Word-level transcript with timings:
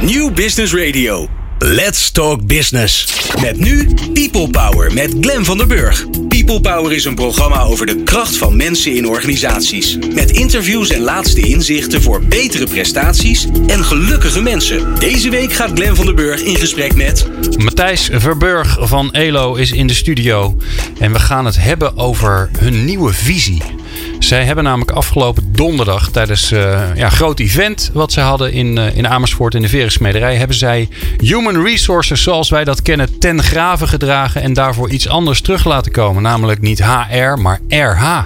New 0.00 0.32
Business 0.32 0.74
Radio. 0.74 1.28
Let's 1.58 2.10
Talk 2.10 2.46
Business. 2.46 3.06
Met 3.40 3.58
nu 3.58 3.94
People 4.12 4.48
Power 4.50 4.92
met 4.92 5.14
Glen 5.20 5.44
van 5.44 5.58
der 5.58 5.66
Burg. 5.66 6.06
People 6.28 6.60
Power 6.60 6.92
is 6.92 7.04
een 7.04 7.14
programma 7.14 7.62
over 7.62 7.86
de 7.86 8.02
kracht 8.02 8.36
van 8.36 8.56
mensen 8.56 8.94
in 8.96 9.08
organisaties. 9.08 9.98
Met 10.14 10.30
interviews 10.30 10.90
en 10.90 11.00
laatste 11.00 11.40
inzichten 11.40 12.02
voor 12.02 12.22
betere 12.24 12.66
prestaties 12.66 13.46
en 13.66 13.84
gelukkige 13.84 14.42
mensen. 14.42 14.94
Deze 14.98 15.30
week 15.30 15.52
gaat 15.52 15.70
Glen 15.74 15.96
van 15.96 16.06
der 16.06 16.14
Burg 16.14 16.42
in 16.42 16.56
gesprek 16.56 16.94
met... 16.94 17.28
Matthijs 17.56 18.08
Verburg 18.12 18.78
van 18.80 19.12
ELO 19.12 19.54
is 19.54 19.72
in 19.72 19.86
de 19.86 19.94
studio. 19.94 20.56
En 20.98 21.12
we 21.12 21.18
gaan 21.18 21.44
het 21.44 21.56
hebben 21.56 21.96
over 21.96 22.50
hun 22.58 22.84
nieuwe 22.84 23.12
visie. 23.12 23.77
Zij 24.18 24.44
hebben 24.44 24.64
namelijk 24.64 24.90
afgelopen 24.90 25.52
donderdag 25.52 26.10
tijdens 26.10 26.48
ja, 26.48 26.92
een 26.94 27.10
groot 27.10 27.40
event 27.40 27.90
wat 27.92 28.12
ze 28.12 28.20
hadden 28.20 28.52
in, 28.52 28.76
uh, 28.76 28.96
in 28.96 29.08
Amersfoort 29.08 29.54
in 29.54 29.62
de 29.62 29.68
Verensmederij, 29.68 30.36
hebben 30.36 30.56
zij 30.56 30.88
human 31.18 31.62
resources 31.62 32.22
zoals 32.22 32.48
wij 32.48 32.64
dat 32.64 32.82
kennen 32.82 33.18
ten 33.18 33.42
graven 33.42 33.88
gedragen 33.88 34.42
en 34.42 34.52
daarvoor 34.52 34.90
iets 34.90 35.08
anders 35.08 35.40
terug 35.40 35.64
laten 35.64 35.92
komen. 35.92 36.22
Namelijk 36.22 36.60
niet 36.60 36.84
HR, 36.84 37.40
maar 37.40 37.60
RH. 37.68 38.22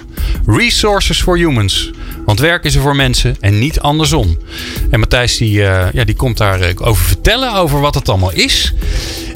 Resources 0.47 1.23
for 1.23 1.37
Humans. 1.37 1.91
Want 2.25 2.39
werk 2.39 2.65
is 2.65 2.75
er 2.75 2.81
voor 2.81 2.97
mensen 2.97 3.37
en 3.41 3.59
niet 3.59 3.81
andersom. 3.81 4.39
En 4.91 5.01
Matthijs 5.01 5.37
die, 5.37 5.59
uh, 5.59 5.93
ja, 5.93 6.05
die 6.05 6.15
komt 6.15 6.37
daarover 6.37 6.85
over 6.85 7.05
vertellen, 7.05 7.55
over 7.55 7.81
wat 7.81 7.95
het 7.95 8.09
allemaal 8.09 8.33
is. 8.33 8.75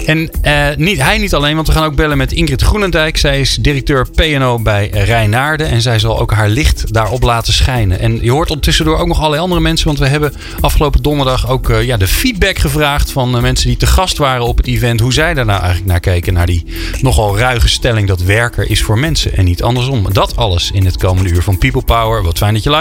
En 0.06 0.30
uh, 0.44 0.66
niet, 0.76 1.02
hij 1.02 1.18
niet 1.18 1.34
alleen, 1.34 1.54
want 1.54 1.66
we 1.66 1.72
gaan 1.72 1.84
ook 1.84 1.94
bellen 1.94 2.16
met 2.16 2.32
Ingrid 2.32 2.62
Groenendijk. 2.62 3.16
Zij 3.16 3.40
is 3.40 3.54
directeur 3.54 4.06
PNO 4.10 4.58
bij 4.58 4.88
Rijnaarde. 4.92 5.64
En 5.64 5.82
zij 5.82 5.98
zal 5.98 6.20
ook 6.20 6.32
haar 6.32 6.48
licht 6.48 6.92
daarop 6.92 7.22
laten 7.22 7.52
schijnen. 7.52 7.98
En 7.98 8.18
je 8.22 8.30
hoort 8.30 8.48
ondertussendoor 8.48 8.98
ook 8.98 9.06
nog 9.06 9.18
allerlei 9.18 9.42
andere 9.42 9.60
mensen. 9.60 9.86
Want 9.86 9.98
we 9.98 10.06
hebben 10.06 10.32
afgelopen 10.60 11.02
donderdag 11.02 11.48
ook 11.48 11.72
ja, 11.80 11.96
de 11.96 12.06
feedback 12.06 12.58
gevraagd 12.58 13.10
van 13.10 13.40
mensen 13.40 13.68
die 13.68 13.76
te 13.76 13.86
gast 13.86 14.18
waren 14.18 14.46
op 14.46 14.56
het 14.56 14.66
event. 14.66 15.00
Hoe 15.00 15.12
zij 15.12 15.34
daar 15.34 15.44
nou 15.44 15.60
eigenlijk 15.60 15.90
naar 15.90 16.00
keken. 16.00 16.32
Naar 16.32 16.46
die 16.46 16.64
nogal 17.00 17.38
ruige 17.38 17.68
stelling 17.68 18.08
dat 18.08 18.22
werker 18.22 18.70
is 18.70 18.82
voor 18.82 18.98
mensen 18.98 19.36
en 19.36 19.44
niet 19.44 19.62
andersom. 19.62 20.12
Dat 20.12 20.36
alles 20.36 20.70
in 20.70 20.84
het 20.84 20.96
komende 20.96 21.30
uur 21.30 21.42
van 21.42 21.58
People 21.58 21.82
Power. 21.82 22.22
Wat 22.22 22.38
fijn 22.38 22.54
dat 22.54 22.62
je 22.62 22.70
luistert. 22.70 22.75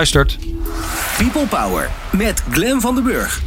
People 1.18 1.46
Power 1.50 1.90
met 2.12 2.44
Glen 2.52 2.82
van 2.82 2.96
den 2.96 3.04
Burg. 3.04 3.42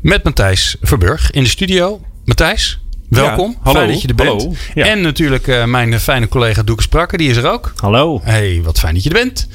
Met 0.00 0.24
Matthijs 0.24 0.76
Verburg 0.80 1.30
in 1.30 1.42
de 1.42 1.48
studio. 1.48 2.00
Matthijs, 2.24 2.80
Welkom. 3.08 3.50
Ja, 3.50 3.58
hallo. 3.62 3.78
Fijn 3.78 3.92
dat 3.92 4.02
je 4.02 4.08
er 4.08 4.14
bent. 4.14 4.42
Hallo. 4.42 4.54
Ja. 4.74 4.86
En 4.86 5.00
natuurlijk 5.00 5.46
uh, 5.46 5.64
mijn 5.64 6.00
fijne 6.00 6.28
collega 6.28 6.62
Doeke 6.62 6.82
Sprakke, 6.82 7.16
die 7.16 7.30
is 7.30 7.36
er 7.36 7.50
ook. 7.50 7.72
Hallo. 7.76 8.20
Hey, 8.22 8.60
wat 8.64 8.78
fijn 8.78 8.94
dat 8.94 9.02
je 9.02 9.08
er 9.08 9.14
bent. 9.14 9.48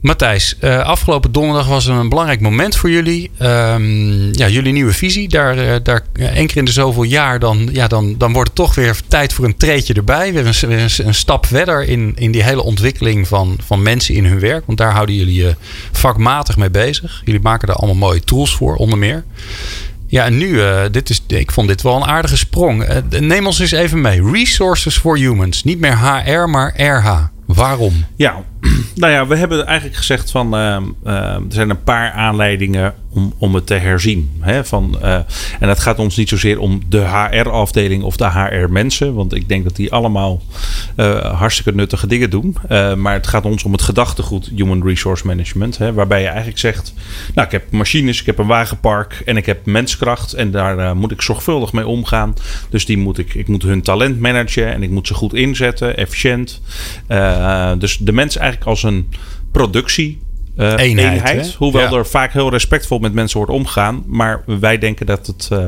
Matthijs, 0.00 0.56
uh, 0.60 0.78
afgelopen 0.78 1.32
donderdag 1.32 1.66
was 1.66 1.86
een 1.86 2.08
belangrijk 2.08 2.40
moment 2.40 2.76
voor 2.76 2.90
jullie. 2.90 3.30
Um, 3.42 4.34
ja, 4.34 4.48
jullie 4.48 4.72
nieuwe 4.72 4.92
visie. 4.92 5.28
Daar, 5.28 5.58
uh, 5.58 5.74
daar 5.82 6.02
één 6.12 6.46
keer 6.46 6.56
in 6.56 6.64
de 6.64 6.72
zoveel 6.72 7.02
jaar, 7.02 7.38
dan, 7.38 7.68
ja, 7.72 7.88
dan, 7.88 8.14
dan 8.18 8.32
wordt 8.32 8.48
het 8.48 8.56
toch 8.56 8.74
weer 8.74 9.00
tijd 9.08 9.32
voor 9.32 9.44
een 9.44 9.56
treetje 9.56 9.94
erbij. 9.94 10.32
Weer 10.32 10.46
een, 10.46 10.68
weer 10.68 10.80
een, 10.80 11.06
een 11.06 11.14
stap 11.14 11.46
verder 11.46 11.88
in, 11.88 12.12
in 12.16 12.30
die 12.30 12.42
hele 12.42 12.62
ontwikkeling 12.62 13.28
van, 13.28 13.58
van 13.64 13.82
mensen 13.82 14.14
in 14.14 14.24
hun 14.24 14.40
werk. 14.40 14.66
Want 14.66 14.78
daar 14.78 14.92
houden 14.92 15.14
jullie 15.14 15.34
je 15.34 15.56
vakmatig 15.92 16.56
mee 16.56 16.70
bezig. 16.70 17.22
Jullie 17.24 17.40
maken 17.40 17.66
daar 17.66 17.76
allemaal 17.76 18.08
mooie 18.08 18.24
tools 18.24 18.56
voor, 18.56 18.74
onder 18.74 18.98
meer. 18.98 19.24
Ja, 20.06 20.24
en 20.24 20.38
nu, 20.38 20.48
uh, 20.48 20.80
dit 20.90 21.10
is, 21.10 21.22
ik 21.26 21.50
vond 21.50 21.68
dit 21.68 21.82
wel 21.82 21.96
een 21.96 22.04
aardige 22.04 22.36
sprong. 22.36 22.86
Neem 23.20 23.46
ons 23.46 23.58
eens 23.58 23.70
even 23.70 24.00
mee. 24.00 24.30
Resources 24.30 24.98
for 24.98 25.18
Humans. 25.18 25.64
Niet 25.64 25.80
meer 25.80 25.98
HR, 25.98 26.48
maar 26.48 26.82
RH. 26.82 27.26
Waarom? 27.46 28.04
Ja, 28.16 28.44
nou 28.94 29.12
ja, 29.12 29.26
we 29.26 29.36
hebben 29.36 29.66
eigenlijk 29.66 29.98
gezegd 29.98 30.30
van 30.30 30.54
uh, 30.54 30.76
er 31.04 31.42
zijn 31.48 31.70
een 31.70 31.82
paar 31.82 32.10
aanleidingen 32.10 32.94
om, 33.18 33.32
om 33.38 33.54
het 33.54 33.66
te 33.66 33.74
herzien. 33.74 34.30
Hè? 34.40 34.64
Van, 34.64 34.98
uh, 35.02 35.14
en 35.60 35.68
het 35.68 35.80
gaat 35.80 35.98
ons 35.98 36.16
niet 36.16 36.28
zozeer 36.28 36.58
om 36.58 36.80
de 36.88 36.98
HR-afdeling 36.98 38.02
of 38.02 38.16
de 38.16 38.30
HR-mensen, 38.30 39.14
want 39.14 39.34
ik 39.34 39.48
denk 39.48 39.64
dat 39.64 39.76
die 39.76 39.92
allemaal 39.92 40.42
uh, 40.96 41.18
hartstikke 41.34 41.74
nuttige 41.74 42.06
dingen 42.06 42.30
doen. 42.30 42.56
Uh, 42.70 42.94
maar 42.94 43.12
het 43.12 43.26
gaat 43.26 43.44
ons 43.44 43.64
om 43.64 43.72
het 43.72 43.82
gedachtegoed 43.82 44.50
Human 44.54 44.82
Resource 44.82 45.26
Management, 45.26 45.78
hè? 45.78 45.92
waarbij 45.92 46.20
je 46.20 46.26
eigenlijk 46.26 46.58
zegt: 46.58 46.94
Nou, 47.34 47.46
ik 47.46 47.52
heb 47.52 47.70
machines, 47.70 48.20
ik 48.20 48.26
heb 48.26 48.38
een 48.38 48.46
wagenpark 48.46 49.22
en 49.24 49.36
ik 49.36 49.46
heb 49.46 49.66
menskracht 49.66 50.32
en 50.32 50.50
daar 50.50 50.96
moet 50.96 51.10
ik 51.10 51.22
zorgvuldig 51.22 51.72
mee 51.72 51.86
omgaan. 51.86 52.34
Dus 52.70 52.86
die 52.86 52.98
moet 52.98 53.18
ik, 53.18 53.34
ik 53.34 53.48
moet 53.48 53.62
hun 53.62 53.82
talent 53.82 54.20
managen 54.20 54.72
en 54.72 54.82
ik 54.82 54.90
moet 54.90 55.06
ze 55.06 55.14
goed 55.14 55.34
inzetten, 55.34 55.96
efficiënt. 55.96 56.60
dus 57.78 57.98
de 57.98 58.12
mens 58.12 58.36
eigenlijk 58.36 58.47
als 58.64 58.82
een 58.82 59.08
productie. 59.52 60.20
Uh, 60.56 60.72
eenheid. 60.76 61.16
eenheid 61.16 61.54
hoewel 61.54 61.90
ja. 61.90 61.96
er 61.96 62.06
vaak 62.06 62.32
heel 62.32 62.50
respectvol 62.50 62.98
met 62.98 63.12
mensen 63.12 63.38
wordt 63.38 63.52
omgegaan. 63.52 64.04
Maar 64.06 64.42
wij 64.46 64.78
denken 64.78 65.06
dat 65.06 65.26
het 65.26 65.48
uh, 65.52 65.64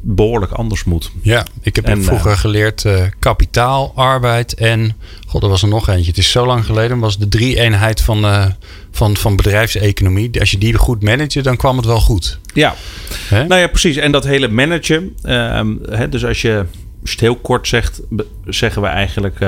behoorlijk 0.00 0.52
anders 0.52 0.84
moet. 0.84 1.10
Ja, 1.22 1.46
ik 1.62 1.76
heb 1.76 1.84
en, 1.84 2.04
vroeger 2.04 2.30
uh, 2.30 2.38
geleerd 2.38 2.84
kapitaal, 3.18 3.92
arbeid 3.94 4.54
en... 4.54 4.96
God, 5.26 5.42
er 5.42 5.48
was 5.48 5.62
er 5.62 5.68
nog 5.68 5.88
eentje. 5.88 6.06
Het 6.06 6.18
is 6.18 6.30
zo 6.30 6.46
lang 6.46 6.64
geleden. 6.64 6.98
was 6.98 7.18
de 7.18 7.28
drie-eenheid 7.28 8.00
van, 8.00 8.52
van, 8.90 9.16
van 9.16 9.36
bedrijfseconomie. 9.36 10.40
Als 10.40 10.50
je 10.50 10.58
die 10.58 10.74
goed 10.74 11.02
manage, 11.02 11.42
dan 11.42 11.56
kwam 11.56 11.76
het 11.76 11.86
wel 11.86 12.00
goed. 12.00 12.38
Ja, 12.54 12.74
He? 13.28 13.46
nou 13.46 13.60
ja, 13.60 13.66
precies. 13.66 13.96
En 13.96 14.12
dat 14.12 14.24
hele 14.24 14.48
managen. 14.48 15.16
He, 15.90 16.08
dus 16.08 16.24
als 16.24 16.42
je, 16.42 16.56
als 17.00 17.10
je 17.10 17.10
het 17.10 17.20
heel 17.20 17.36
kort 17.36 17.68
zegt, 17.68 18.00
zeggen 18.46 18.82
we 18.82 18.88
eigenlijk... 18.88 19.38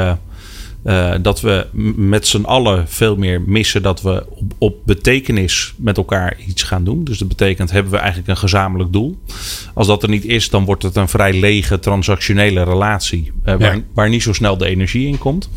Uh, 0.85 1.15
dat 1.23 1.41
we 1.41 1.67
met 1.97 2.27
z'n 2.27 2.43
allen 2.43 2.89
veel 2.89 3.17
meer 3.17 3.43
missen 3.43 3.83
dat 3.83 4.03
we 4.03 4.27
op, 4.29 4.53
op, 4.59 4.77
betekenis 4.85 5.75
met 5.77 5.97
elkaar 5.97 6.37
iets 6.47 6.63
gaan 6.63 6.85
doen. 6.85 7.05
Dus 7.05 7.19
dat 7.19 7.29
betekent, 7.29 7.71
hebben 7.71 7.93
we 7.93 7.99
eigenlijk 7.99 8.29
een 8.29 8.37
gezamenlijk 8.37 8.93
doel? 8.93 9.19
Als 9.75 9.87
dat 9.87 10.03
er 10.03 10.09
niet 10.09 10.25
is, 10.25 10.51
dan 10.51 10.65
wordt 10.65 10.83
het 10.83 10.97
een 10.97 11.09
vrij 11.09 11.41
lege 11.41 11.79
transactionele 11.79 12.63
relatie. 12.63 13.33
Uh, 13.45 13.57
waar, 13.57 13.77
ja. 13.77 13.83
waar, 13.95 14.09
niet 14.09 14.23
zo 14.23 14.33
snel 14.33 14.57
de 14.57 14.67
energie 14.67 15.07
in 15.07 15.19
komt. 15.19 15.51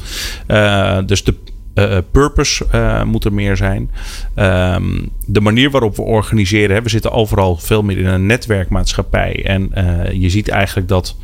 Uh, 0.48 0.98
dus 1.06 1.24
de 1.24 1.36
Uh, 1.76 1.98
purpose 2.12 2.66
uh, 2.76 3.04
moet 3.04 3.26
er 3.26 3.34
meer 3.34 3.58
zijn. 3.58 3.92
Um, 4.36 5.10
de 5.26 5.42
manier 5.42 5.72
waarop 5.72 5.96
we 5.96 6.02
organiseren. 6.02 6.76
Hè, 6.76 6.82
we 6.82 6.90
zitten 6.90 7.12
overal 7.12 7.58
veel 7.58 7.84
meer 7.84 7.98
in 7.98 8.06
een 8.06 8.26
netwerkmaatschappij. 8.26 9.46
En 9.46 9.72
uh, 9.78 10.12
je 10.12 10.30
ziet 10.30 10.48
eigenlijk 10.50 10.88
dat 10.88 11.16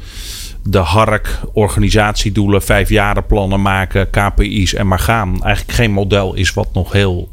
de 0.64 0.78
hark, 0.78 1.40
organisatiedoelen, 1.54 2.62
vijfjarenplannen 2.62 3.62
maken, 3.62 4.10
KPI's 4.10 4.74
en 4.74 4.88
maar 4.88 5.00
gaan. 5.00 5.44
Eigenlijk 5.44 5.78
geen 5.78 5.92
model 5.92 6.34
is 6.34 6.54
wat 6.54 6.74
nog 6.74 6.92
heel 6.92 7.30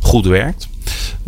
goed 0.00 0.26
werkt. 0.26 0.68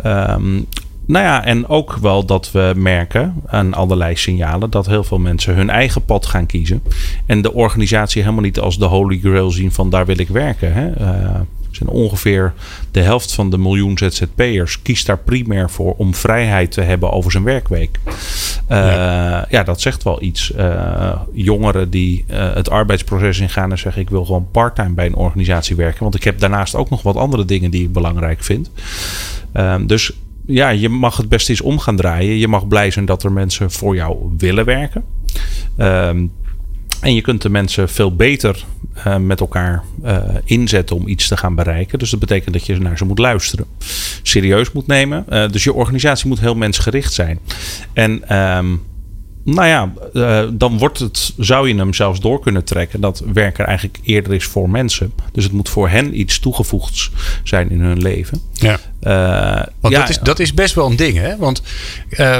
Um, 0.05 0.67
nou 1.05 1.25
ja, 1.25 1.43
en 1.43 1.67
ook 1.67 1.97
wel 2.01 2.25
dat 2.25 2.51
we 2.51 2.73
merken 2.75 3.41
aan 3.45 3.73
allerlei 3.73 4.15
signalen 4.15 4.69
dat 4.69 4.85
heel 4.85 5.03
veel 5.03 5.17
mensen 5.17 5.55
hun 5.55 5.69
eigen 5.69 6.05
pad 6.05 6.25
gaan 6.25 6.45
kiezen. 6.45 6.83
En 7.25 7.41
de 7.41 7.53
organisatie 7.53 8.21
helemaal 8.21 8.43
niet 8.43 8.59
als 8.59 8.77
de 8.77 8.85
holy 8.85 9.19
grail 9.19 9.51
zien 9.51 9.71
van 9.71 9.89
daar 9.89 10.05
wil 10.05 10.19
ik 10.19 10.27
werken. 10.27 10.73
Hè? 10.73 11.01
Uh, 11.01 11.39
zijn 11.79 11.89
ongeveer 11.89 12.53
de 12.91 12.99
helft 12.99 13.33
van 13.33 13.49
de 13.49 13.57
miljoen 13.57 13.97
ZZP'ers 13.97 14.81
kiest 14.81 15.05
daar 15.05 15.17
primair 15.17 15.69
voor 15.69 15.93
om 15.97 16.15
vrijheid 16.15 16.71
te 16.71 16.81
hebben 16.81 17.11
over 17.11 17.31
zijn 17.31 17.43
werkweek. 17.43 17.99
Uh, 18.05 18.77
ja. 18.77 19.45
ja. 19.49 19.63
dat 19.63 19.81
zegt 19.81 20.03
wel 20.03 20.21
iets. 20.21 20.51
Uh, 20.57 21.21
jongeren 21.33 21.89
die 21.89 22.25
uh, 22.27 22.53
het 22.53 22.69
arbeidsproces 22.69 23.39
ingaan 23.39 23.71
en 23.71 23.77
zeggen: 23.77 24.01
Ik 24.01 24.09
wil 24.09 24.25
gewoon 24.25 24.47
parttime 24.51 24.93
bij 24.93 25.05
een 25.05 25.15
organisatie 25.15 25.75
werken. 25.75 26.03
Want 26.03 26.15
ik 26.15 26.23
heb 26.23 26.39
daarnaast 26.39 26.75
ook 26.75 26.89
nog 26.89 27.01
wat 27.01 27.15
andere 27.15 27.45
dingen 27.45 27.71
die 27.71 27.83
ik 27.83 27.93
belangrijk 27.93 28.43
vind. 28.43 28.71
dus 29.81 30.11
ja, 30.45 30.69
je 30.69 30.89
mag 30.89 31.17
het 31.17 31.29
best 31.29 31.49
eens 31.49 31.61
om 31.61 31.79
gaan 31.79 31.95
draaien. 31.95 32.37
Je 32.37 32.47
mag 32.47 32.67
blij 32.67 32.91
zijn 32.91 33.05
dat 33.05 33.23
er 33.23 33.31
mensen 33.31 33.71
voor 33.71 33.95
jou 33.95 34.17
willen 34.37 34.65
werken. 34.65 35.03
Um, 35.77 36.31
en 37.01 37.15
je 37.15 37.21
kunt 37.21 37.41
de 37.41 37.49
mensen 37.49 37.89
veel 37.89 38.15
beter 38.15 38.65
uh, 38.97 39.17
met 39.17 39.39
elkaar 39.39 39.83
uh, 40.03 40.17
inzetten 40.45 40.95
om 40.95 41.07
iets 41.07 41.27
te 41.27 41.37
gaan 41.37 41.55
bereiken. 41.55 41.99
Dus 41.99 42.09
dat 42.09 42.19
betekent 42.19 42.53
dat 42.53 42.65
je 42.65 42.79
naar 42.79 42.97
ze 42.97 43.05
moet 43.05 43.19
luisteren. 43.19 43.65
Serieus 44.23 44.71
moet 44.71 44.87
nemen. 44.87 45.25
Uh, 45.29 45.49
dus 45.49 45.63
je 45.63 45.73
organisatie 45.73 46.27
moet 46.27 46.39
heel 46.39 46.55
mensgericht 46.55 47.13
zijn. 47.13 47.39
En 47.93 48.37
um, 48.37 48.81
nou 49.43 49.67
ja, 49.67 49.91
dan 50.53 50.77
wordt 50.77 50.99
het, 50.99 51.33
zou 51.37 51.67
je 51.67 51.75
hem 51.75 51.93
zelfs 51.93 52.19
door 52.19 52.39
kunnen 52.39 52.63
trekken 52.63 53.01
dat 53.01 53.23
werk 53.33 53.59
er 53.59 53.65
eigenlijk 53.65 53.99
eerder 54.03 54.33
is 54.33 54.45
voor 54.45 54.69
mensen. 54.69 55.13
Dus 55.31 55.43
het 55.43 55.53
moet 55.53 55.69
voor 55.69 55.89
hen 55.89 56.19
iets 56.19 56.39
toegevoegds 56.39 57.11
zijn 57.43 57.69
in 57.69 57.79
hun 57.79 58.01
leven. 58.01 58.41
Ja. 58.53 58.79
Uh, 59.03 59.61
want 59.79 59.93
ja, 59.93 59.99
dat, 59.99 60.09
is, 60.09 60.19
dat 60.19 60.39
is 60.39 60.53
best 60.53 60.75
wel 60.75 60.85
een 60.85 60.95
ding, 60.95 61.17
hè? 61.17 61.37
Want 61.37 61.61
uh, 62.09 62.37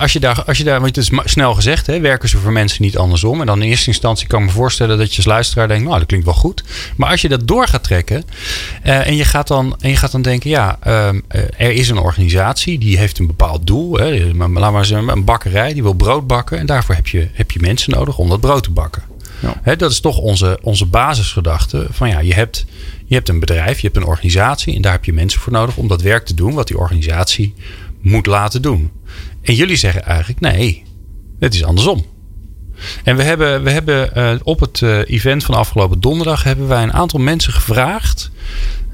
als 0.00 0.12
je 0.12 0.20
daar, 0.20 0.44
als 0.44 0.58
je 0.58 0.64
daar, 0.64 0.80
want 0.80 0.96
het 0.96 1.04
is 1.04 1.18
snel 1.24 1.54
gezegd, 1.54 1.86
hè, 1.86 2.00
werken 2.00 2.28
ze 2.28 2.38
voor 2.38 2.52
mensen 2.52 2.82
niet 2.82 2.98
andersom. 2.98 3.40
En 3.40 3.46
dan 3.46 3.62
in 3.62 3.68
eerste 3.68 3.86
instantie 3.86 4.26
kan 4.26 4.40
ik 4.40 4.46
me 4.46 4.52
voorstellen 4.52 4.98
dat 4.98 5.10
je 5.10 5.16
als 5.16 5.26
luisteraar 5.26 5.68
denkt, 5.68 5.84
nou, 5.84 5.98
dat 5.98 6.06
klinkt 6.06 6.26
wel 6.26 6.34
goed. 6.34 6.64
Maar 6.96 7.10
als 7.10 7.20
je 7.20 7.28
dat 7.28 7.48
door 7.48 7.66
gaat 7.66 7.84
trekken 7.84 8.24
en, 8.82 9.16
je 9.16 9.24
gaat 9.24 9.48
dan, 9.48 9.76
en 9.80 9.88
je 9.88 9.96
gaat 9.96 10.12
dan 10.12 10.22
denken, 10.22 10.50
ja, 10.50 10.78
er 11.56 11.70
is 11.70 11.88
een 11.88 11.98
organisatie 11.98 12.78
die 12.78 12.98
heeft 12.98 13.18
een 13.18 13.26
bepaald 13.26 13.66
doel. 13.66 13.96
Hè, 13.96 14.30
laat 14.34 14.72
maar 14.72 14.84
zeggen, 14.84 15.08
een 15.08 15.24
bakkerij 15.24 15.72
die 15.72 15.82
wil 15.82 15.94
brood 15.94 16.26
bakken. 16.26 16.58
En 16.58 16.66
daarvoor 16.66 16.94
heb 16.94 17.06
je, 17.06 17.28
heb 17.32 17.50
je 17.50 17.60
mensen 17.60 17.92
nodig 17.92 18.18
om 18.18 18.28
dat 18.28 18.40
brood 18.40 18.62
te 18.62 18.70
bakken. 18.70 19.02
Ja. 19.40 19.54
He, 19.62 19.76
dat 19.76 19.90
is 19.90 20.00
toch 20.00 20.18
onze, 20.18 20.58
onze 20.62 20.86
basisgedachte. 20.86 21.86
Van 21.90 22.08
ja, 22.08 22.20
je 22.20 22.34
hebt, 22.34 22.64
je 23.12 23.18
hebt 23.18 23.30
een 23.30 23.40
bedrijf, 23.40 23.80
je 23.80 23.86
hebt 23.86 23.96
een 23.98 24.10
organisatie. 24.10 24.76
En 24.76 24.82
daar 24.82 24.92
heb 24.92 25.04
je 25.04 25.12
mensen 25.12 25.40
voor 25.40 25.52
nodig 25.52 25.76
om 25.76 25.88
dat 25.88 26.02
werk 26.02 26.24
te 26.24 26.34
doen 26.34 26.54
wat 26.54 26.66
die 26.66 26.78
organisatie 26.78 27.54
moet 28.00 28.26
laten 28.26 28.62
doen. 28.62 28.90
En 29.42 29.54
jullie 29.54 29.76
zeggen 29.76 30.04
eigenlijk 30.04 30.40
nee, 30.40 30.84
het 31.38 31.54
is 31.54 31.64
andersom. 31.64 32.04
En 33.04 33.16
we 33.16 33.22
hebben, 33.22 33.62
we 33.62 33.70
hebben 33.70 34.10
uh, 34.16 34.32
op 34.42 34.60
het 34.60 34.80
uh, 34.80 34.98
event 35.06 35.44
van 35.44 35.54
afgelopen 35.54 36.00
donderdag 36.00 36.44
hebben 36.44 36.68
wij 36.68 36.82
een 36.82 36.92
aantal 36.92 37.20
mensen 37.20 37.52
gevraagd 37.52 38.30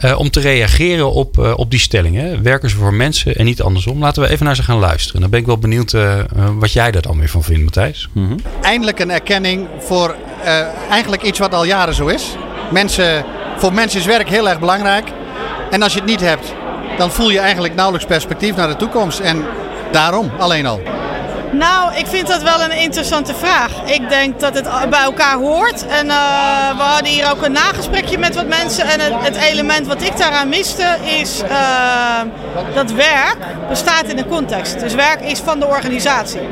uh, 0.00 0.18
om 0.18 0.30
te 0.30 0.40
reageren 0.40 1.12
op, 1.12 1.38
op 1.56 1.70
die 1.70 1.80
stellingen. 1.80 2.42
Werken 2.42 2.70
ze 2.70 2.76
voor 2.76 2.94
mensen 2.94 3.36
en 3.36 3.44
niet 3.44 3.62
andersom? 3.62 3.98
Laten 3.98 4.22
we 4.22 4.28
even 4.28 4.46
naar 4.46 4.56
ze 4.56 4.62
gaan 4.62 4.78
luisteren. 4.78 5.20
Dan 5.20 5.30
ben 5.30 5.40
ik 5.40 5.46
wel 5.46 5.58
benieuwd 5.58 5.94
wat 6.58 6.72
jij 6.72 6.90
daar 6.90 7.02
dan 7.02 7.18
weer 7.18 7.28
van 7.28 7.42
vindt, 7.42 7.64
Matthijs. 7.64 8.08
Mm 8.12 8.26
-hmm. 8.26 8.38
Eindelijk 8.62 8.98
een 8.98 9.10
erkenning 9.10 9.68
voor 9.78 10.14
eigenlijk 10.90 11.22
iets 11.22 11.38
wat 11.38 11.54
al 11.54 11.64
jaren 11.64 11.94
zo 11.94 12.06
is. 12.06 12.36
Mensen, 12.72 13.24
voor 13.58 13.72
mensen 13.72 14.00
is 14.00 14.06
werk 14.06 14.28
heel 14.28 14.48
erg 14.48 14.58
belangrijk. 14.58 15.08
En 15.70 15.82
als 15.82 15.92
je 15.92 15.98
het 15.98 16.08
niet 16.08 16.20
hebt, 16.20 16.54
dan 16.96 17.10
voel 17.10 17.30
je 17.30 17.38
eigenlijk 17.38 17.74
nauwelijks 17.74 18.06
perspectief 18.06 18.56
naar 18.56 18.68
de 18.68 18.76
toekomst. 18.76 19.18
En 19.18 19.44
daarom 19.90 20.30
alleen 20.38 20.66
al. 20.66 20.80
Nou, 21.52 21.94
ik 21.94 22.06
vind 22.06 22.26
dat 22.26 22.42
wel 22.42 22.62
een 22.62 22.72
interessante 22.72 23.34
vraag. 23.34 23.72
Ik 23.84 24.08
denk 24.08 24.40
dat 24.40 24.54
het 24.54 24.68
bij 24.90 25.02
elkaar 25.02 25.36
hoort. 25.36 25.86
En 25.86 26.06
uh, 26.06 26.76
we 26.76 26.82
hadden 26.82 27.12
hier 27.12 27.30
ook 27.30 27.42
een 27.42 27.52
nagesprekje 27.52 28.18
met 28.18 28.34
wat 28.34 28.46
mensen. 28.46 28.84
En 28.84 29.00
het, 29.00 29.36
element 29.36 29.86
wat 29.86 30.02
ik 30.02 30.16
daaraan 30.16 30.48
miste 30.48 30.96
is 31.20 31.42
uh, 31.42 32.20
dat 32.74 32.90
werk 32.90 33.36
bestaat 33.68 34.04
in 34.04 34.18
een 34.18 34.28
context. 34.28 34.80
Dus 34.80 34.94
werk 34.94 35.20
is 35.20 35.38
van 35.38 35.60
de 35.60 35.66
organisatie. 35.66 36.48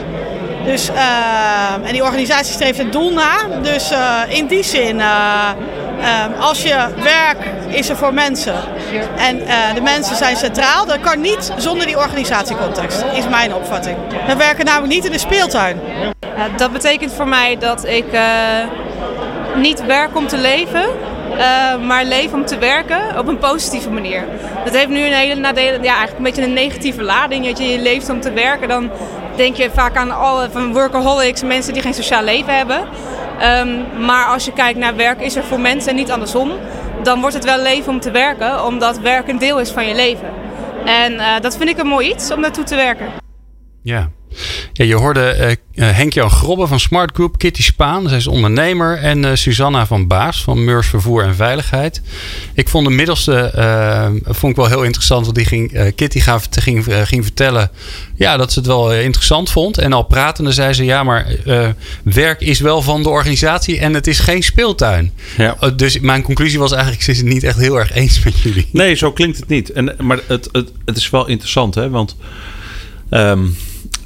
Dus, 0.64 0.90
uh, 0.90 1.86
en 1.86 1.92
die 1.92 2.02
organisatie 2.02 2.52
streeft 2.52 2.78
het 2.78 2.92
doel 2.92 3.12
na. 3.12 3.36
Dus 3.62 3.92
in 4.28 4.46
die 4.46 4.62
zin 4.62 5.00
Uh, 5.98 6.40
als 6.40 6.62
je 6.62 6.87
werk 7.02 7.38
is 7.69 7.88
er 7.88 7.96
voor 7.96 8.14
mensen 8.14 8.54
en 9.16 9.37
uh, 9.37 9.75
de 9.75 9.81
mensen 9.81 10.16
zijn 10.16 10.37
centraal, 10.37 10.87
dat 10.87 11.00
kan 11.00 11.20
niet 11.20 11.52
zonder 11.56 11.87
die 11.87 11.98
organisatiecontext, 11.98 13.04
is 13.14 13.28
mijn 13.28 13.54
opvatting. 13.54 13.96
We 14.26 14.37
werken 14.37 14.64
namelijk 14.64 14.93
niet 14.93 15.04
in 15.04 15.12
de 15.12 15.19
speeltuin. 15.19 15.81
Dat 16.56 16.72
betekent 16.72 17.12
voor 17.12 17.28
mij 17.28 17.56
dat 17.58 17.84
ik 17.84 18.12
uh, 18.12 18.20
niet 19.54 19.87
werk 19.87 20.16
om 20.16 20.26
te 20.26 20.37
leven, 20.37 20.84
maar 21.87 22.04
leven 22.04 22.38
om 22.38 22.46
te 22.46 22.58
werken 22.58 23.19
op 23.19 23.26
een 23.26 23.38
positieve 23.38 23.90
manier. 23.90 24.25
Dat 24.64 24.75
heeft 24.75 24.88
nu 24.88 25.06
een 25.06 25.12
hele 25.12 25.34
nadelen, 25.34 25.82
ja, 25.82 25.96
eigenlijk 25.96 26.16
een 26.16 26.22
beetje 26.22 26.42
een 26.42 26.52
negatieve 26.52 27.02
lading. 27.02 27.46
Dat 27.46 27.58
je, 27.58 27.64
je 27.64 27.78
leeft 27.78 28.10
om 28.10 28.20
te 28.20 28.32
werken, 28.32 28.69
dan 28.69 28.90
denk 29.37 29.56
je 29.56 29.70
vaak 29.75 29.96
aan 29.96 30.10
alle 30.10 30.49
van 30.52 30.72
workaholics, 30.72 31.42
mensen 31.42 31.72
die 31.72 31.82
geen 31.82 31.94
sociaal 31.94 32.22
leven 32.22 32.56
hebben. 32.56 32.81
Um, 33.42 34.04
maar 34.04 34.26
als 34.26 34.44
je 34.44 34.52
kijkt 34.52 34.78
naar 34.78 34.96
werk 34.96 35.20
is 35.20 35.36
er 35.36 35.44
voor 35.44 35.60
mensen 35.60 35.90
en 35.90 35.96
niet 35.96 36.10
andersom. 36.10 36.52
Dan 37.02 37.20
wordt 37.20 37.34
het 37.34 37.44
wel 37.44 37.62
leven 37.62 37.92
om 37.92 38.00
te 38.00 38.10
werken, 38.10 38.64
omdat 38.64 38.98
werk 38.98 39.28
een 39.28 39.38
deel 39.38 39.60
is 39.60 39.70
van 39.70 39.86
je 39.86 39.94
leven. 39.94 40.28
En 40.84 41.12
uh, 41.12 41.40
dat 41.40 41.56
vind 41.56 41.68
ik 41.68 41.78
een 41.78 41.86
mooi 41.86 42.10
iets 42.10 42.30
om 42.30 42.40
naartoe 42.40 42.64
te 42.64 42.74
werken. 42.74 43.06
Ja, 43.82 44.10
ja, 44.73 44.84
je 44.84 44.94
hoorde 44.94 45.56
uh, 45.75 45.90
Henk-Jan 45.90 46.31
Grobbe 46.31 46.67
van 46.67 46.81
Smart 46.81 47.11
Group, 47.14 47.38
Kitty 47.38 47.62
Spaan, 47.62 48.08
zij 48.08 48.19
is 48.19 48.26
ondernemer, 48.26 48.99
en 48.99 49.23
uh, 49.23 49.31
Susanna 49.34 49.87
van 49.87 50.06
Baas 50.06 50.43
van 50.43 50.64
Meurs 50.64 50.87
Vervoer 50.87 51.23
en 51.23 51.34
Veiligheid. 51.34 52.02
Ik 52.55 52.69
vond 52.69 52.87
de 52.87 52.93
middelste 52.93 53.52
uh, 53.56 54.34
vond 54.34 54.52
ik 54.52 54.56
wel 54.56 54.69
heel 54.69 54.82
interessant, 54.82 55.25
want 55.25 55.37
die 55.37 55.44
ging, 55.44 55.93
Kitty 55.94 56.20
gaf, 56.20 56.46
ging, 56.50 56.84
ging 56.88 57.23
vertellen 57.23 57.70
ja, 58.14 58.37
dat 58.37 58.52
ze 58.52 58.58
het 58.58 58.69
wel 58.69 58.94
interessant 58.94 59.50
vond. 59.50 59.78
En 59.78 59.93
al 59.93 60.02
pratende 60.02 60.52
zei 60.52 60.73
ze, 60.73 60.84
ja, 60.84 61.02
maar 61.02 61.26
werk 62.02 62.40
is 62.40 62.61
wel 62.61 62.82
van 62.82 63.02
de 63.02 63.08
organisatie 63.08 63.78
en 63.78 63.94
het 63.94 64.06
is 64.06 64.19
geen 64.19 64.43
speeltuin. 64.43 65.12
Ja. 65.37 65.56
dus 65.76 66.00
mijn 66.00 66.23
conclusie 66.23 66.58
was 66.58 66.73
eigenlijk, 66.73 67.02
ze 67.02 67.11
is 67.11 67.17
het 67.17 67.26
niet 67.26 67.44
echt 67.44 67.58
heel 67.58 67.78
erg 67.78 67.94
eens 67.94 68.25
met 68.25 68.40
jullie. 68.40 68.69
Nee, 68.73 68.94
zo 68.94 69.12
klinkt 69.12 69.37
het 69.37 69.49
niet. 69.49 69.73
En, 69.73 69.94
maar 70.00 70.19
het, 70.26 70.49
het, 70.52 70.73
het 70.84 70.96
is 70.96 71.11
wel 71.11 71.26
interessant, 71.26 71.75
hè, 71.75 71.90
want... 71.90 72.17
Um, 73.11 73.56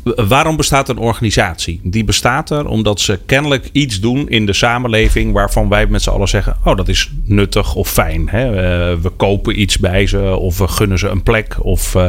waarom 0.02 0.56
bestaat 0.56 0.88
een 0.88 0.98
organisatie? 0.98 1.80
Die 1.82 2.04
bestaat 2.04 2.50
er 2.50 2.66
omdat 2.66 3.00
ze 3.00 3.18
kennelijk 3.26 3.68
iets 3.72 4.00
doen 4.00 4.28
in 4.28 4.46
de 4.46 4.52
samenleving 4.52 5.32
waarvan 5.32 5.68
wij 5.68 5.86
met 5.86 6.02
z'n 6.02 6.10
allen 6.10 6.28
zeggen: 6.28 6.56
Oh, 6.64 6.76
dat 6.76 6.88
is 6.88 7.10
nuttig 7.24 7.74
of 7.74 7.88
fijn. 7.88 8.28
Hè? 8.28 8.48
Uh, 8.48 9.00
we 9.02 9.08
kopen 9.16 9.60
iets 9.60 9.78
bij 9.78 10.06
ze 10.06 10.36
of 10.36 10.58
we 10.58 10.68
gunnen 10.68 10.98
ze 10.98 11.08
een 11.08 11.22
plek 11.22 11.64
of 11.64 11.94
uh, 11.94 12.04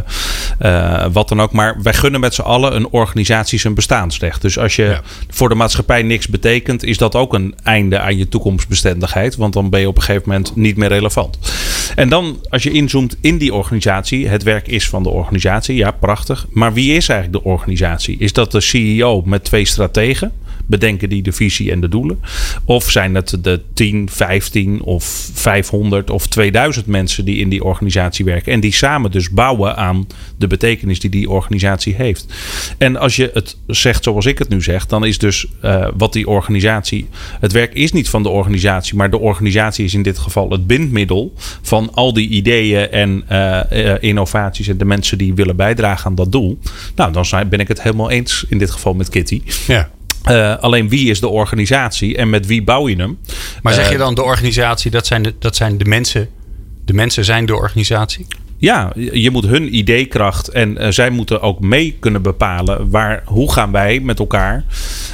uh, 0.61 1.05
wat 1.11 1.29
dan 1.29 1.41
ook. 1.41 1.51
Maar 1.51 1.81
wij 1.81 1.93
gunnen 1.93 2.19
met 2.19 2.33
z'n 2.33 2.41
allen 2.41 2.75
een 2.75 2.88
organisatie 2.89 3.59
zijn 3.59 3.73
bestaansrecht. 3.73 4.41
Dus 4.41 4.57
als 4.57 4.75
je 4.75 4.83
ja. 4.83 5.01
voor 5.29 5.49
de 5.49 5.55
maatschappij 5.55 6.01
niks 6.01 6.27
betekent, 6.27 6.83
is 6.83 6.97
dat 6.97 7.15
ook 7.15 7.33
een 7.33 7.55
einde 7.63 7.99
aan 7.99 8.17
je 8.17 8.27
toekomstbestendigheid. 8.27 9.35
Want 9.35 9.53
dan 9.53 9.69
ben 9.69 9.79
je 9.79 9.88
op 9.88 9.95
een 9.95 10.03
gegeven 10.03 10.29
moment 10.29 10.55
niet 10.55 10.77
meer 10.77 10.89
relevant. 10.89 11.39
En 11.95 12.09
dan, 12.09 12.39
als 12.49 12.63
je 12.63 12.71
inzoomt 12.71 13.17
in 13.21 13.38
die 13.38 13.53
organisatie, 13.53 14.27
het 14.27 14.43
werk 14.43 14.67
is 14.67 14.89
van 14.89 15.03
de 15.03 15.09
organisatie, 15.09 15.75
ja, 15.75 15.91
prachtig. 15.91 16.45
Maar 16.49 16.73
wie 16.73 16.95
is 16.95 17.09
eigenlijk 17.09 17.43
de 17.43 17.49
organisatie? 17.49 17.81
Is 18.19 18.33
dat 18.33 18.51
de 18.51 18.62
CEO 18.62 19.22
met 19.25 19.44
twee 19.44 19.66
strategen? 19.66 20.31
Bedenken 20.66 21.10
die 21.10 21.24
de 21.24 21.31
visie 21.31 21.72
en 21.72 21.81
de 21.81 21.90
doelen? 21.90 22.19
Of 22.66 22.92
zijn 22.92 23.16
het 23.16 23.38
de 23.42 23.62
10, 23.74 24.10
15 24.12 24.81
of 24.81 25.30
500 25.34 26.10
of 26.10 26.28
2000 26.28 26.86
mensen 26.86 27.25
die 27.25 27.38
in 27.38 27.50
die 27.50 27.63
organisatie 27.63 28.25
werken 28.25 28.54
en 28.54 28.60
die 28.60 28.74
samen 28.74 29.12
dus 29.12 29.30
bouwen 29.30 29.75
aan 29.75 30.08
de 30.38 30.48
betekenis 30.48 31.00
die 31.00 31.10
die 31.10 31.30
organisatie 31.30 31.96
heeft? 31.96 32.25
En 32.78 32.98
als 32.98 33.16
je 33.16 33.30
het 33.34 33.58
zegt 33.68 34.04
zoals 34.04 34.25
ik 34.25 34.38
het 34.38 34.50
nu 34.50 34.62
zeg, 34.62 34.86
dan 34.86 35.06
is 35.06 35.18
dus 35.18 35.46
uh, 35.63 35.88
wat 35.98 36.13
die 36.13 36.28
organisatie. 36.28 37.08
Het 37.40 37.52
werk 37.52 37.74
is 37.74 37.92
niet 37.92 38.10
van 38.10 38.24
de 38.24 38.30
organisatie, 38.30 38.96
maar 38.96 39.10
de 39.10 39.19
organisatie 39.19 39.86
is 39.86 39.94
in 39.94 40.04
dit 40.04 40.18
geval 40.18 40.50
het 40.50 40.68
bindmiddel 40.68 41.34
van 41.62 41.94
al 41.94 42.13
die 42.13 42.30
ideeën 42.30 42.90
en 42.90 43.24
uh, 43.31 43.60
uh, 43.72 43.94
innovaties 44.00 44.68
en 44.68 44.78
de 44.78 44.86
mensen 44.86 45.18
die 45.18 45.34
willen 45.34 45.56
bijdragen 45.56 46.06
aan 46.06 46.16
dat 46.16 46.31
doel. 46.31 46.60
Nou, 46.96 47.12
dan 47.12 47.50
ben 47.50 47.60
ik 47.60 47.68
het 47.68 47.81
helemaal 47.81 48.10
eens 48.10 48.46
in 48.50 48.58
dit 48.58 48.72
geval 48.72 48.94
met 48.94 49.10
Kitty. 49.10 49.42
Ja. 49.68 49.90
Uh, 50.29 50.57
alleen 50.57 50.89
wie 50.89 51.09
is 51.09 51.19
de 51.19 51.27
organisatie 51.27 52.18
en 52.18 52.29
met 52.29 52.45
wie 52.45 52.63
bouw 52.63 52.88
je 52.88 52.95
hem? 52.95 53.19
Maar 53.62 53.73
zeg 53.73 53.91
je 53.91 53.97
dan 53.97 54.15
de 54.15 54.23
organisatie, 54.23 54.91
dat 54.91 55.07
zijn 55.07 55.21
de, 55.21 55.33
dat 55.39 55.56
zijn 55.56 55.77
de 55.77 55.85
mensen. 55.85 56.29
De 56.85 56.94
mensen 56.94 57.25
zijn 57.25 57.45
de 57.45 57.56
organisatie? 57.56 58.27
Ja, 58.62 58.92
je 58.96 59.31
moet 59.31 59.46
hun 59.46 59.75
ideekracht 59.75 60.48
en 60.48 60.81
uh, 60.81 60.88
zij 60.90 61.10
moeten 61.10 61.42
ook 61.42 61.60
mee 61.60 61.98
kunnen 62.00 62.22
bepalen 62.22 62.90
waar, 62.90 63.22
hoe 63.25 63.52
gaan 63.52 63.72
wij 63.72 64.00
met 64.00 64.19
elkaar 64.19 64.63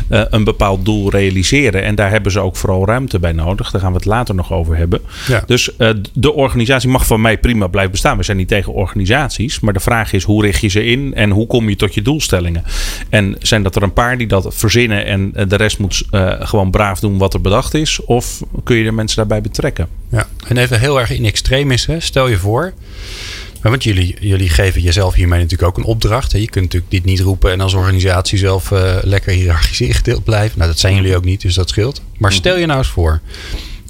uh, 0.09 0.21
een 0.29 0.43
bepaald 0.43 0.85
doel 0.85 1.09
realiseren. 1.09 1.83
En 1.83 1.95
daar 1.95 2.09
hebben 2.09 2.31
ze 2.31 2.39
ook 2.39 2.55
vooral 2.55 2.85
ruimte 2.85 3.19
bij 3.19 3.31
nodig. 3.31 3.71
Daar 3.71 3.81
gaan 3.81 3.91
we 3.91 3.97
het 3.97 4.05
later 4.05 4.35
nog 4.35 4.53
over 4.53 4.77
hebben. 4.77 5.01
Ja. 5.27 5.43
Dus 5.45 5.69
uh, 5.77 5.89
de 6.13 6.33
organisatie 6.33 6.89
mag 6.89 7.07
van 7.07 7.21
mij 7.21 7.37
prima 7.37 7.67
blijven 7.67 7.91
bestaan. 7.91 8.17
We 8.17 8.23
zijn 8.23 8.37
niet 8.37 8.47
tegen 8.47 8.73
organisaties. 8.73 9.59
Maar 9.59 9.73
de 9.73 9.79
vraag 9.79 10.13
is 10.13 10.23
hoe 10.23 10.41
richt 10.45 10.61
je 10.61 10.67
ze 10.67 10.85
in 10.85 11.13
en 11.13 11.29
hoe 11.29 11.47
kom 11.47 11.69
je 11.69 11.75
tot 11.75 11.93
je 11.93 12.01
doelstellingen? 12.01 12.63
En 13.09 13.35
zijn 13.39 13.63
dat 13.63 13.75
er 13.75 13.83
een 13.83 13.93
paar 13.93 14.17
die 14.17 14.27
dat 14.27 14.55
verzinnen 14.55 15.05
en 15.05 15.31
de 15.47 15.55
rest 15.55 15.79
moet 15.79 16.03
gewoon 16.39 16.71
braaf 16.71 16.99
doen 16.99 17.17
wat 17.17 17.33
er 17.33 17.41
bedacht 17.41 17.73
is? 17.73 18.05
Of 18.05 18.43
kun 18.63 18.75
je 18.75 18.83
de 18.83 18.91
mensen 18.91 19.17
daarbij 19.17 19.41
betrekken? 19.41 19.87
Ja, 20.09 20.27
en 20.47 20.57
even 20.57 20.79
heel 20.79 20.99
erg 20.99 21.11
in 21.11 21.25
extremis. 21.25 21.85
Hè? 21.85 21.99
Stel 21.99 22.27
je 22.27 22.37
voor 22.37 22.73
want 23.61 23.83
jullie, 23.83 24.15
jullie 24.19 24.49
geven 24.49 24.81
jezelf 24.81 25.13
hiermee 25.13 25.39
natuurlijk 25.39 25.69
ook 25.69 25.77
een 25.77 25.89
opdracht. 25.89 26.31
Hè? 26.31 26.37
Je 26.37 26.49
kunt 26.49 26.63
natuurlijk 26.63 26.91
dit 26.91 27.05
niet 27.05 27.19
roepen 27.19 27.51
en 27.51 27.61
als 27.61 27.73
organisatie 27.73 28.37
zelf 28.37 28.71
uh, 28.71 28.95
lekker 29.01 29.31
hiërarchisch 29.33 29.81
ingedeeld 29.81 30.23
blijven. 30.23 30.57
Nou, 30.57 30.69
dat 30.69 30.79
zijn 30.79 30.95
jullie 30.95 31.15
ook 31.15 31.25
niet, 31.25 31.41
dus 31.41 31.53
dat 31.53 31.69
scheelt. 31.69 32.01
Maar 32.17 32.31
mhm. 32.31 32.39
stel 32.39 32.57
je 32.57 32.65
nou 32.65 32.77
eens 32.77 32.87
voor, 32.87 33.21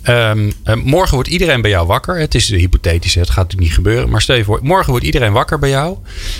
Um, 0.10 0.54
morgen 0.84 1.14
wordt 1.14 1.30
iedereen 1.30 1.62
bij 1.62 1.72
jou 1.72 1.88
wakker. 1.88 2.20
Het 2.20 2.36
is 2.36 2.50
hypothetisch, 2.50 3.16
het 3.16 3.30
gaat 3.30 3.36
natuurlijk 3.36 3.62
niet 3.62 3.74
gebeuren. 3.74 4.10
Maar 4.10 4.22
stel 4.22 4.36
je 4.36 4.44
voor, 4.44 4.60
morgen 4.64 4.90
wordt 4.90 5.06
iedereen 5.06 5.32
wakker 5.32 5.60
bij 5.60 5.70
jou. 5.70 5.98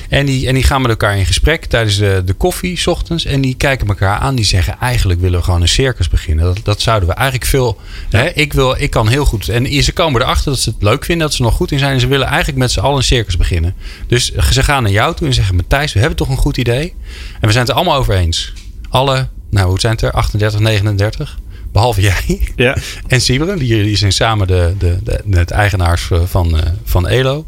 En 0.10 0.26
die, 0.26 0.48
en 0.48 0.54
die 0.54 0.64
gaan 0.64 0.82
met 0.82 0.90
elkaar 0.92 1.18
in 1.18 1.26
gesprek 1.26 1.66
tijdens 1.66 1.98
de, 1.98 2.22
de 2.26 2.34
koffie, 2.34 2.78
s 2.78 2.88
ochtends. 2.88 3.26
En 3.26 3.42
die 3.42 3.56
kijken 3.56 3.88
elkaar 3.88 4.18
aan. 4.18 4.36
Die 4.36 4.46
zeggen, 4.46 4.78
eigenlijk 4.80 5.22
willen 5.22 5.40
we 5.40 5.46
gewoon 5.46 5.62
een 5.62 5.68
circus 5.68 6.10
beginnen. 6.10 6.46
Dat, 6.46 6.60
dat 6.64 6.82
zouden 6.82 7.10
we 7.10 7.16
eigenlijk 7.16 7.50
veel... 7.50 7.78
Hè, 8.10 8.28
ik, 8.28 8.54
wil, 8.54 8.76
ik 8.82 8.90
kan 8.90 9.08
heel 9.08 9.26
goed... 9.26 9.50
En 9.50 9.84
ze 9.84 9.94
komen 9.94 10.22
erachter 10.22 10.52
dat 10.52 10.60
ze 10.60 10.70
het 10.70 10.84
leuk 10.84 11.06
vinden, 11.06 11.28
dat 11.28 11.36
ze 11.36 11.42
nog 11.42 11.56
goed 11.56 11.72
in 11.72 11.80
zijn. 11.80 11.94
En 11.94 12.00
ze 12.00 12.08
willen 12.08 12.28
eigenlijk 12.28 12.58
met 12.58 12.72
z'n 12.72 12.80
allen 12.80 12.98
een 12.98 13.04
circus 13.04 13.38
beginnen. 13.38 13.76
Dus 14.08 14.32
ze 14.36 14.64
gaan 14.64 14.84
naar 14.84 14.92
jou 14.92 15.16
toe 15.16 15.28
en 15.28 15.34
zeggen, 15.34 15.56
Matthijs, 15.56 15.94
we 15.94 16.00
hebben 16.00 16.18
toch 16.18 16.30
een 16.30 16.38
goed 16.38 16.58
idee? 16.58 16.94
En 17.40 17.48
we 17.48 17.52
zijn 17.52 17.60
het 17.60 17.70
er 17.70 17.76
allemaal 17.76 17.98
over 17.98 18.16
eens. 18.16 18.54
Alle, 18.90 19.28
nou 19.50 19.70
hoe 19.70 19.80
zijn 19.80 19.94
het 19.94 20.02
er? 20.02 20.12
38, 20.12 20.60
39? 20.60 21.38
Behalve 21.72 22.02
jij 22.02 22.40
ja. 22.56 22.78
en 23.08 23.22
Siberen. 23.22 23.60
Die, 23.60 23.98
zijn 23.98 24.12
samen 24.12 24.48
de, 24.48 24.74
de, 24.78 24.98
de, 25.04 25.38
het 25.38 25.52
eigenaars 25.52 26.10
van, 26.26 26.58
eh, 26.58 26.72
van 26.84 27.08
ELO. 27.08 27.46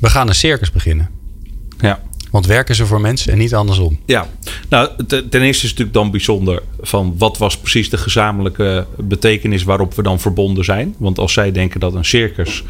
We 0.00 0.10
gaan 0.10 0.28
een 0.28 0.34
circus 0.34 0.70
beginnen. 0.70 1.10
Ja. 1.78 2.02
Want 2.32 2.46
werken 2.46 2.74
ze 2.74 2.86
voor 2.86 3.00
mensen 3.00 3.32
en 3.32 3.38
niet 3.38 3.54
andersom. 3.54 3.98
Ja, 4.06 4.26
nou 4.68 4.90
ten 5.06 5.22
eerste 5.22 5.46
is 5.46 5.60
het 5.60 5.62
natuurlijk 5.62 5.92
dan 5.92 6.10
bijzonder 6.10 6.62
van 6.80 7.14
wat 7.18 7.38
was 7.38 7.58
precies 7.58 7.90
de 7.90 7.96
gezamenlijke 7.96 8.86
betekenis 8.96 9.62
waarop 9.62 9.94
we 9.94 10.02
dan 10.02 10.20
verbonden 10.20 10.64
zijn. 10.64 10.94
Want 10.98 11.18
als 11.18 11.32
zij 11.32 11.52
denken 11.52 11.80
dat 11.80 11.94
een 11.94 12.04
circus 12.04 12.64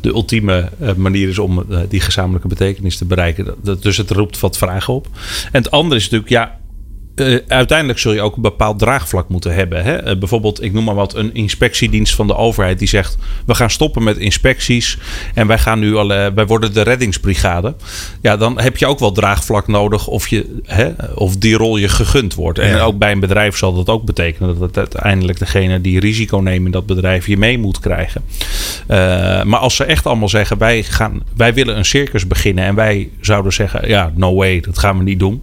de 0.00 0.08
ultieme 0.08 0.68
eh, 0.80 0.94
manier 0.94 1.28
is 1.28 1.38
om 1.38 1.58
eh, 1.58 1.78
die 1.88 2.00
gezamenlijke 2.00 2.48
betekenis 2.48 2.96
te 2.96 3.04
bereiken. 3.04 3.54
Dat, 3.62 3.82
dus 3.82 3.96
het 3.96 4.10
roept 4.10 4.40
wat 4.40 4.58
vragen 4.58 4.94
op. 4.94 5.08
En 5.52 5.62
het 5.62 5.70
andere 5.70 5.96
is 5.96 6.02
natuurlijk, 6.02 6.30
ja, 6.30 6.58
eh, 7.14 7.36
uiteindelijk 7.48 7.98
zul 7.98 8.12
je 8.12 8.20
ook 8.20 8.36
een 8.36 8.42
bepaald 8.42 8.78
draagvlak 8.78 9.28
moeten 9.28 9.54
hebben. 9.54 9.84
Hè? 9.84 9.96
Eh, 9.96 10.18
bijvoorbeeld, 10.18 10.62
ik 10.62 10.72
noem 10.72 10.84
maar 10.84 10.94
wat, 10.94 11.14
een 11.14 11.34
inspectiedienst 11.34 12.14
van 12.14 12.26
de 12.26 12.36
overheid 12.36 12.78
die 12.78 12.88
zegt: 12.88 13.18
we 13.46 13.54
gaan 13.54 13.70
stoppen 13.70 14.02
met 14.02 14.16
inspecties 14.16 14.98
en 15.34 15.46
wij 15.46 15.58
gaan 15.58 15.78
nu 15.78 15.96
al, 15.96 16.08
wij 16.08 16.46
worden 16.46 16.72
de 16.72 16.82
reddingsbrigade. 16.82 17.74
Ja, 18.20 18.36
dan 18.36 18.60
heb 18.60 18.76
je 18.76 18.86
ook 18.86 18.98
wel 18.98 19.12
draagvlak 19.12 19.66
nodig 19.66 20.06
of, 20.06 20.28
je, 20.28 20.60
hè, 20.64 20.90
of 21.14 21.36
die 21.36 21.56
rol 21.56 21.76
je 21.76 21.88
gegund 21.88 22.34
wordt. 22.34 22.58
En 22.58 22.80
ook 22.80 22.98
bij 22.98 23.12
een 23.12 23.20
bedrijf 23.20 23.56
zal 23.56 23.74
dat 23.74 23.88
ook 23.88 24.04
betekenen 24.04 24.58
dat 24.58 24.76
uiteindelijk 24.76 25.38
degene 25.38 25.80
die 25.80 26.00
risico 26.00 26.38
neemt 26.38 26.64
in 26.64 26.70
dat 26.70 26.86
bedrijf 26.86 27.26
je 27.26 27.36
mee 27.36 27.58
moet 27.58 27.80
krijgen. 27.80 28.22
maar 29.48 29.60
als 29.60 29.76
ze 29.76 29.84
echt 29.84 30.06
allemaal 30.06 30.28
zeggen: 30.28 30.58
wij, 30.58 30.82
gaan, 30.82 31.22
wij 31.36 31.54
willen 31.54 31.76
een 31.76 31.84
circus 31.84 32.26
beginnen 32.26 32.64
en 32.64 32.74
wij 32.74 33.10
zouden 33.20 33.52
zeggen: 33.52 33.88
ja, 33.88 34.12
no 34.14 34.34
way, 34.34 34.60
dat 34.60 34.78
gaan 34.78 34.98
we 34.98 35.04
niet 35.04 35.18
doen. 35.18 35.42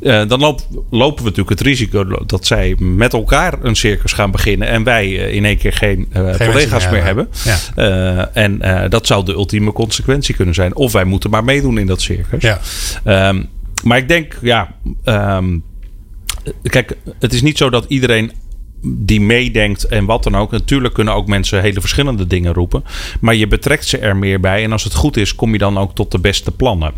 Uh, 0.00 0.28
dan 0.28 0.40
loop, 0.40 0.60
lopen 0.90 1.18
we 1.18 1.28
natuurlijk 1.30 1.58
het 1.58 1.60
risico 1.60 2.24
dat 2.26 2.46
zij 2.46 2.76
met 2.78 3.12
elkaar 3.12 3.54
een 3.62 3.76
circus 3.76 4.12
gaan 4.12 4.30
beginnen 4.30 4.68
en 4.68 4.84
wij 4.84 5.06
uh, 5.08 5.34
in 5.34 5.44
één 5.44 5.58
keer 5.58 5.72
geen, 5.72 6.08
uh, 6.16 6.34
geen 6.34 6.50
collega's 6.50 6.90
meer 6.90 7.04
hebben. 7.04 7.28
Ja. 7.74 8.30
en 8.32 8.88
dat 8.90 9.06
zou 9.06 9.24
de 9.24 9.32
ultieme 9.32 9.72
consequentie 9.72 10.34
kunnen 10.34 10.54
zijn. 10.54 10.74
Of 10.74 10.92
wij 10.92 11.04
moeten 11.04 11.30
maar 11.30 11.44
meedoen 11.44 11.78
in 11.78 11.86
dat 11.86 12.00
circus. 12.00 12.42
Ja. 12.42 13.28
Um, 13.28 13.48
maar 13.84 13.98
ik 13.98 14.08
denk, 14.08 14.38
ja. 14.42 14.74
Um, 15.04 15.62
kijk, 16.62 16.96
het 17.18 17.32
is 17.32 17.42
niet 17.42 17.58
zo 17.58 17.70
dat 17.70 17.84
iedereen 17.88 18.32
die 18.82 19.20
meedenkt 19.20 19.84
en 19.84 20.04
wat 20.04 20.22
dan 20.22 20.36
ook. 20.36 20.50
Natuurlijk 20.50 20.94
kunnen 20.94 21.14
ook 21.14 21.26
mensen 21.26 21.62
hele 21.62 21.80
verschillende 21.80 22.26
dingen 22.26 22.52
roepen. 22.52 22.84
Maar 23.20 23.34
je 23.34 23.46
betrekt 23.46 23.86
ze 23.86 23.98
er 23.98 24.16
meer 24.16 24.40
bij. 24.40 24.64
En 24.64 24.72
als 24.72 24.84
het 24.84 24.94
goed 24.94 25.16
is, 25.16 25.34
kom 25.34 25.52
je 25.52 25.58
dan 25.58 25.78
ook 25.78 25.94
tot 25.94 26.10
de 26.10 26.18
beste 26.18 26.50
plannen. 26.50 26.92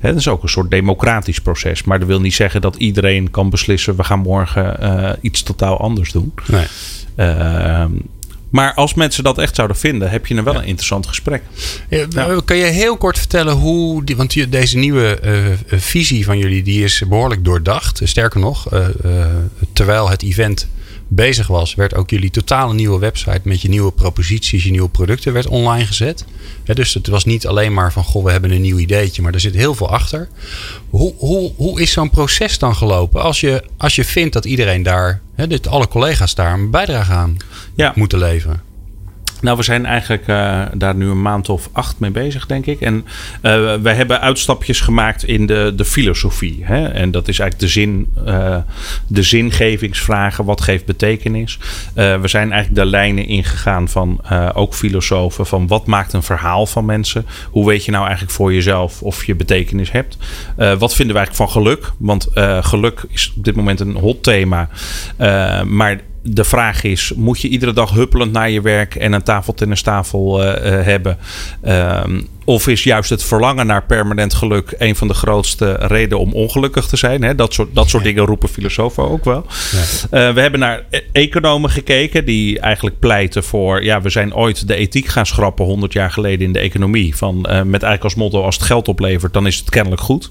He, 0.00 0.08
dat 0.08 0.18
is 0.18 0.28
ook 0.28 0.42
een 0.42 0.48
soort 0.48 0.70
democratisch 0.70 1.40
proces. 1.40 1.84
Maar 1.84 1.98
dat 1.98 2.08
wil 2.08 2.20
niet 2.20 2.34
zeggen 2.34 2.60
dat 2.60 2.76
iedereen 2.76 3.30
kan 3.30 3.50
beslissen: 3.50 3.96
we 3.96 4.04
gaan 4.04 4.18
morgen 4.20 4.76
uh, 4.82 5.10
iets 5.20 5.42
totaal 5.42 5.80
anders 5.80 6.12
doen. 6.12 6.32
Nee. 6.46 6.66
Uh, 7.16 7.84
maar 8.54 8.74
als 8.74 8.94
mensen 8.94 9.24
dat 9.24 9.38
echt 9.38 9.54
zouden 9.54 9.76
vinden, 9.76 10.10
heb 10.10 10.26
je 10.26 10.34
dan 10.34 10.44
wel 10.44 10.54
een 10.54 10.64
interessant 10.64 11.06
gesprek. 11.06 11.42
Ja, 11.88 12.40
Kan 12.44 12.56
je 12.56 12.64
heel 12.64 12.96
kort 12.96 13.18
vertellen 13.18 13.54
hoe, 13.54 14.04
die, 14.04 14.16
want 14.16 14.52
deze 14.52 14.78
nieuwe 14.78 15.18
uh, 15.24 15.78
visie 15.80 16.24
van 16.24 16.38
jullie, 16.38 16.62
die 16.62 16.84
is 16.84 17.02
behoorlijk 17.08 17.44
doordacht. 17.44 18.00
Sterker 18.04 18.40
nog, 18.40 18.72
uh, 18.72 18.86
terwijl 19.72 20.10
het 20.10 20.22
event 20.22 20.68
bezig 21.14 21.46
was, 21.46 21.74
werd 21.74 21.94
ook 21.94 22.10
jullie 22.10 22.30
totale 22.30 22.74
nieuwe 22.74 22.98
website 22.98 23.40
met 23.42 23.62
je 23.62 23.68
nieuwe 23.68 23.92
proposities, 23.92 24.64
je 24.64 24.70
nieuwe 24.70 24.88
producten 24.88 25.32
werd 25.32 25.46
online 25.46 25.86
gezet. 25.86 26.24
dus 26.64 26.94
het 26.94 27.06
was 27.06 27.24
niet 27.24 27.46
alleen 27.46 27.72
maar 27.72 27.92
van 27.92 28.04
goh, 28.04 28.24
we 28.24 28.30
hebben 28.30 28.50
een 28.50 28.60
nieuw 28.60 28.78
ideetje, 28.78 29.22
maar 29.22 29.34
er 29.34 29.40
zit 29.40 29.54
heel 29.54 29.74
veel 29.74 29.90
achter. 29.90 30.28
Hoe, 30.90 31.14
hoe, 31.16 31.52
hoe 31.56 31.80
is 31.80 31.92
zo'n 31.92 32.10
proces 32.10 32.58
dan 32.58 32.76
gelopen 32.76 33.22
als 33.22 33.40
je, 33.40 33.64
als 33.76 33.94
je 33.94 34.04
vindt 34.04 34.32
dat 34.32 34.44
iedereen 34.44 34.82
daar, 34.82 35.20
he, 35.34 35.46
alle 35.68 35.88
collega's 35.88 36.34
daar 36.34 36.52
een 36.52 36.70
bijdrage 36.70 37.12
aan 37.12 37.36
ja. 37.74 37.92
moeten 37.94 38.18
leveren? 38.18 38.73
Nou, 39.44 39.56
we 39.56 39.62
zijn 39.62 39.86
eigenlijk 39.86 40.28
uh, 40.28 40.62
daar 40.74 40.94
nu 40.94 41.08
een 41.08 41.22
maand 41.22 41.48
of 41.48 41.68
acht 41.72 41.98
mee 41.98 42.10
bezig, 42.10 42.46
denk 42.46 42.66
ik. 42.66 42.80
En 42.80 42.94
uh, 43.42 43.74
wij 43.74 43.94
hebben 43.94 44.20
uitstapjes 44.20 44.80
gemaakt 44.80 45.24
in 45.24 45.46
de, 45.46 45.72
de 45.76 45.84
filosofie. 45.84 46.60
Hè? 46.62 46.86
En 46.86 47.10
dat 47.10 47.28
is 47.28 47.38
eigenlijk 47.38 47.60
de, 47.60 47.80
zin, 47.80 48.12
uh, 48.26 48.56
de 49.06 49.22
zingevingsvragen. 49.22 50.44
Wat 50.44 50.60
geeft 50.60 50.84
betekenis? 50.84 51.58
we 51.94 52.20
zijn 52.28 52.52
eigenlijk 52.52 52.74
de 52.84 52.90
lijnen 52.90 53.26
ingegaan 53.26 53.88
van 53.88 54.20
ook 54.54 54.74
filosofen. 54.74 55.46
Van 55.46 55.66
wat 55.66 55.86
maakt 55.86 56.12
een 56.12 56.22
verhaal 56.22 56.66
van 56.66 56.84
mensen? 56.84 57.26
Hoe 57.50 57.66
weet 57.66 57.84
je 57.84 57.90
nou 57.90 58.04
eigenlijk 58.04 58.34
voor 58.34 58.52
jezelf 58.52 59.02
of 59.02 59.24
je 59.24 59.34
betekenis 59.34 59.90
hebt? 59.90 60.16
wat 60.56 60.94
vinden 60.94 61.14
we 61.14 61.20
eigenlijk 61.20 61.34
van 61.34 61.50
geluk? 61.62 61.92
Want 61.98 62.28
geluk 62.64 63.04
is 63.08 63.32
op 63.36 63.44
dit 63.44 63.56
moment 63.56 63.80
een 63.80 63.96
hot 63.96 64.22
thema. 64.22 64.68
maar 65.66 66.00
de 66.26 66.44
vraag 66.44 66.82
is: 66.82 67.12
moet 67.16 67.40
je 67.40 67.48
iedere 67.48 67.72
dag 67.72 67.90
huppelend 67.90 68.32
naar 68.32 68.50
je 68.50 68.60
werk 68.60 68.94
en 68.94 69.12
een 69.12 69.22
tafeltennistafel 69.22 70.44
uh, 70.44 70.52
hebben? 70.84 71.18
Um, 71.64 72.28
of 72.44 72.68
is 72.68 72.82
juist 72.82 73.10
het 73.10 73.24
verlangen 73.24 73.66
naar 73.66 73.84
permanent 73.84 74.34
geluk 74.34 74.74
een 74.78 74.96
van 74.96 75.08
de 75.08 75.14
grootste 75.14 75.72
redenen 75.72 76.18
om 76.18 76.32
ongelukkig 76.32 76.86
te 76.86 76.96
zijn? 76.96 77.22
Hè? 77.22 77.34
Dat, 77.34 77.54
soort, 77.54 77.74
dat 77.74 77.88
soort 77.88 78.04
dingen 78.04 78.24
roepen 78.24 78.48
filosofen 78.48 79.10
ook 79.10 79.24
wel. 79.24 79.46
Ja. 79.72 79.78
Uh, 80.28 80.34
we 80.34 80.40
hebben 80.40 80.60
naar 80.60 80.84
e-, 80.90 81.00
economen 81.12 81.70
gekeken 81.70 82.24
die 82.24 82.58
eigenlijk 82.58 82.98
pleiten 82.98 83.44
voor... 83.44 83.84
ja, 83.84 84.00
we 84.00 84.10
zijn 84.10 84.34
ooit 84.34 84.68
de 84.68 84.74
ethiek 84.74 85.06
gaan 85.06 85.26
schrappen 85.26 85.64
100 85.64 85.92
jaar 85.92 86.10
geleden 86.10 86.46
in 86.46 86.52
de 86.52 86.58
economie. 86.58 87.16
Van, 87.16 87.36
uh, 87.36 87.42
met 87.42 87.82
eigenlijk 87.82 88.04
als 88.04 88.14
motto, 88.14 88.42
als 88.42 88.56
het 88.56 88.64
geld 88.64 88.88
oplevert, 88.88 89.32
dan 89.32 89.46
is 89.46 89.58
het 89.58 89.70
kennelijk 89.70 90.02
goed. 90.02 90.30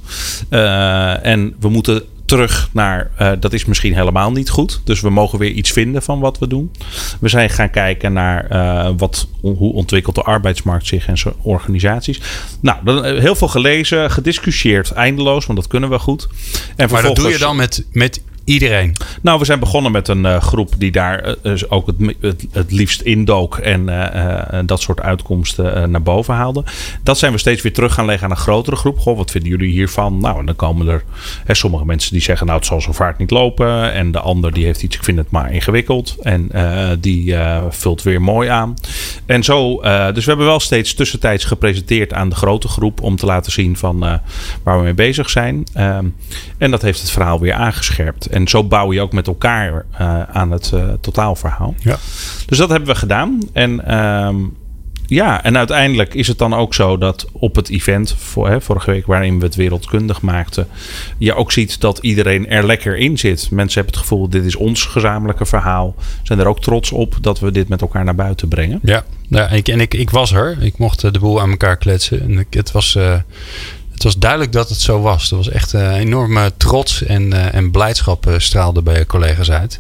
En 1.22 1.56
we 1.60 1.70
moeten 1.70 2.04
terug 2.34 2.70
naar 2.72 3.12
uh, 3.22 3.32
dat 3.40 3.54
is 3.54 3.66
misschien 3.66 3.94
helemaal 3.94 4.32
niet 4.32 4.50
goed. 4.50 4.82
Dus 4.84 5.02
we 5.02 5.10
mogen 5.10 5.40
weer 5.40 5.52
iets 5.52 5.72
vinden 5.72 6.02
van 6.02 6.20
wat 6.20 6.40
we 6.40 6.48
doen. 6.48 6.72
We 7.20 7.30
zijn 7.30 7.50
gaan 7.50 7.70
kijken 7.70 8.14
naar 8.14 8.52
uh, 8.52 8.90
wat, 8.98 9.28
hoe 9.42 9.74
ontwikkelt 9.74 10.16
de 10.16 10.22
arbeidsmarkt 10.22 10.88
zich 10.88 11.08
en 11.08 11.18
zijn 11.18 11.34
organisaties. 11.42 12.22
Nou, 12.60 12.78
dan, 12.84 13.06
eh, 13.06 13.20
heel 13.20 13.36
veel 13.36 13.48
gelezen, 13.48 14.12
gediscussieerd, 14.12 14.92
eindeloos, 14.92 15.46
want 15.46 15.60
dat 15.60 15.68
kunnen 15.68 15.90
we 15.90 16.00
goed. 16.00 16.28
En 16.76 16.90
maar 16.92 17.02
dat 17.02 17.16
doe 17.16 17.30
je 17.30 17.38
dan 17.38 17.56
met, 17.56 17.86
met 17.92 18.22
iedereen? 18.46 18.96
Nou, 19.22 19.40
we 19.40 19.46
zijn 19.46 19.60
begonnen 19.60 19.92
met 19.92 20.08
een 20.08 20.26
uh, 20.26 20.42
groep 20.42 20.74
die 20.78 20.92
daar 20.92 21.36
uh, 21.44 21.62
ook 21.70 21.88
het, 21.88 22.16
het, 22.20 22.46
het, 22.52 22.72
liefst 22.72 23.02
indook 23.02 23.58
en 23.58 23.90
uh, 23.90 24.60
dat 24.66 24.82
soort 24.82 25.02
uitkomsten 25.02 25.92
naar 25.92 26.02
boven 26.02 26.34
haalde. 26.34 26.64
Dat 27.04 27.18
zijn 27.18 27.32
we 27.32 27.38
steeds 27.38 27.62
weer 27.62 27.74
terug 27.74 27.94
gaan 27.94 28.06
leggen 28.06 28.26
aan 28.26 28.32
een 28.32 28.38
grotere 28.38 28.76
groep. 28.76 29.00
Goh, 29.00 29.18
wat 29.18 29.32
vinden 29.32 29.50
jullie 29.50 29.72
hiervan? 29.72 30.18
Nou, 30.18 30.40
en 30.40 30.46
dan 30.46 30.56
komen 30.56 30.88
er 30.88 31.04
hè, 31.46 31.54
sommige 31.54 31.86
mensen 31.86 32.12
die 32.12 32.22
zeggen, 32.22 32.46
nou, 32.46 32.60
het 32.60 32.68
zal 32.68 32.82
zo 32.82 32.92
vaart 32.92 33.18
niet 33.18 33.32
lopen. 33.32 33.94
En 33.94 34.12
de 34.12 34.20
ander 34.20 34.54
die 34.54 34.66
heeft 34.66 34.84
iets, 34.84 34.96
ik 34.96 35.04
vind 35.04 35.18
het 35.18 35.32
maar 35.32 35.54
ingewikkeld. 35.54 36.16
En 36.22 36.52
die 37.00 37.36
vult 37.70 38.04
weer 38.04 38.22
mooi 38.22 38.50
aan. 38.50 38.74
En 39.26 39.44
zo, 39.44 39.82
dus 40.14 40.24
we 40.24 40.30
hebben 40.30 40.46
wel 40.46 40.60
steeds 40.60 40.94
tussentijds 40.94 41.46
gepresenteerd 41.46 42.14
aan 42.14 42.30
de 42.30 42.36
grote 42.36 42.68
groep 42.68 43.02
om 43.02 43.16
te 43.16 43.26
laten 43.26 43.52
zien 43.52 43.78
van 43.78 44.00
waar 44.64 44.78
we 44.78 44.84
mee 44.84 44.94
bezig 44.94 45.30
zijn. 45.30 45.64
Ehm, 45.74 46.06
en 46.58 46.72
dat 46.72 46.82
heeft 46.82 47.02
het 47.02 47.12
verhaal 47.12 47.40
weer 47.40 47.54
aangescherpt. 47.54 48.28
En 48.34 48.48
zo 48.48 48.64
bouw 48.64 48.94
je 48.94 49.02
ook 49.02 49.14
met 49.14 49.28
elkaar 49.28 49.86
uh, 50.02 50.22
aan 50.22 50.52
het 50.52 50.72
uh, 50.74 50.84
totaalverhaal. 51.02 51.76
Ja. 51.80 51.98
Dus 52.46 52.58
dat 52.58 52.70
hebben 52.70 52.90
we 52.90 52.96
gedaan. 52.96 53.40
En 53.54 53.96
um, 53.96 54.54
ja, 55.06 55.44
en 55.44 55.58
uiteindelijk 55.58 56.14
is 56.14 56.28
het 56.28 56.38
dan 56.38 56.54
ook 56.54 56.74
zo 56.74 56.98
dat 56.98 57.28
op 57.32 57.56
het 57.56 57.70
event, 57.70 58.16
voor, 58.18 58.50
hè, 58.50 58.62
vorige 58.62 58.92
week 58.92 59.06
waarin 59.06 59.40
we 59.40 59.46
het 59.46 59.56
wereldkundig 59.56 60.22
maakten, 60.22 60.68
je 61.18 61.34
ook 61.34 61.52
ziet 61.52 61.82
dat 61.82 61.98
iedereen 61.98 62.50
er 62.50 62.66
lekker 62.66 62.98
in 62.98 63.18
zit. 63.18 63.52
Mensen 63.52 63.82
hebben 63.82 64.00
het 64.00 64.10
gevoel, 64.10 64.30
dit 64.30 64.46
is 64.46 64.56
ons 64.56 64.84
gezamenlijke 64.84 65.46
verhaal. 65.46 65.96
Zijn 66.24 66.40
er 66.40 66.48
ook 66.48 66.62
trots 66.62 66.92
op 66.92 67.16
dat 67.22 67.40
we 67.40 67.52
dit 67.52 67.68
met 67.70 67.82
elkaar 67.82 68.04
naar 68.04 68.16
buiten 68.16 68.48
brengen. 68.48 68.80
Ja, 68.84 69.04
ja 69.28 69.50
ik, 69.50 69.68
en 69.68 69.80
ik, 69.80 69.94
ik 69.94 70.10
was 70.10 70.32
er. 70.32 70.58
Ik 70.62 70.78
mocht 70.78 71.02
de 71.02 71.20
boel 71.20 71.42
aan 71.42 71.50
elkaar 71.50 71.78
kletsen. 71.78 72.22
En 72.22 72.38
ik, 72.38 72.54
het 72.54 72.72
was... 72.72 72.96
Uh, 72.96 73.16
het 74.04 74.14
was 74.14 74.22
duidelijk 74.22 74.52
dat 74.52 74.70
het 74.70 74.80
zo 74.80 75.02
was. 75.02 75.32
Er 75.32 75.38
was 75.38 75.50
echt 75.50 75.74
een 75.74 75.94
enorme 75.94 76.52
trots 76.58 77.04
en, 77.04 77.34
uh, 77.34 77.54
en 77.54 77.72
blijdschap 77.72 78.28
uh, 78.28 78.34
straalde 78.38 78.82
bij 78.82 78.98
je 78.98 79.06
collega's 79.06 79.52
uit. 79.52 79.80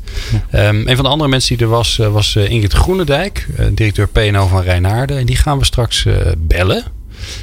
Ja. 0.52 0.68
Um, 0.68 0.88
een 0.88 0.96
van 0.96 1.06
de 1.06 1.12
andere 1.12 1.30
mensen 1.30 1.58
die 1.58 1.66
er 1.66 1.72
was, 1.72 1.96
was 1.98 2.36
Ingrid 2.36 2.74
Groenendijk, 2.74 3.48
directeur 3.72 4.08
PNO 4.08 4.48
van 4.48 4.62
Rijnaarden. 4.62 5.18
En 5.18 5.26
die 5.26 5.36
gaan 5.36 5.58
we 5.58 5.66
straks 5.66 6.06
bellen. 6.38 6.84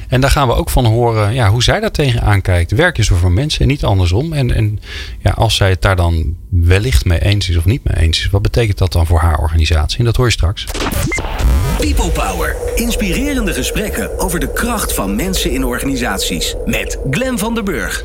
En 0.08 0.20
daar 0.20 0.30
gaan 0.30 0.48
we 0.48 0.54
ook 0.54 0.70
van 0.70 0.84
horen 0.84 1.34
ja, 1.34 1.50
hoe 1.50 1.62
zij 1.62 1.80
daar 1.80 1.90
tegenaan 1.90 2.42
kijkt. 2.42 2.70
Werk 2.70 2.98
is 2.98 3.10
er 3.10 3.16
voor 3.16 3.32
mensen 3.32 3.60
en 3.60 3.68
niet 3.68 3.84
andersom. 3.84 4.32
En, 4.32 4.54
en 4.54 4.80
ja, 5.18 5.30
als 5.30 5.56
zij 5.56 5.70
het 5.70 5.82
daar 5.82 5.96
dan 5.96 6.36
wellicht 6.50 7.04
mee 7.04 7.22
eens 7.22 7.48
is 7.48 7.56
of 7.56 7.64
niet 7.64 7.84
mee 7.84 8.04
eens 8.04 8.18
is, 8.18 8.30
wat 8.30 8.42
betekent 8.42 8.78
dat 8.78 8.92
dan 8.92 9.06
voor 9.06 9.20
haar 9.20 9.38
organisatie? 9.38 9.98
En 9.98 10.04
dat 10.04 10.16
hoor 10.16 10.26
je 10.26 10.32
straks. 10.32 10.66
People 11.80 12.10
Power. 12.10 12.56
Inspirerende 12.74 13.52
gesprekken 13.52 14.18
over 14.18 14.40
de 14.40 14.52
kracht 14.52 14.94
van 14.94 15.16
mensen 15.16 15.50
in 15.50 15.64
organisaties. 15.64 16.54
Met 16.66 16.98
Glen 17.10 17.38
van 17.38 17.54
der 17.54 17.62
Burg. 17.62 18.04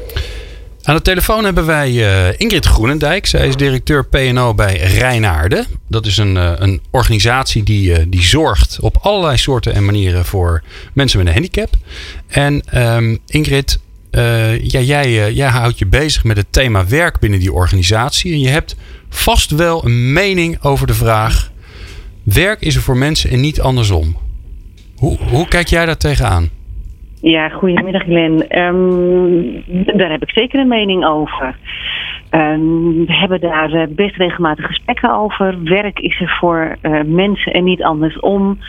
Aan 0.84 0.96
de 0.96 1.02
telefoon 1.02 1.44
hebben 1.46 1.66
wij 1.66 1.92
uh, 1.92 2.40
Ingrid 2.40 2.66
Groenendijk. 2.66 3.26
Zij 3.26 3.48
is 3.48 3.56
directeur 3.56 4.06
PNO 4.06 4.54
bij 4.54 4.78
Rijnaarden. 4.78 5.66
Dat 5.88 6.06
is 6.06 6.18
een, 6.18 6.36
uh, 6.36 6.52
een 6.56 6.82
organisatie 6.92 7.64
die, 7.64 7.90
uh, 7.90 8.06
die 8.08 8.24
zorgt 8.24 8.80
op 8.80 8.98
allerlei 9.02 9.38
soorten 9.38 9.74
en 9.74 9.86
manieren 9.86 10.26
voor 10.26 10.64
mensen 10.94 11.18
met 11.18 11.28
een 11.28 11.34
handicap. 11.34 11.70
En 12.28 12.64
um, 12.96 13.20
Ingrid, 13.28 13.80
ja, 14.62 14.80
jij, 14.80 15.34
jij 15.34 15.50
houdt 15.50 15.80
je 15.80 15.86
bezig 15.86 16.24
met 16.24 16.38
het 16.38 16.48
thema 16.50 16.88
werk 16.88 17.20
binnen 17.20 17.40
die 17.40 17.54
organisatie. 17.54 18.34
En 18.34 18.40
je 18.40 18.50
hebt 18.50 18.76
vast 19.10 19.52
wel 19.52 19.86
een 19.86 20.14
mening 20.14 20.64
over 20.64 20.88
de 20.88 20.94
vraag: 20.94 21.52
werk 22.26 22.62
is 22.62 22.76
er 22.76 22.82
voor 22.82 22.98
mensen 22.98 23.30
en 23.30 23.42
niet 23.42 23.62
andersom. 23.62 24.16
Hoe, 24.96 25.18
hoe 25.32 25.48
kijk 25.48 25.68
jij 25.68 25.86
daar 25.86 25.98
tegenaan? 25.98 26.50
Ja, 27.22 27.50
goedemiddag 27.50 28.04
Glenn. 28.04 28.60
Um, 28.60 29.64
daar 29.98 30.12
heb 30.12 30.22
ik 30.22 30.30
zeker 30.30 30.60
een 30.60 30.68
mening 30.68 31.06
over. 31.06 31.58
Um, 32.32 33.06
we 33.06 33.14
hebben 33.14 33.40
daar 33.42 33.72
eh, 33.72 33.88
best 33.90 34.16
regelmatig 34.16 34.66
gesprekken 34.66 35.16
over. 35.16 35.64
Werk 35.64 36.00
is 36.00 36.22
er 36.22 36.38
voor 36.40 36.78
uh, 36.82 37.02
mensen 37.06 37.54
en 37.54 37.64
niet 37.64 37.84
andersom. 37.84 38.60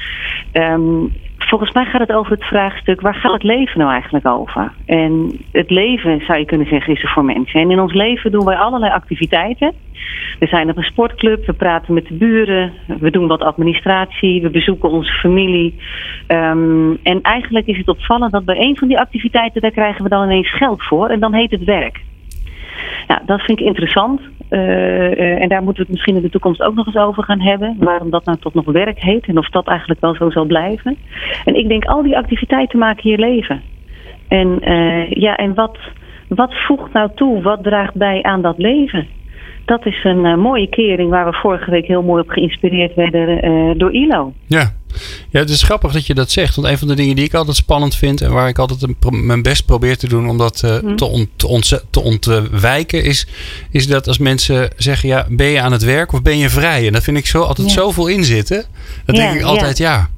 Um, 0.53 1.13
volgens 1.47 1.73
mij 1.73 1.85
gaat 1.85 2.01
het 2.01 2.13
over 2.13 2.33
het 2.33 2.45
vraagstuk: 2.45 3.01
waar 3.01 3.15
gaat 3.15 3.33
het 3.33 3.43
leven 3.43 3.79
nou 3.79 3.91
eigenlijk 3.93 4.27
over? 4.27 4.73
En 4.87 5.41
het 5.53 5.71
leven, 5.71 6.21
zou 6.21 6.39
je 6.39 6.45
kunnen 6.45 6.67
zeggen, 6.67 6.95
is 6.95 7.03
er 7.03 7.09
voor 7.09 7.25
mensen. 7.25 7.61
En 7.61 7.71
in 7.71 7.81
ons 7.81 7.93
leven 7.93 8.33
doen 8.33 8.45
wij 8.45 8.57
allerlei 8.57 8.93
activiteiten. 8.93 9.73
We 10.39 10.47
zijn 10.47 10.71
op 10.71 10.77
een 10.77 10.83
sportclub, 10.83 11.47
we 11.47 11.53
praten 11.53 11.95
met 11.95 12.07
de 12.07 12.15
buren, 12.15 12.73
we 12.87 13.11
doen 13.11 13.27
wat 13.27 13.41
administratie, 13.41 14.43
we 14.43 14.51
bezoeken 14.51 14.91
onze 14.91 15.13
familie. 15.13 15.79
Ehm, 16.27 16.95
en 17.03 17.23
eigenlijk 17.23 17.67
is 17.67 17.77
het 17.77 17.89
opvallend 17.89 18.33
dat 18.33 18.45
bij 18.45 18.59
een 18.59 18.77
van 18.77 18.89
die 18.89 18.99
activiteiten, 18.99 19.61
daar 19.61 19.71
krijgen 19.71 20.03
we 20.03 20.09
dan 20.09 20.25
ineens 20.25 20.57
geld 20.57 20.83
voor 20.83 21.09
en 21.09 21.21
dan 21.21 21.35
heet 21.35 21.51
het 21.51 21.65
werk. 21.65 22.01
Nou, 23.07 23.21
dat 23.27 23.41
vind 23.41 23.61
ik 23.61 23.67
interessant. 23.67 24.21
Uh, 24.51 24.61
uh, 24.61 25.43
en 25.43 25.49
daar 25.49 25.63
moeten 25.63 25.83
we 25.83 25.89
het 25.89 25.91
misschien 25.91 26.17
in 26.17 26.23
de 26.23 26.31
toekomst 26.31 26.63
ook 26.63 26.75
nog 26.75 26.87
eens 26.87 26.97
over 26.97 27.23
gaan 27.23 27.41
hebben. 27.41 27.77
Waarom 27.79 28.11
dat 28.11 28.25
nou 28.25 28.39
tot 28.39 28.55
nog 28.55 28.65
werk 28.65 29.03
heet 29.03 29.27
en 29.27 29.39
of 29.39 29.49
dat 29.49 29.67
eigenlijk 29.67 30.01
wel 30.01 30.15
zo 30.15 30.31
zal 30.31 30.45
blijven. 30.45 30.97
En 31.45 31.55
ik 31.55 31.69
denk, 31.69 31.85
al 31.85 32.03
die 32.03 32.17
activiteiten 32.17 32.79
maken 32.79 33.11
je 33.11 33.19
leven. 33.19 33.63
En, 34.29 34.71
uh, 34.71 35.11
ja, 35.11 35.37
en 35.37 35.55
wat, 35.55 35.79
wat 36.29 36.55
voegt 36.67 36.93
nou 36.93 37.11
toe? 37.15 37.43
Wat 37.43 37.63
draagt 37.63 37.95
bij 37.95 38.23
aan 38.23 38.43
dat 38.43 38.59
leven? 38.59 39.07
Dat 39.67 39.87
is 39.87 40.05
een 40.05 40.25
uh, 40.25 40.37
mooie 40.37 40.69
kering 40.69 41.11
waar 41.11 41.25
we 41.25 41.33
vorige 41.33 41.71
week 41.71 41.87
heel 41.87 42.03
mooi 42.03 42.23
op 42.23 42.29
geïnspireerd 42.29 42.95
werden 42.95 43.45
uh, 43.45 43.79
door 43.79 43.93
ILO. 43.93 44.33
Ja. 44.47 44.73
ja, 45.31 45.41
het 45.41 45.51
is 45.51 45.63
grappig 45.63 45.93
dat 45.93 46.07
je 46.07 46.15
dat 46.15 46.31
zegt. 46.31 46.57
Want 46.57 46.69
een 46.69 46.79
van 46.79 46.89
de 46.89 46.95
dingen 46.95 47.17
die 47.17 47.25
ik 47.25 47.35
altijd 47.35 47.57
spannend 47.57 47.95
vind 47.95 48.21
en 48.21 48.33
waar 48.33 48.49
ik 48.49 48.59
altijd 48.59 48.83
een, 48.83 49.27
mijn 49.27 49.43
best 49.43 49.67
probeer 49.67 49.97
te 49.97 50.09
doen 50.09 50.29
om 50.29 50.39
dat 50.39 50.63
uh, 50.65 50.77
hmm. 50.77 50.97
te, 50.97 51.05
ont, 51.05 51.29
te, 51.37 51.47
ont, 51.47 51.81
te, 51.91 52.01
ontwijken, 52.01 53.05
is, 53.05 53.27
is 53.71 53.87
dat 53.87 54.09
als 54.09 54.19
mensen 54.19 54.71
zeggen: 54.77 55.09
ja, 55.09 55.27
ben 55.29 55.47
je 55.47 55.61
aan 55.61 55.73
het 55.73 55.85
werk 55.85 56.13
of 56.13 56.23
ben 56.23 56.39
je 56.39 56.49
vrij? 56.49 56.87
En 56.87 56.93
dat 56.93 57.03
vind 57.03 57.17
ik 57.17 57.27
zo, 57.27 57.43
altijd 57.43 57.69
ja. 57.69 57.75
zoveel 57.75 58.07
inzitten. 58.07 58.65
Dan 59.05 59.15
ja, 59.15 59.21
denk 59.21 59.41
ik 59.41 59.47
altijd: 59.47 59.79
ja. 59.79 60.09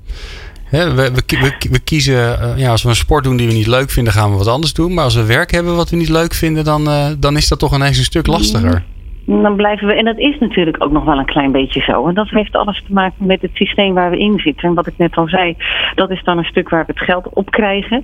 ja. 0.71 0.95
we, 0.95 1.11
we, 1.11 1.23
we, 1.41 1.55
we, 1.71 1.79
kiezen, 1.79 2.39
ja, 2.57 2.71
als 2.71 2.83
we 2.83 2.89
een 2.89 2.97
sport 2.97 3.25
doen 3.25 3.37
die 3.37 3.47
we 3.47 3.53
niet 3.53 3.67
leuk 3.67 3.91
vinden, 3.91 4.13
gaan 4.13 4.31
we 4.31 4.37
wat 4.37 4.47
anders 4.47 4.73
doen. 4.73 4.95
Maar 4.95 5.05
als 5.05 5.15
we 5.15 5.25
werk 5.25 5.51
hebben 5.51 5.77
wat 5.77 5.91
we 5.91 5.97
niet 5.97 6.09
leuk 6.09 6.35
vinden, 6.35 6.65
dan, 6.65 7.17
dan 7.19 7.37
is 7.37 7.49
dat 7.49 7.59
toch 7.59 7.75
ineens 7.75 7.99
een 7.99 8.05
stuk 8.05 8.27
lastiger. 8.27 8.85
Dan 9.29 9.57
blijven 9.57 9.87
we, 9.87 9.95
en 9.95 10.05
dat 10.05 10.19
is 10.19 10.39
natuurlijk 10.39 10.85
ook 10.85 10.93
nog 10.93 11.05
wel 11.05 11.19
een 11.19 11.25
klein 11.25 11.53
beetje 11.53 11.81
zo. 11.81 12.07
En 12.07 12.15
dat 12.15 12.29
heeft 12.29 12.57
alles 12.57 12.83
te 12.87 12.93
maken 12.93 13.27
met 13.27 13.43
het 13.43 13.51
systeem 13.55 13.95
waar 13.95 14.11
we 14.11 14.19
in 14.19 14.39
zitten. 14.39 14.69
En 14.69 14.75
wat 14.75 14.87
ik 14.87 14.95
net 14.97 15.17
al 15.17 15.29
zei, 15.29 15.57
dat 15.95 16.11
is 16.11 16.25
dan 16.25 16.39
een 16.39 16.45
stuk 16.45 16.69
waar 16.69 16.87
we 16.87 16.93
het 16.93 17.05
geld 17.05 17.29
op 17.33 17.51
krijgen. 17.51 18.03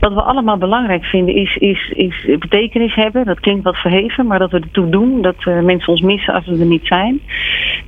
Wat 0.00 0.12
we 0.12 0.22
allemaal 0.22 0.56
belangrijk 0.56 1.04
vinden 1.04 1.34
is, 1.34 1.56
is, 1.56 1.92
is 1.94 2.38
betekenis 2.38 2.94
hebben. 2.94 3.24
Dat 3.24 3.40
klinkt 3.40 3.64
wat 3.64 3.76
verheven, 3.76 4.26
maar 4.26 4.38
dat 4.38 4.50
we 4.50 4.60
ertoe 4.60 4.88
doen. 4.88 5.22
Dat 5.22 5.44
uh, 5.44 5.60
mensen 5.60 5.92
ons 5.92 6.00
missen 6.00 6.34
als 6.34 6.46
we 6.46 6.58
er 6.58 6.66
niet 6.66 6.86
zijn. 6.86 7.20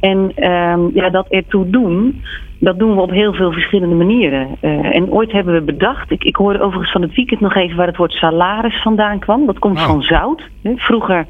En 0.00 0.50
um, 0.52 0.90
ja, 0.94 1.10
dat 1.10 1.28
ertoe 1.28 1.70
doen, 1.70 2.22
dat 2.58 2.78
doen 2.78 2.94
we 2.94 3.00
op 3.00 3.10
heel 3.10 3.32
veel 3.32 3.52
verschillende 3.52 3.94
manieren. 3.94 4.48
Uh, 4.62 4.96
en 4.96 5.10
ooit 5.10 5.32
hebben 5.32 5.54
we 5.54 5.60
bedacht, 5.60 6.10
ik, 6.10 6.24
ik 6.24 6.36
hoorde 6.36 6.60
overigens 6.60 6.92
van 6.92 7.02
het 7.02 7.14
weekend 7.14 7.40
nog 7.40 7.54
even 7.54 7.76
waar 7.76 7.86
het 7.86 7.96
woord 7.96 8.12
salaris 8.12 8.82
vandaan 8.82 9.18
kwam. 9.18 9.46
Dat 9.46 9.58
komt 9.58 9.78
oh. 9.78 9.84
van 9.84 10.02
zout. 10.02 10.42
Hè. 10.62 10.72
Vroeger 10.76 11.26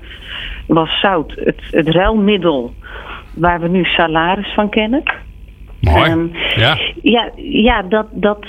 was 0.66 1.00
zout 1.00 1.32
het, 1.36 1.60
het 1.70 1.88
ruilmiddel 1.88 2.72
waar 3.34 3.60
we 3.60 3.68
nu 3.68 3.84
salaris 3.84 4.54
van 4.54 4.68
kennen. 4.68 5.02
Mooi. 5.80 6.10
Um, 6.10 6.30
ja. 6.54 6.76
Ja, 7.02 7.30
ja 7.36 7.82
dat, 7.82 8.06
dat, 8.12 8.46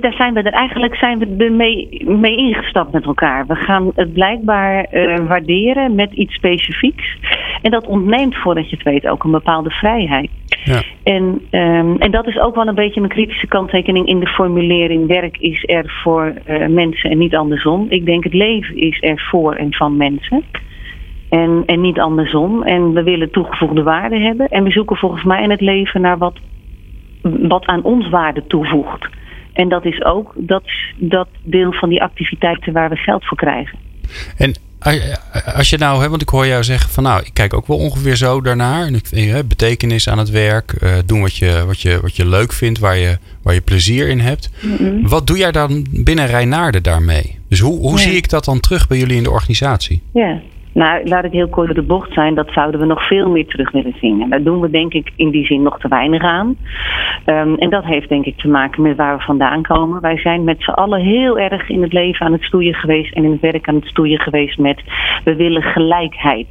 daar 0.00 0.12
zijn 0.12 0.34
we 0.34 0.42
er 0.42 0.52
eigenlijk 0.52 0.96
zijn 0.96 1.18
we 1.18 1.44
er 1.44 1.52
mee, 1.52 2.04
mee 2.06 2.36
ingestapt 2.36 2.92
met 2.92 3.04
elkaar. 3.04 3.46
We 3.46 3.54
gaan 3.54 3.92
het 3.94 4.12
blijkbaar 4.12 4.86
uh, 4.92 5.26
waarderen 5.26 5.94
met 5.94 6.12
iets 6.12 6.34
specifieks. 6.34 7.16
En 7.62 7.70
dat 7.70 7.86
ontneemt, 7.86 8.36
voordat 8.36 8.70
je 8.70 8.76
het 8.76 8.84
weet, 8.84 9.06
ook 9.06 9.24
een 9.24 9.30
bepaalde 9.30 9.70
vrijheid. 9.70 10.30
Ja. 10.64 10.82
En, 11.02 11.22
um, 11.50 11.98
en 11.98 12.10
dat 12.10 12.26
is 12.26 12.38
ook 12.38 12.54
wel 12.54 12.66
een 12.66 12.74
beetje 12.74 13.00
een 13.00 13.08
kritische 13.08 13.46
kanttekening 13.46 14.06
in 14.06 14.20
de 14.20 14.26
formulering: 14.26 15.06
werk 15.06 15.36
is 15.38 15.64
er 15.66 16.00
voor 16.02 16.34
uh, 16.48 16.66
mensen 16.66 17.10
en 17.10 17.18
niet 17.18 17.34
andersom. 17.34 17.86
Ik 17.88 18.06
denk 18.06 18.24
het 18.24 18.34
leven 18.34 18.76
is 18.76 19.02
er 19.02 19.28
voor 19.30 19.54
en 19.54 19.74
van 19.74 19.96
mensen. 19.96 20.44
En, 21.28 21.62
en 21.66 21.80
niet 21.80 21.98
andersom. 21.98 22.62
En 22.62 22.92
we 22.92 23.02
willen 23.02 23.30
toegevoegde 23.30 23.82
waarde 23.82 24.18
hebben. 24.18 24.48
En 24.48 24.64
we 24.64 24.70
zoeken 24.70 24.96
volgens 24.96 25.24
mij 25.24 25.42
in 25.42 25.50
het 25.50 25.60
leven 25.60 26.00
naar 26.00 26.18
wat, 26.18 26.38
wat 27.22 27.66
aan 27.66 27.82
ons 27.82 28.08
waarde 28.08 28.46
toevoegt. 28.46 29.08
En 29.52 29.68
dat 29.68 29.84
is 29.84 30.04
ook 30.04 30.32
dat, 30.36 30.64
dat 30.96 31.28
deel 31.42 31.72
van 31.72 31.88
die 31.88 32.02
activiteiten 32.02 32.72
waar 32.72 32.88
we 32.88 32.96
geld 32.96 33.26
voor 33.26 33.36
krijgen. 33.36 33.78
En 34.36 34.54
als 35.54 35.70
je 35.70 35.78
nou, 35.78 36.02
hè, 36.02 36.08
want 36.08 36.22
ik 36.22 36.28
hoor 36.28 36.46
jou 36.46 36.64
zeggen 36.64 36.90
van 36.90 37.02
nou, 37.02 37.22
ik 37.24 37.34
kijk 37.34 37.54
ook 37.54 37.66
wel 37.66 37.76
ongeveer 37.76 38.16
zo 38.16 38.40
daarnaar. 38.40 38.86
En 38.86 38.94
ik 38.94 39.06
vind 39.06 39.48
betekenis 39.48 40.08
aan 40.08 40.18
het 40.18 40.30
werk, 40.30 40.74
uh, 40.82 40.94
doen 41.06 41.20
wat 41.20 41.36
je, 41.36 41.62
wat, 41.66 41.80
je, 41.80 42.00
wat 42.00 42.16
je 42.16 42.26
leuk 42.26 42.52
vindt, 42.52 42.78
waar 42.78 42.96
je, 42.96 43.18
waar 43.42 43.54
je 43.54 43.60
plezier 43.60 44.08
in 44.08 44.20
hebt. 44.20 44.50
Mm 44.60 44.76
-hmm. 44.76 45.08
Wat 45.08 45.26
doe 45.26 45.38
jij 45.38 45.52
dan 45.52 45.86
binnen 45.90 46.26
Rijnaarden 46.26 46.82
daarmee? 46.82 47.38
Dus 47.48 47.60
hoe, 47.60 47.78
hoe 47.78 47.98
zie 47.98 48.16
ik 48.16 48.28
dat 48.28 48.44
dan 48.44 48.60
terug 48.60 48.88
bij 48.88 48.98
jullie 48.98 49.16
in 49.16 49.22
de 49.22 49.30
organisatie? 49.30 50.02
Ja. 50.12 50.40
Nou, 50.72 51.08
laat 51.08 51.24
ik 51.24 51.32
heel 51.32 51.48
kort 51.48 51.74
de 51.74 51.82
bocht 51.82 52.12
zijn. 52.12 52.34
Dat 52.34 52.52
zouden 52.52 52.80
we 52.80 52.86
nog 52.86 53.06
veel 53.06 53.30
meer 53.30 53.46
terug 53.46 53.70
willen 53.70 53.94
zien. 54.00 54.22
En 54.22 54.30
daar 54.30 54.42
doen 54.42 54.60
we 54.60 54.70
denk 54.70 54.92
ik 54.92 55.12
in 55.16 55.30
die 55.30 55.46
zin 55.46 55.62
nog 55.62 55.78
te 55.78 55.88
weinig 55.88 56.22
aan. 56.22 56.56
Um, 57.26 57.54
en 57.56 57.70
dat 57.70 57.84
heeft 57.84 58.08
denk 58.08 58.24
ik 58.24 58.36
te 58.36 58.48
maken 58.48 58.82
met 58.82 58.96
waar 58.96 59.16
we 59.16 59.22
vandaan 59.22 59.62
komen. 59.62 60.00
Wij 60.00 60.18
zijn 60.18 60.44
met 60.44 60.62
z'n 60.62 60.70
allen 60.70 61.00
heel 61.00 61.38
erg 61.38 61.68
in 61.68 61.82
het 61.82 61.92
leven 61.92 62.26
aan 62.26 62.32
het 62.32 62.42
stoeien 62.42 62.74
geweest... 62.74 63.14
en 63.14 63.24
in 63.24 63.30
het 63.30 63.40
werk 63.40 63.68
aan 63.68 63.74
het 63.74 63.86
stoeien 63.86 64.20
geweest 64.20 64.58
met... 64.58 64.82
we 65.24 65.36
willen 65.36 65.62
gelijkheid. 65.62 66.48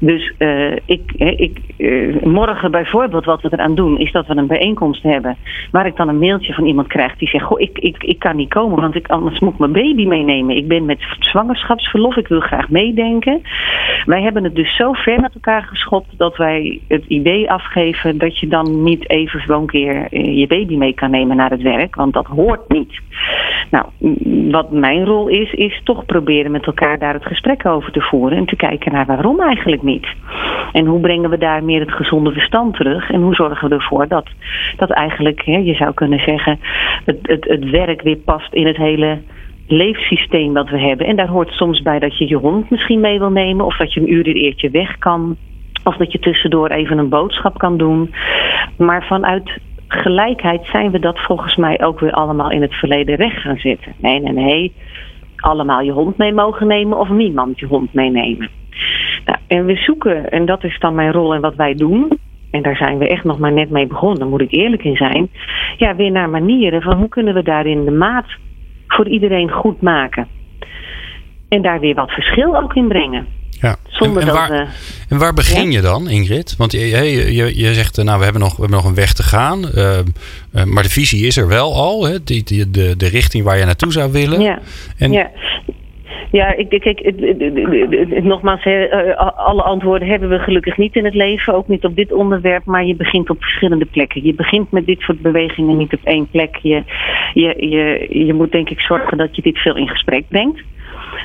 Dus 0.00 0.32
uh, 0.38 0.72
ik, 0.84 1.12
ik, 1.16 1.58
uh, 1.76 2.22
morgen 2.22 2.70
bijvoorbeeld 2.70 3.24
wat 3.24 3.42
we 3.42 3.48
eraan 3.52 3.74
doen... 3.74 3.98
is 3.98 4.12
dat 4.12 4.26
we 4.26 4.36
een 4.36 4.46
bijeenkomst 4.46 5.02
hebben... 5.02 5.36
waar 5.70 5.86
ik 5.86 5.96
dan 5.96 6.08
een 6.08 6.18
mailtje 6.18 6.54
van 6.54 6.66
iemand 6.66 6.86
krijg 6.86 7.16
die 7.16 7.28
zegt... 7.28 7.44
Goh, 7.44 7.60
ik, 7.60 7.78
ik, 7.78 8.02
ik 8.02 8.18
kan 8.18 8.36
niet 8.36 8.48
komen, 8.48 8.80
want 8.80 8.94
ik, 8.94 9.08
anders 9.08 9.38
moet 9.38 9.52
ik 9.52 9.58
mijn 9.58 9.72
baby 9.72 10.06
meenemen. 10.06 10.56
Ik 10.56 10.68
ben 10.68 10.84
met 10.84 10.98
zwangerschapsverlof, 11.18 12.16
ik 12.16 12.28
wil 12.28 12.40
graag 12.40 12.68
meedenken. 12.68 13.42
Wij 14.04 14.22
hebben 14.22 14.44
het 14.44 14.54
dus 14.54 14.76
zo 14.76 14.92
ver 14.92 15.20
met 15.20 15.34
elkaar 15.34 15.62
geschopt... 15.62 16.18
dat 16.18 16.36
wij 16.36 16.80
het 16.88 17.04
idee 17.08 17.50
afgeven 17.50 18.18
dat 18.18 18.38
je 18.38 18.46
dan 18.46 18.82
niet 18.82 19.10
even 19.10 19.40
zo'n 19.46 19.66
keer 19.66 20.06
uh, 20.10 20.38
je 20.38 20.46
baby 20.46 20.76
mee 20.76 20.92
kan 20.92 21.10
nemen 21.10 21.36
naar 21.36 21.50
het 21.50 21.62
werk. 21.62 21.94
Want 21.94 22.12
dat 22.12 22.26
hoort 22.26 22.68
niet. 22.68 23.00
Nou, 23.70 23.86
wat 24.50 24.70
mijn 24.70 25.04
rol 25.04 25.28
is, 25.28 25.52
is 25.52 25.80
toch 25.84 26.04
proberen 26.04 26.50
met 26.50 26.66
elkaar 26.66 26.98
daar 26.98 27.14
het 27.14 27.26
gesprek 27.26 27.66
over 27.66 27.92
te 27.92 28.00
voeren... 28.00 28.38
en 28.38 28.46
te 28.46 28.56
kijken 28.56 28.92
naar 28.92 29.06
waarom 29.06 29.40
eigenlijk 29.48 29.82
niet. 29.82 30.06
En 30.72 30.86
hoe 30.86 31.00
brengen 31.00 31.30
we 31.30 31.38
daar 31.38 31.64
meer 31.64 31.80
het 31.80 31.92
gezonde 31.92 32.32
verstand 32.32 32.74
terug? 32.74 33.10
En 33.10 33.22
hoe 33.22 33.34
zorgen 33.34 33.68
we 33.68 33.74
ervoor 33.74 34.08
dat, 34.08 34.28
dat 34.76 34.90
eigenlijk, 34.90 35.42
je 35.42 35.74
zou 35.74 35.94
kunnen 35.94 36.18
zeggen, 36.18 36.58
het, 37.04 37.18
het, 37.22 37.44
het 37.44 37.70
werk 37.70 38.02
weer 38.02 38.16
past 38.16 38.52
in 38.52 38.66
het 38.66 38.76
hele 38.76 39.18
leefsysteem 39.66 40.54
dat 40.54 40.68
we 40.68 40.78
hebben. 40.78 41.06
En 41.06 41.16
daar 41.16 41.28
hoort 41.28 41.50
soms 41.50 41.82
bij 41.82 41.98
dat 41.98 42.18
je 42.18 42.28
je 42.28 42.36
hond 42.36 42.70
misschien 42.70 43.00
mee 43.00 43.18
wil 43.18 43.30
nemen, 43.30 43.66
of 43.66 43.76
dat 43.76 43.92
je 43.92 44.00
een 44.00 44.12
uur 44.12 44.26
een 44.28 44.34
eertje 44.34 44.70
weg 44.70 44.98
kan. 44.98 45.36
Of 45.84 45.96
dat 45.96 46.12
je 46.12 46.18
tussendoor 46.18 46.68
even 46.68 46.98
een 46.98 47.08
boodschap 47.08 47.58
kan 47.58 47.76
doen. 47.76 48.14
Maar 48.76 49.06
vanuit 49.06 49.58
gelijkheid 49.88 50.66
zijn 50.66 50.90
we 50.90 50.98
dat 50.98 51.18
volgens 51.18 51.56
mij 51.56 51.82
ook 51.82 52.00
weer 52.00 52.12
allemaal 52.12 52.50
in 52.50 52.62
het 52.62 52.74
verleden 52.74 53.16
recht 53.16 53.40
gaan 53.40 53.58
zetten. 53.58 53.92
Nee, 53.96 54.20
nee, 54.20 54.32
nee. 54.32 54.72
Allemaal 55.36 55.80
je 55.80 55.92
hond 55.92 56.16
mee 56.16 56.32
mogen 56.32 56.66
nemen 56.66 56.98
of 56.98 57.08
niemand 57.08 57.58
je 57.58 57.66
hond 57.66 57.92
meenemen. 57.92 58.48
Nou, 59.24 59.38
en 59.46 59.64
we 59.64 59.76
zoeken, 59.76 60.30
en 60.30 60.46
dat 60.46 60.64
is 60.64 60.78
dan 60.78 60.94
mijn 60.94 61.12
rol 61.12 61.34
en 61.34 61.40
wat 61.40 61.54
wij 61.54 61.74
doen. 61.74 62.18
En 62.50 62.62
daar 62.62 62.76
zijn 62.76 62.98
we 62.98 63.08
echt 63.08 63.24
nog 63.24 63.38
maar 63.38 63.52
net 63.52 63.70
mee 63.70 63.86
begonnen, 63.86 64.18
daar 64.18 64.28
moet 64.28 64.40
ik 64.40 64.52
eerlijk 64.52 64.84
in 64.84 64.96
zijn. 64.96 65.30
Ja, 65.76 65.96
weer 65.96 66.10
naar 66.10 66.30
manieren 66.30 66.82
van 66.82 66.96
hoe 66.96 67.08
kunnen 67.08 67.34
we 67.34 67.42
daarin 67.42 67.84
de 67.84 67.90
maat 67.90 68.26
voor 68.86 69.08
iedereen 69.08 69.50
goed 69.50 69.80
maken. 69.80 70.26
En 71.48 71.62
daar 71.62 71.80
weer 71.80 71.94
wat 71.94 72.10
verschil 72.10 72.56
ook 72.56 72.74
in 72.74 72.88
brengen. 72.88 73.26
Ja. 73.60 73.76
Zonder 73.88 74.22
en, 74.22 74.28
en, 74.28 74.34
waar, 74.34 74.48
dat 74.48 74.58
we, 74.58 74.66
en 75.08 75.18
waar 75.18 75.34
begin 75.34 75.70
Ja. 75.70 75.76
je 75.76 75.80
dan, 75.80 76.08
Ingrid? 76.08 76.56
Want 76.56 76.72
je, 76.72 76.78
je, 76.78 77.34
je, 77.34 77.58
je 77.58 77.74
zegt, 77.74 77.98
eh, 77.98 78.04
nou, 78.04 78.18
we 78.18 78.24
hebben 78.24 78.42
nog, 78.42 78.54
we 78.56 78.60
hebben 78.60 78.78
nog 78.78 78.88
een 78.88 78.94
weg 78.94 79.12
te 79.12 79.22
gaan. 79.22 79.68
eh, 79.70 79.98
eh, 79.98 80.04
maar 80.64 80.82
de 80.82 80.88
visie 80.90 81.26
is 81.26 81.36
er 81.36 81.48
wel 81.48 81.74
al. 81.74 82.04
Hè? 82.06 82.22
Die, 82.24 82.42
die, 82.44 82.70
de, 82.70 82.96
de 82.96 83.08
richting 83.08 83.44
waar 83.44 83.58
je 83.58 83.64
naartoe 83.64 83.92
zou 83.92 84.12
willen. 84.12 84.40
Ja. 84.40 84.58
En, 84.98 85.12
ja. 85.12 85.30
Ja, 86.30 86.54
ik, 86.56 86.72
het- 87.02 88.24
nogmaals, 88.24 88.66
alle 89.36 89.62
antwoorden 89.62 90.08
hebben 90.08 90.28
we 90.28 90.38
gelukkig 90.38 90.76
niet 90.76 90.94
in 90.96 91.04
het 91.04 91.14
leven, 91.14 91.54
ook 91.54 91.68
niet 91.68 91.84
op 91.84 91.96
dit 91.96 92.12
onderwerp, 92.12 92.64
maar 92.64 92.84
je 92.84 92.96
begint 92.96 93.30
op 93.30 93.42
verschillende 93.42 93.84
plekken. 93.84 94.24
Je 94.24 94.34
begint 94.34 94.70
met 94.70 94.86
dit 94.86 95.00
soort 95.00 95.20
bewegingen 95.20 95.76
niet 95.76 95.92
op 95.92 96.00
één 96.04 96.28
plek. 96.30 96.56
Je, 96.56 96.82
je, 97.34 97.68
je, 97.68 98.06
je 98.26 98.34
moet 98.34 98.52
denk 98.52 98.70
ik 98.70 98.80
zorgen 98.80 99.16
dat 99.18 99.36
je 99.36 99.42
dit 99.42 99.58
veel 99.58 99.76
in 99.76 99.88
gesprek 99.88 100.24
brengt. 100.28 100.62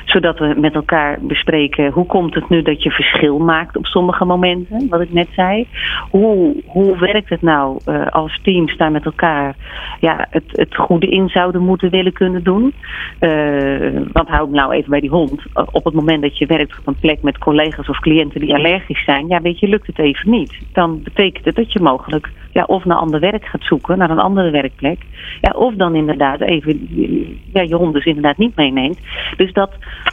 Zodat 0.04 0.38
we 0.38 0.54
met 0.56 0.74
elkaar 0.74 1.18
bespreken 1.20 1.90
hoe 1.90 2.06
komt 2.06 2.34
het 2.34 2.48
nu 2.48 2.62
dat 2.62 2.82
je 2.82 2.90
verschil 2.90 3.38
maakt 3.38 3.76
op 3.76 3.86
sommige 3.86 4.24
momenten, 4.24 4.88
wat 4.88 5.00
ik 5.00 5.12
net 5.12 5.28
zei. 5.32 5.68
Hoe, 6.10 6.62
hoe 6.66 6.98
werkt 6.98 7.28
het 7.28 7.42
nou 7.42 7.80
uh, 7.88 8.06
als 8.06 8.40
teams 8.42 8.76
daar 8.76 8.90
met 8.90 9.04
elkaar 9.04 9.56
ja, 10.00 10.26
het, 10.30 10.44
het 10.46 10.76
goede 10.76 11.06
in 11.06 11.28
zouden 11.28 11.62
moeten 11.62 11.90
willen 11.90 12.12
kunnen 12.12 12.42
doen. 12.42 12.72
Uh, 13.20 14.00
want 14.12 14.28
hou 14.28 14.50
nou 14.50 14.72
even 14.72 14.90
bij 14.90 15.00
die 15.00 15.10
hond. 15.10 15.42
Op 15.72 15.84
het 15.84 15.94
moment 15.94 16.22
dat 16.22 16.38
je 16.38 16.46
werkt 16.46 16.78
op 16.78 16.86
een 16.86 16.98
plek 17.00 17.22
met 17.22 17.38
collega's 17.38 17.88
of 17.88 17.98
cliënten 17.98 18.40
die 18.40 18.54
allergisch 18.54 19.04
zijn, 19.04 19.26
ja 19.28 19.40
weet 19.40 19.58
je, 19.58 19.68
lukt 19.68 19.86
het 19.86 19.98
even 19.98 20.30
niet. 20.30 20.58
Dan 20.72 21.02
betekent 21.02 21.44
het 21.44 21.54
dat 21.54 21.72
je 21.72 21.80
mogelijk 21.80 22.30
ja, 22.52 22.64
of 22.66 22.84
naar 22.84 22.96
ander 22.96 23.20
werk 23.20 23.44
gaat 23.44 23.64
zoeken, 23.64 23.98
naar 23.98 24.10
een 24.10 24.18
andere 24.18 24.50
werkplek. 24.50 24.98
Ja, 25.40 25.52
of 25.56 25.74
dan 25.74 25.94
inderdaad 25.94 26.40
even 26.40 26.88
ja, 27.52 27.60
je 27.60 27.74
hond 27.74 27.94
dus 27.94 28.04
inderdaad 28.04 28.36
niet 28.36 28.56
meeneemt. 28.56 28.98
Dus 29.36 29.52
dat, 29.52 29.70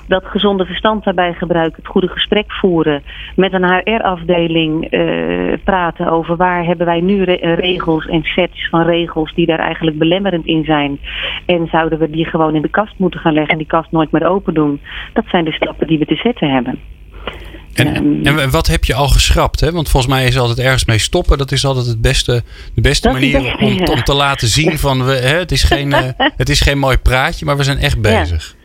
dat 0.07 0.25
gezonde 0.25 0.65
verstand 0.65 1.03
daarbij 1.03 1.33
gebruiken, 1.33 1.81
het 1.81 1.91
goede 1.91 2.07
gesprek 2.07 2.51
voeren, 2.51 3.03
met 3.35 3.53
een 3.53 3.65
HR-afdeling 3.65 4.93
uh, 4.93 5.53
praten 5.63 6.11
over 6.11 6.35
waar 6.35 6.65
hebben 6.65 6.85
wij 6.85 7.01
nu 7.01 7.23
re 7.23 7.55
regels 7.55 8.05
en 8.05 8.23
sets 8.23 8.69
van 8.69 8.85
regels 8.85 9.33
die 9.33 9.45
daar 9.45 9.59
eigenlijk 9.59 9.97
belemmerend 9.97 10.45
in 10.45 10.63
zijn. 10.63 10.99
En 11.45 11.67
zouden 11.71 11.99
we 11.99 12.09
die 12.09 12.25
gewoon 12.25 12.55
in 12.55 12.61
de 12.61 12.69
kast 12.69 12.93
moeten 12.97 13.19
gaan 13.19 13.33
leggen 13.33 13.51
en 13.51 13.57
die 13.57 13.67
kast 13.67 13.91
nooit 13.91 14.11
meer 14.11 14.27
open 14.27 14.53
doen. 14.53 14.81
Dat 15.13 15.25
zijn 15.27 15.45
de 15.45 15.51
stappen 15.51 15.87
die 15.87 15.99
we 15.99 16.05
te 16.05 16.15
zetten 16.15 16.49
hebben. 16.49 16.79
En, 17.73 18.25
en 18.25 18.51
wat 18.51 18.67
heb 18.67 18.83
je 18.83 18.93
al 18.93 19.07
geschrapt? 19.07 19.59
Hè? 19.59 19.71
Want 19.71 19.89
volgens 19.89 20.13
mij 20.13 20.25
is 20.25 20.37
altijd 20.37 20.59
ergens 20.59 20.85
mee 20.85 20.97
stoppen. 20.97 21.37
Dat 21.37 21.51
is 21.51 21.65
altijd 21.65 21.85
het 21.85 22.01
beste, 22.01 22.43
de 22.75 22.81
beste 22.81 23.09
manier 23.09 23.57
om, 23.59 23.87
om, 23.87 24.03
te 24.03 24.13
laten 24.13 24.47
zien 24.47 24.79
van 24.79 25.05
we, 25.05 25.11
hè, 25.11 25.37
het, 25.37 25.51
is 25.51 25.63
geen, 25.63 25.89
uh, 25.89 25.99
het 26.37 26.49
is 26.49 26.61
geen 26.61 26.77
mooi 26.77 26.97
praatje, 26.97 27.45
maar 27.45 27.57
we 27.57 27.63
zijn 27.63 27.77
echt 27.77 28.01
bezig. 28.01 28.55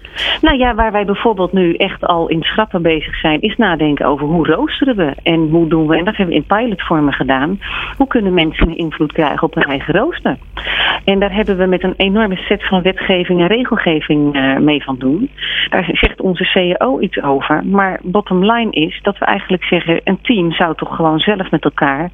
Nou 0.41 0.59
ja, 0.59 0.75
waar 0.75 0.93
wij 0.93 1.05
bijvoorbeeld 1.05 1.53
nu 1.53 1.75
echt 1.75 2.07
al 2.07 2.29
in 2.29 2.43
schrappen 2.43 2.83
bezig 2.83 3.17
zijn, 3.17 3.41
is 3.41 3.57
nadenken 3.57 4.07
over 4.07 4.27
hoe 4.27 4.47
roosteren 4.47 4.97
we 4.97 5.15
en 5.23 5.49
hoe 5.51 5.69
doen 5.69 5.87
we, 5.87 5.97
en 5.97 6.05
dat 6.05 6.17
hebben 6.17 6.35
we 6.35 6.41
in 6.41 6.57
pilotvormen 6.57 7.13
gedaan, 7.13 7.61
hoe 7.97 8.07
kunnen 8.07 8.35
mensen 8.35 8.77
invloed 8.77 9.13
krijgen 9.13 9.43
op 9.43 9.55
hun 9.55 9.65
eigen 9.65 9.95
rooster. 9.95 10.37
En 11.05 11.19
daar 11.19 11.35
hebben 11.35 11.57
we 11.57 11.67
met 11.67 11.83
een 11.83 11.95
enorme 11.97 12.37
set 12.37 12.67
van 12.69 12.83
wetgeving 12.83 13.41
en 13.41 13.47
regelgeving 13.47 14.37
uh, 14.37 14.57
mee 14.57 14.85
van 14.85 14.99
doen. 14.99 15.31
Daar 15.69 15.89
zegt 15.93 16.21
onze 16.21 16.45
CEO 16.45 17.01
iets 17.01 17.23
over. 17.23 17.65
Maar 17.67 18.01
bottom 18.03 18.45
line 18.45 18.71
is 18.71 18.99
dat 19.03 19.19
we 19.19 19.25
eigenlijk 19.25 19.65
zeggen: 19.65 20.01
een 20.05 20.21
team 20.23 20.53
zou 20.53 20.75
toch 20.75 20.97
gewoon 20.97 21.19
zelf 21.19 21.51
met 21.51 21.65
elkaar 21.65 22.11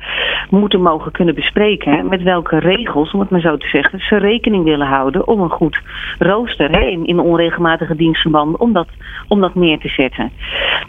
moeten 0.50 0.82
mogen 0.82 1.12
kunnen 1.12 1.34
bespreken 1.34 2.08
met 2.08 2.22
welke 2.22 2.58
regels, 2.58 3.12
om 3.12 3.20
het 3.20 3.30
maar 3.30 3.40
zo 3.40 3.56
te 3.56 3.68
zeggen, 3.68 4.00
ze 4.00 4.16
rekening 4.16 4.64
willen 4.64 4.86
houden 4.86 5.26
om 5.26 5.40
een 5.40 5.50
goed 5.50 5.80
rooster 6.18 6.70
hè, 6.70 6.80
in, 6.80 7.06
in 7.06 7.18
onregelmatige 7.18 7.91
dienstverbanden, 7.96 8.60
om 8.60 8.72
dat, 8.72 8.88
om 9.28 9.40
dat 9.40 9.54
neer 9.54 9.78
te 9.78 9.88
zetten. 9.88 10.30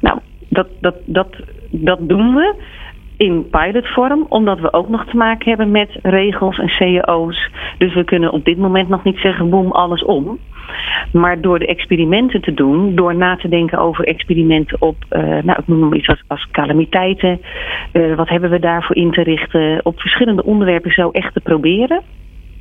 Nou, 0.01 0.19
dat, 0.49 0.67
dat, 0.79 0.95
dat, 1.05 1.35
dat 1.69 1.99
doen 2.01 2.35
we 2.35 2.55
in 3.17 3.49
pilotvorm, 3.49 4.25
omdat 4.29 4.59
we 4.59 4.73
ook 4.73 4.89
nog 4.89 5.05
te 5.05 5.17
maken 5.17 5.49
hebben 5.49 5.71
met 5.71 5.99
regels 6.01 6.59
en 6.59 6.69
CEO's. 6.69 7.49
Dus 7.77 7.93
we 7.93 8.03
kunnen 8.03 8.31
op 8.31 8.45
dit 8.45 8.57
moment 8.57 8.89
nog 8.89 9.03
niet 9.03 9.17
zeggen 9.17 9.49
boem 9.49 9.71
alles 9.71 10.03
om. 10.03 10.39
Maar 11.11 11.41
door 11.41 11.59
de 11.59 11.67
experimenten 11.67 12.41
te 12.41 12.53
doen, 12.53 12.95
door 12.95 13.15
na 13.15 13.35
te 13.35 13.49
denken 13.49 13.77
over 13.77 14.05
experimenten 14.05 14.81
op, 14.81 14.95
uh, 15.09 15.19
nou 15.21 15.59
ik 15.59 15.67
noem 15.67 15.79
maar 15.79 15.97
iets 15.97 16.15
als, 16.27 16.47
calamiteiten, 16.51 17.41
uh, 17.93 18.15
wat 18.15 18.29
hebben 18.29 18.49
we 18.49 18.59
daarvoor 18.59 18.95
in 18.95 19.11
te 19.11 19.23
richten, 19.23 19.79
op 19.83 19.99
verschillende 19.99 20.43
onderwerpen 20.43 20.91
zo 20.91 21.09
echt 21.09 21.33
te 21.33 21.41
proberen. 21.41 22.01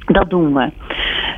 Dat 0.07 0.31
doen 0.31 0.55
we. 0.55 0.71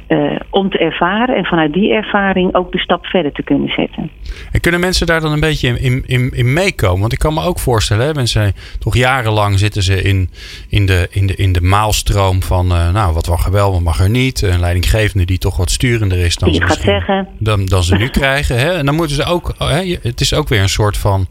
Uh, 0.09 0.41
om 0.51 0.71
te 0.71 0.79
ervaren 0.79 1.37
en 1.37 1.45
vanuit 1.45 1.73
die 1.73 1.93
ervaring 1.93 2.55
ook 2.55 2.73
de 2.73 2.79
stap 2.79 3.07
verder 3.07 3.33
te 3.33 3.43
kunnen 3.43 3.69
zetten. 3.69 4.11
En 4.53 4.61
kunnen 4.61 4.81
mensen 4.81 5.07
daar 5.07 5.21
dan 5.21 5.33
een 5.33 5.41
beetje 5.41 5.81
in, 5.81 6.03
in, 6.07 6.31
in 6.35 6.53
meekomen? 6.53 7.01
Want 7.01 7.13
ik 7.13 7.19
kan 7.19 7.35
me 7.35 7.43
ook 7.43 7.59
voorstellen, 7.59 8.07
hè, 8.07 8.15
mensen 8.15 8.53
toch 8.79 8.97
jarenlang 8.97 9.59
zitten 9.59 9.83
ze 9.83 10.03
in, 10.03 10.31
in, 10.69 10.87
de, 10.87 11.09
in, 11.11 11.27
de, 11.27 11.35
in 11.35 11.53
de 11.53 11.61
maalstroom 11.61 12.43
van, 12.43 12.73
uh, 12.73 12.93
nou 12.93 13.15
wat 13.15 13.27
wel 13.27 13.37
geweldig 13.37 13.81
mag 13.81 14.01
er 14.01 14.11
niet. 14.11 14.43
Een 14.43 14.61
leidinggevende 14.61 15.25
die 15.25 15.39
toch 15.39 15.57
wat 15.57 15.71
sturender 15.71 16.19
is 16.19 16.37
dan, 16.37 16.53
Je 16.53 16.63
gaat 16.63 16.81
zeggen. 16.81 17.29
dan, 17.39 17.65
dan 17.65 17.83
ze 17.83 17.97
nu 17.97 18.09
krijgen. 18.21 18.59
Hè? 18.59 18.73
En 18.73 18.87
dan 18.87 18.95
moeten 18.95 19.17
ze 19.17 19.25
ook, 19.25 19.55
hè, 19.59 19.99
het 20.03 20.21
is 20.21 20.35
ook 20.35 20.49
weer 20.49 20.61
een 20.61 20.69
soort 20.69 20.97
van 20.97 21.27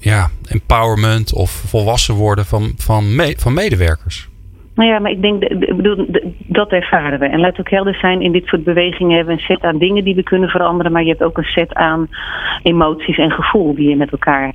ja, 0.00 0.30
empowerment 0.48 1.32
of 1.32 1.50
volwassen 1.50 2.14
worden 2.14 2.46
van, 2.46 2.72
van, 2.76 3.14
me, 3.14 3.34
van 3.38 3.54
medewerkers. 3.54 4.28
Nou 4.78 4.90
ja, 4.90 4.98
maar 4.98 5.10
ik 5.10 5.22
denk, 5.22 5.48
bedoel, 5.76 6.06
dat 6.46 6.70
ervaren 6.70 7.18
we. 7.18 7.26
En 7.26 7.40
laat 7.40 7.60
ook 7.60 7.70
helder 7.70 7.94
zijn, 7.94 8.20
in 8.20 8.32
dit 8.32 8.46
soort 8.46 8.64
bewegingen 8.64 9.16
hebben 9.16 9.34
we 9.34 9.40
een 9.40 9.46
set 9.46 9.62
aan 9.62 9.78
dingen 9.78 10.04
die 10.04 10.14
we 10.14 10.22
kunnen 10.22 10.48
veranderen. 10.48 10.92
Maar 10.92 11.02
je 11.02 11.08
hebt 11.08 11.22
ook 11.22 11.38
een 11.38 11.44
set 11.44 11.74
aan 11.74 12.08
emoties 12.62 13.18
en 13.18 13.30
gevoel 13.30 13.74
die 13.74 13.88
je 13.88 13.96
met 13.96 14.10
elkaar 14.10 14.52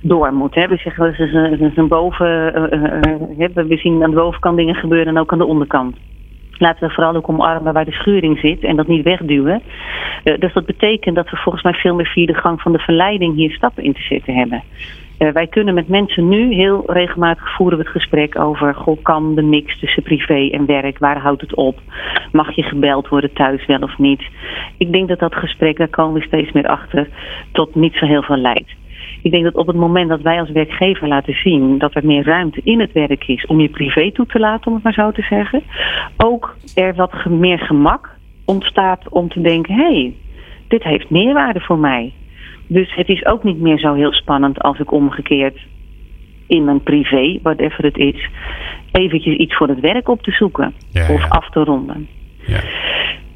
door 0.00 0.32
moet. 0.32 0.54
We 0.54 0.76
zeggen, 0.76 1.04
het 1.04 1.18
is 1.18 1.32
een, 1.32 1.72
een 1.74 1.88
boven, 1.88 2.54
uh, 3.38 3.48
we 3.54 3.76
zien 3.76 4.02
aan 4.02 4.10
de 4.10 4.16
bovenkant 4.16 4.56
dingen 4.56 4.74
gebeuren 4.74 5.08
en 5.08 5.18
ook 5.18 5.32
aan 5.32 5.38
de 5.38 5.46
onderkant. 5.46 5.96
Laten 6.50 6.88
we 6.88 6.94
vooral 6.94 7.14
ook 7.14 7.28
omarmen 7.28 7.72
waar 7.72 7.84
de 7.84 7.92
schuring 7.92 8.38
zit 8.38 8.64
en 8.64 8.76
dat 8.76 8.86
niet 8.86 9.04
wegduwen. 9.04 9.62
Dus 10.22 10.52
dat 10.52 10.66
betekent 10.66 11.16
dat 11.16 11.30
we 11.30 11.36
volgens 11.36 11.64
mij 11.64 11.74
veel 11.74 11.94
meer 11.94 12.06
via 12.06 12.26
de 12.26 12.34
gang 12.34 12.60
van 12.60 12.72
de 12.72 12.78
verleiding 12.78 13.34
hier 13.34 13.52
stappen 13.52 13.84
in 13.84 13.92
te 13.92 14.02
zetten 14.02 14.34
hebben. 14.34 14.62
Uh, 15.18 15.32
wij 15.32 15.46
kunnen 15.46 15.74
met 15.74 15.88
mensen 15.88 16.28
nu 16.28 16.54
heel 16.54 16.82
regelmatig 16.86 17.54
voeren 17.54 17.78
we 17.78 17.84
het 17.84 17.92
gesprek 17.92 18.38
over... 18.38 18.74
goh, 18.74 19.02
kan 19.02 19.34
de 19.34 19.42
mix 19.42 19.78
tussen 19.78 20.02
privé 20.02 20.48
en 20.50 20.66
werk, 20.66 20.98
waar 20.98 21.18
houdt 21.18 21.40
het 21.40 21.54
op? 21.54 21.80
Mag 22.32 22.54
je 22.54 22.62
gebeld 22.62 23.08
worden 23.08 23.32
thuis 23.32 23.66
wel 23.66 23.80
of 23.80 23.98
niet? 23.98 24.22
Ik 24.76 24.92
denk 24.92 25.08
dat 25.08 25.18
dat 25.18 25.34
gesprek, 25.34 25.76
daar 25.76 25.88
komen 25.88 26.20
we 26.20 26.26
steeds 26.26 26.52
meer 26.52 26.66
achter... 26.66 27.08
tot 27.52 27.74
niet 27.74 27.94
zo 27.94 28.06
heel 28.06 28.22
veel 28.22 28.36
leidt. 28.36 28.74
Ik 29.22 29.30
denk 29.30 29.44
dat 29.44 29.54
op 29.54 29.66
het 29.66 29.76
moment 29.76 30.08
dat 30.08 30.20
wij 30.20 30.40
als 30.40 30.50
werkgever 30.50 31.08
laten 31.08 31.34
zien 31.34 31.78
dat 31.78 31.94
er 31.94 32.06
meer 32.06 32.24
ruimte 32.24 32.60
in 32.64 32.80
het 32.80 32.92
werk 32.92 33.28
is 33.28 33.46
om 33.46 33.60
je 33.60 33.68
privé 33.68 34.12
toe 34.12 34.26
te 34.26 34.38
laten, 34.38 34.66
om 34.66 34.74
het 34.74 34.82
maar 34.82 34.92
zo 34.92 35.10
te 35.10 35.22
zeggen, 35.22 35.62
ook 36.16 36.56
er 36.74 36.94
wat 36.94 37.24
meer 37.24 37.58
gemak 37.58 38.10
ontstaat 38.44 39.08
om 39.08 39.28
te 39.28 39.40
denken: 39.40 39.74
hé, 39.74 39.82
hey, 39.82 40.14
dit 40.68 40.82
heeft 40.82 41.10
meerwaarde 41.10 41.60
voor 41.60 41.78
mij. 41.78 42.12
Dus 42.72 42.94
het 42.94 43.08
is 43.08 43.26
ook 43.26 43.44
niet 43.44 43.60
meer 43.60 43.78
zo 43.78 43.94
heel 43.94 44.12
spannend 44.12 44.60
als 44.60 44.78
ik 44.78 44.92
omgekeerd 44.92 45.58
in 46.46 46.64
mijn 46.64 46.82
privé, 46.82 47.38
whatever 47.42 47.84
het 47.84 47.96
is, 47.96 48.28
eventjes 48.92 49.36
iets 49.36 49.56
voor 49.56 49.68
het 49.68 49.80
werk 49.80 50.08
op 50.08 50.22
te 50.22 50.30
zoeken 50.30 50.74
ja, 50.90 51.12
of 51.12 51.20
ja. 51.20 51.28
af 51.28 51.50
te 51.50 51.64
ronden. 51.64 52.08
Ja. 52.46 52.60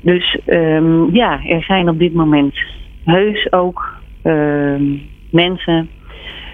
Dus 0.01 0.39
um, 0.47 1.15
ja, 1.15 1.41
er 1.45 1.63
zijn 1.63 1.89
op 1.89 1.99
dit 1.99 2.15
moment 2.15 2.55
heus 3.05 3.53
ook 3.53 3.95
um, 4.23 5.03
mensen 5.31 5.89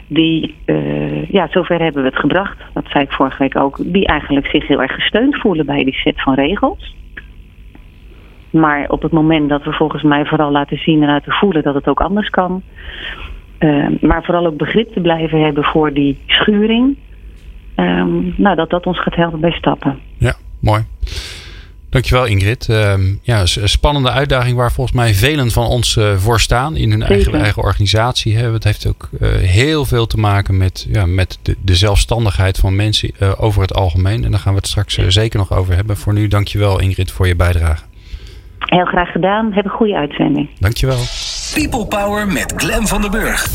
die, 0.06 0.54
uh, 0.66 1.28
ja, 1.28 1.48
zover 1.50 1.80
hebben 1.80 2.02
we 2.02 2.08
het 2.08 2.18
gebracht, 2.18 2.58
dat 2.72 2.84
zei 2.88 3.04
ik 3.04 3.12
vorige 3.12 3.38
week 3.38 3.56
ook, 3.56 3.78
die 3.92 4.06
eigenlijk 4.06 4.46
zich 4.46 4.66
heel 4.66 4.82
erg 4.82 4.94
gesteund 4.94 5.36
voelen 5.36 5.66
bij 5.66 5.84
die 5.84 5.94
set 5.94 6.22
van 6.22 6.34
regels. 6.34 6.94
Maar 8.52 8.88
op 8.88 9.02
het 9.02 9.12
moment 9.12 9.48
dat 9.48 9.64
we 9.64 9.72
volgens 9.72 10.02
mij 10.02 10.24
vooral 10.24 10.50
laten 10.50 10.76
zien 10.76 11.02
en 11.02 11.08
laten 11.08 11.32
voelen 11.32 11.62
dat 11.62 11.74
het 11.74 11.86
ook 11.86 12.00
anders 12.00 12.30
kan. 12.30 12.62
Uh, 13.58 13.86
maar 14.00 14.24
vooral 14.24 14.46
ook 14.46 14.56
begrip 14.56 14.92
te 14.92 15.00
blijven 15.00 15.44
hebben 15.44 15.64
voor 15.64 15.92
die 15.92 16.18
schuring. 16.26 16.96
Um, 17.76 18.34
nou, 18.36 18.56
dat 18.56 18.70
dat 18.70 18.86
ons 18.86 19.02
gaat 19.02 19.14
helpen 19.14 19.40
bij 19.40 19.52
stappen. 19.52 19.98
Ja, 20.18 20.34
mooi. 20.60 20.84
Dankjewel 21.90 22.26
Ingrid. 22.26 22.68
Uh, 22.70 22.94
ja, 23.22 23.40
een 23.40 23.68
spannende 23.68 24.10
uitdaging 24.10 24.56
waar 24.56 24.72
volgens 24.72 24.96
mij 24.96 25.14
velen 25.14 25.50
van 25.50 25.66
ons 25.66 25.96
uh, 25.96 26.16
voor 26.16 26.40
staan 26.40 26.76
in 26.76 26.90
hun 26.90 27.02
eigen, 27.02 27.34
eigen 27.34 27.62
organisatie. 27.62 28.36
Hè. 28.36 28.52
Het 28.52 28.64
heeft 28.64 28.86
ook 28.86 29.08
uh, 29.20 29.28
heel 29.32 29.84
veel 29.84 30.06
te 30.06 30.16
maken 30.16 30.56
met, 30.56 30.86
ja, 30.90 31.06
met 31.06 31.38
de, 31.42 31.56
de 31.64 31.74
zelfstandigheid 31.74 32.58
van 32.58 32.76
mensen 32.76 33.10
uh, 33.20 33.32
over 33.36 33.62
het 33.62 33.74
algemeen. 33.74 34.24
En 34.24 34.30
daar 34.30 34.40
gaan 34.40 34.52
we 34.52 34.58
het 34.58 34.68
straks 34.68 34.94
zeker 34.94 35.38
nog 35.38 35.52
over 35.52 35.74
hebben. 35.74 35.96
Voor 35.96 36.12
nu 36.12 36.28
dankjewel 36.28 36.80
Ingrid 36.80 37.10
voor 37.10 37.26
je 37.26 37.36
bijdrage. 37.36 37.82
Heel 38.64 38.84
graag 38.84 39.12
gedaan. 39.12 39.52
Heb 39.52 39.64
een 39.64 39.70
goede 39.70 39.96
uitzending. 39.96 40.48
Dankjewel. 40.58 41.00
People 41.54 41.86
Power 41.86 42.26
met 42.26 42.52
Glen 42.56 42.86
van 42.86 43.00
den 43.00 43.10
Burg. 43.10 43.46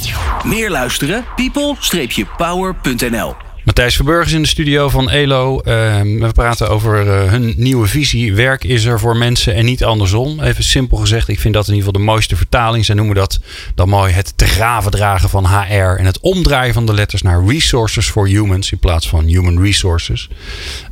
Meer 0.46 0.70
luisteren? 0.70 1.24
people-power.nl 1.36 3.36
Matthijs 3.68 3.96
Verburg 3.96 4.26
is 4.26 4.34
in 4.34 4.42
de 4.42 4.48
studio 4.48 4.90
van 4.90 5.10
ELO. 5.10 5.58
Uh, 5.58 5.64
we 6.02 6.30
praten 6.34 6.70
over 6.70 7.06
uh, 7.06 7.32
hun 7.32 7.54
nieuwe 7.58 7.88
visie. 7.88 8.36
Werk 8.36 8.64
is 8.64 8.86
er 8.86 9.00
voor 9.00 9.18
mensen 9.18 9.56
en 9.56 9.66
niet 9.66 9.84
andersom. 9.84 10.40
Even 10.40 10.64
simpel 10.64 10.98
gezegd, 10.98 11.28
ik 11.28 11.40
vind 11.40 11.54
dat 11.54 11.68
in 11.68 11.74
ieder 11.74 11.88
geval 11.88 12.02
de 12.02 12.12
mooiste 12.12 12.36
vertaling. 12.36 12.86
Zij 12.86 12.96
noemen 12.96 13.16
dat 13.16 13.40
dan 13.76 13.90
mooi 13.90 14.14
het 14.14 14.38
te 14.38 14.46
graven 14.46 14.92
dragen 14.92 15.30
van 15.30 15.46
HR. 15.46 15.74
En 15.74 16.06
het 16.06 16.20
omdraaien 16.20 16.74
van 16.74 16.86
de 16.86 16.94
letters 16.94 17.22
naar 17.22 17.46
resources 17.46 18.10
for 18.10 18.28
humans 18.28 18.72
in 18.72 18.80
plaats 18.80 19.10
van 19.10 19.26
human 19.26 19.62
resources. 19.62 20.30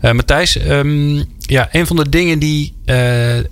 Uh, 0.02 0.12
Matthijs, 0.12 0.68
um, 0.68 1.24
ja, 1.48 1.68
een 1.72 1.88
van 1.88 1.96
de 1.96 2.10
dingen 2.10 2.40
die, 2.40 2.74
uh, 2.86 3.38
uh, 3.38 3.44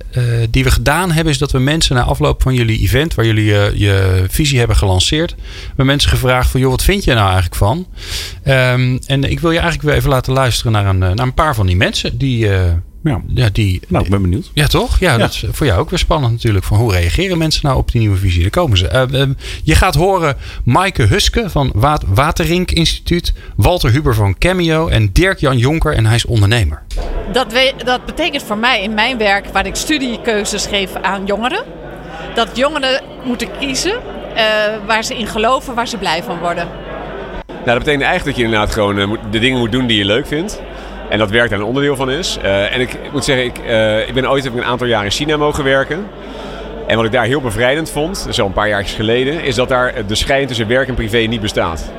die 0.49 0.63
we 0.63 0.71
gedaan 0.71 1.11
hebben, 1.11 1.33
is 1.33 1.39
dat 1.39 1.51
we 1.51 1.59
mensen 1.59 1.95
na 1.95 2.03
afloop 2.03 2.41
van 2.41 2.53
jullie 2.53 2.79
event, 2.79 3.15
waar 3.15 3.25
jullie 3.25 3.45
uh, 3.45 3.75
je 3.75 4.25
visie 4.29 4.57
hebben 4.57 4.77
gelanceerd, 4.77 5.35
hebben 5.67 5.85
mensen 5.85 6.09
gevraagd 6.09 6.49
van, 6.49 6.59
joh, 6.59 6.69
wat 6.69 6.83
vind 6.83 7.03
je 7.03 7.13
nou 7.13 7.25
eigenlijk 7.25 7.55
van? 7.55 7.87
Um, 8.47 8.99
en 9.05 9.23
ik 9.23 9.39
wil 9.39 9.51
je 9.51 9.59
eigenlijk 9.59 9.87
weer 9.87 9.97
even 9.97 10.09
laten 10.09 10.33
luisteren 10.33 10.71
naar 10.71 10.85
een, 10.85 10.97
naar 10.97 11.19
een 11.19 11.33
paar 11.33 11.55
van 11.55 11.65
die 11.65 11.75
mensen 11.75 12.17
die, 12.17 12.47
Ja. 13.03 13.21
ja, 13.27 13.49
die, 13.51 13.81
Nou, 13.87 14.03
ik 14.03 14.09
ben 14.09 14.21
benieuwd. 14.21 14.51
ja, 14.53 14.67
toch? 14.67 14.99
Ja, 14.99 15.17
dat 15.17 15.29
is 15.29 15.45
voor 15.51 15.65
jou 15.65 15.79
ook 15.79 15.89
weer 15.89 15.99
spannend 15.99 16.31
natuurlijk. 16.31 16.65
Van 16.65 16.77
hoe 16.77 16.91
reageren 16.91 17.37
mensen 17.37 17.61
nou 17.65 17.77
op 17.77 17.91
die 17.91 18.01
nieuwe 18.01 18.17
visie? 18.17 18.41
Daar 18.41 18.49
komen 18.49 18.77
ze. 18.77 18.87
Eh, 18.87 19.21
eh, 19.21 19.29
je 19.63 19.75
gaat 19.75 19.95
horen 19.95 20.37
Maaike 20.65 21.03
Huske 21.03 21.49
van 21.49 21.71
Wa 21.73 21.99
Waterink 22.07 22.71
Instituut. 22.71 23.33
Walter 23.55 23.91
Huber 23.91 24.15
van 24.15 24.37
Cameo. 24.37 24.87
En 24.87 25.09
Dirk-Jan 25.13 25.57
Jonker. 25.57 25.93
En 25.93 26.05
hij 26.05 26.15
is 26.15 26.25
ondernemer. 26.25 26.81
Dat, 27.31 27.51
we- 27.53 27.73
dat 27.85 28.05
betekent 28.05 28.43
voor 28.43 28.57
mij 28.57 28.81
in 28.83 28.93
mijn 28.93 29.17
werk, 29.17 29.45
waar 29.47 29.65
ik 29.65 29.75
studiekeuzes 29.75 30.65
geef 30.65 30.95
aan 31.01 31.25
jongeren, 31.25 31.63
dat 32.35 32.57
jongeren 32.57 33.01
moeten 33.25 33.47
kiezen 33.59 33.93
eh, 34.35 34.43
waar 34.87 35.03
ze 35.03 35.17
in 35.17 35.27
geloven, 35.27 35.75
waar 35.75 35.87
ze 35.87 35.97
blij 35.97 36.23
van 36.23 36.39
worden. 36.39 36.67
Nou, 37.47 37.65
dat 37.65 37.77
betekent 37.77 38.03
eigenlijk 38.03 38.25
dat 38.25 38.35
je 38.35 38.43
inderdaad 38.43 38.71
gewoon 38.73 38.99
eh, 38.99 39.11
de 39.31 39.39
dingen 39.39 39.59
moet 39.59 39.71
doen 39.71 39.87
die 39.87 39.97
je 39.97 40.05
leuk 40.05 40.27
vindt. 40.27 40.61
En 41.13 41.19
dat 41.19 41.29
werk 41.29 41.49
daar 41.49 41.59
een 41.59 41.65
onderdeel 41.65 41.95
van 41.95 42.11
is. 42.11 42.37
Eh, 42.41 42.73
en 42.73 42.81
ik 42.81 42.97
moet 43.11 43.23
zeggen, 43.23 43.45
ik, 43.45 43.57
eh, 43.57 44.07
ik 44.07 44.13
ben 44.13 44.29
ooit 44.29 44.43
heb 44.43 44.55
een 44.55 44.63
aantal 44.63 44.87
jaar 44.87 45.03
in 45.03 45.11
China 45.11 45.37
mogen 45.37 45.63
werken. 45.63 46.05
En 46.87 46.95
wat 46.95 47.05
ik 47.05 47.11
daar 47.11 47.25
heel 47.25 47.41
bevrijdend 47.41 47.89
vond, 47.89 48.27
al 48.39 48.45
een 48.45 48.53
paar 48.53 48.67
jaar 48.67 48.85
geleden, 48.85 49.43
is 49.43 49.55
dat 49.55 49.69
daar 49.69 49.93
de 50.07 50.15
scheiding 50.15 50.49
tussen 50.49 50.67
werk 50.67 50.87
en 50.87 50.93
privé 50.93 51.17
niet 51.17 51.41
bestaat. 51.41 51.91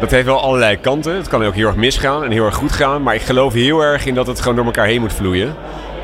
Dat 0.00 0.10
heeft 0.10 0.24
wel 0.24 0.40
allerlei 0.40 0.80
kanten. 0.80 1.16
Het 1.16 1.28
kan 1.28 1.44
ook 1.44 1.54
heel 1.54 1.66
erg 1.66 1.76
misgaan 1.76 2.24
en 2.24 2.30
heel 2.30 2.44
erg 2.44 2.54
goed 2.54 2.72
gaan. 2.72 3.02
Maar 3.02 3.14
ik 3.14 3.22
geloof 3.22 3.52
heel 3.52 3.80
erg 3.80 4.06
in 4.06 4.14
dat 4.14 4.26
het 4.26 4.40
gewoon 4.40 4.56
door 4.56 4.64
elkaar 4.64 4.86
heen 4.86 5.00
moet 5.00 5.12
vloeien. 5.12 5.54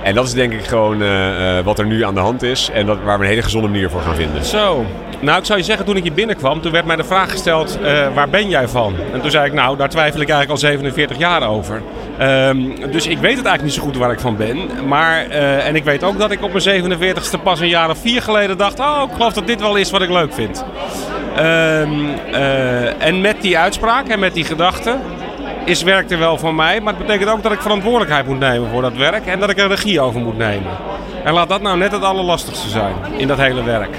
En 0.03 0.15
dat 0.15 0.27
is 0.27 0.33
denk 0.33 0.53
ik 0.53 0.65
gewoon 0.65 1.03
eh, 1.03 1.59
eh, 1.59 1.65
wat 1.65 1.79
er 1.79 1.87
nu 1.87 2.05
aan 2.05 2.15
de 2.15 2.21
hand 2.21 2.43
is. 2.43 2.71
En 2.73 2.87
dat, 2.87 2.99
waar 3.05 3.19
we 3.19 3.25
een 3.25 3.31
hele 3.31 3.43
gezonde 3.43 3.69
manier 3.69 3.91
voor 3.91 4.01
gaan 4.01 4.15
vinden. 4.15 4.45
Zo. 4.45 4.87
Nou, 5.21 5.39
ik 5.39 5.45
zou 5.45 5.59
je 5.59 5.65
zeggen, 5.65 5.87
toen 5.87 5.97
ik 5.97 6.03
hier 6.03 6.13
binnenkwam, 6.13 6.61
toen 6.61 6.73
werd 6.73 6.85
mij 6.85 6.97
de 6.97 7.05
vraag 7.05 7.31
gesteld, 7.31 7.79
eh, 7.83 8.15
waar 8.15 8.29
ben 8.29 8.49
jij 8.49 8.69
van? 8.69 8.95
En 9.13 9.21
toen 9.21 9.31
zei 9.31 9.47
ik, 9.47 9.53
nou, 9.53 9.77
daar 9.77 9.89
twijfel 9.89 10.21
ik 10.21 10.29
eigenlijk 10.29 10.51
al 10.51 10.69
47 10.69 11.19
jaar 11.19 11.49
over. 11.49 11.83
Ehm, 12.19 12.91
dus 12.91 13.07
ik 13.07 13.19
weet 13.19 13.37
het 13.37 13.47
eigenlijk 13.47 13.63
niet 13.63 13.73
zo 13.73 13.83
goed 13.83 13.97
waar 13.97 14.13
ik 14.13 14.21
van 14.21 14.37
ben. 14.37 14.87
Maar, 14.87 15.29
en 15.31 15.77
ik 15.77 15.85
weet 15.85 16.05
ook 16.05 16.19
dat 16.19 16.31
ik 16.31 16.43
op 16.43 16.53
mijn 16.53 16.65
47ste 16.65 17.43
pas 17.43 17.61
een 17.61 17.69
jaar 17.69 17.91
of 17.91 17.99
vier 17.99 18.23
geleden 18.23 18.57
dacht, 18.59 18.81
oh, 18.81 19.03
ik 19.09 19.15
geloof 19.15 19.33
dat 19.33 19.47
dit 19.47 19.61
wel 19.61 19.77
is 19.77 19.91
wat 19.91 20.03
ik 20.03 20.11
leuk 20.11 20.35
vind. 20.35 20.65
Ehm, 21.37 21.91
eh, 22.33 23.07
en 23.07 23.21
met 23.21 23.43
die 23.43 23.59
uitspraak 23.59 24.09
en 24.09 24.19
met 24.19 24.35
die 24.35 24.45
gedachte 24.45 24.97
is 25.65 25.83
werk 25.83 26.11
er 26.11 26.19
wel 26.19 26.39
van 26.39 26.55
mij. 26.55 26.81
Maar 26.81 26.95
het 26.95 27.07
betekent 27.07 27.31
ook 27.31 27.43
dat 27.43 27.53
ik 27.53 27.61
verantwoordelijkheid 27.61 28.27
moet 28.27 28.39
nemen 28.39 28.71
voor 28.71 28.83
dat 28.83 28.97
werk 28.97 29.27
en 29.27 29.41
dat 29.41 29.51
ik 29.51 29.59
er 29.59 29.69
regie 29.69 30.01
over 30.01 30.21
moet 30.21 30.39
nemen. 30.39 30.73
En 31.25 31.33
laat 31.33 31.49
dat 31.49 31.63
nou 31.63 31.79
net 31.79 31.93
het 31.93 32.03
allerlastigste 32.03 32.69
zijn 32.69 32.95
in 33.17 33.29
dat 33.29 33.39
hele 33.39 33.63
werk. 33.63 33.97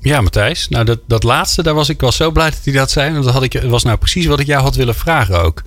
Ja, 0.00 0.20
Matthijs. 0.20 0.68
Nou, 0.68 0.84
dat, 0.84 0.98
dat 1.06 1.22
laatste, 1.22 1.62
daar 1.62 1.74
was 1.74 1.88
ik 1.88 2.00
wel 2.00 2.12
zo 2.12 2.30
blij 2.30 2.50
dat 2.50 2.60
hij 2.64 2.72
dat 2.72 2.90
zei. 2.90 3.12
Want 3.12 3.24
dat 3.24 3.32
had 3.32 3.42
ik, 3.42 3.62
was 3.62 3.82
nou 3.82 3.96
precies 3.96 4.26
wat 4.26 4.40
ik 4.40 4.46
jou 4.46 4.62
had 4.62 4.76
willen 4.76 4.94
vragen 4.94 5.42
ook. 5.42 5.62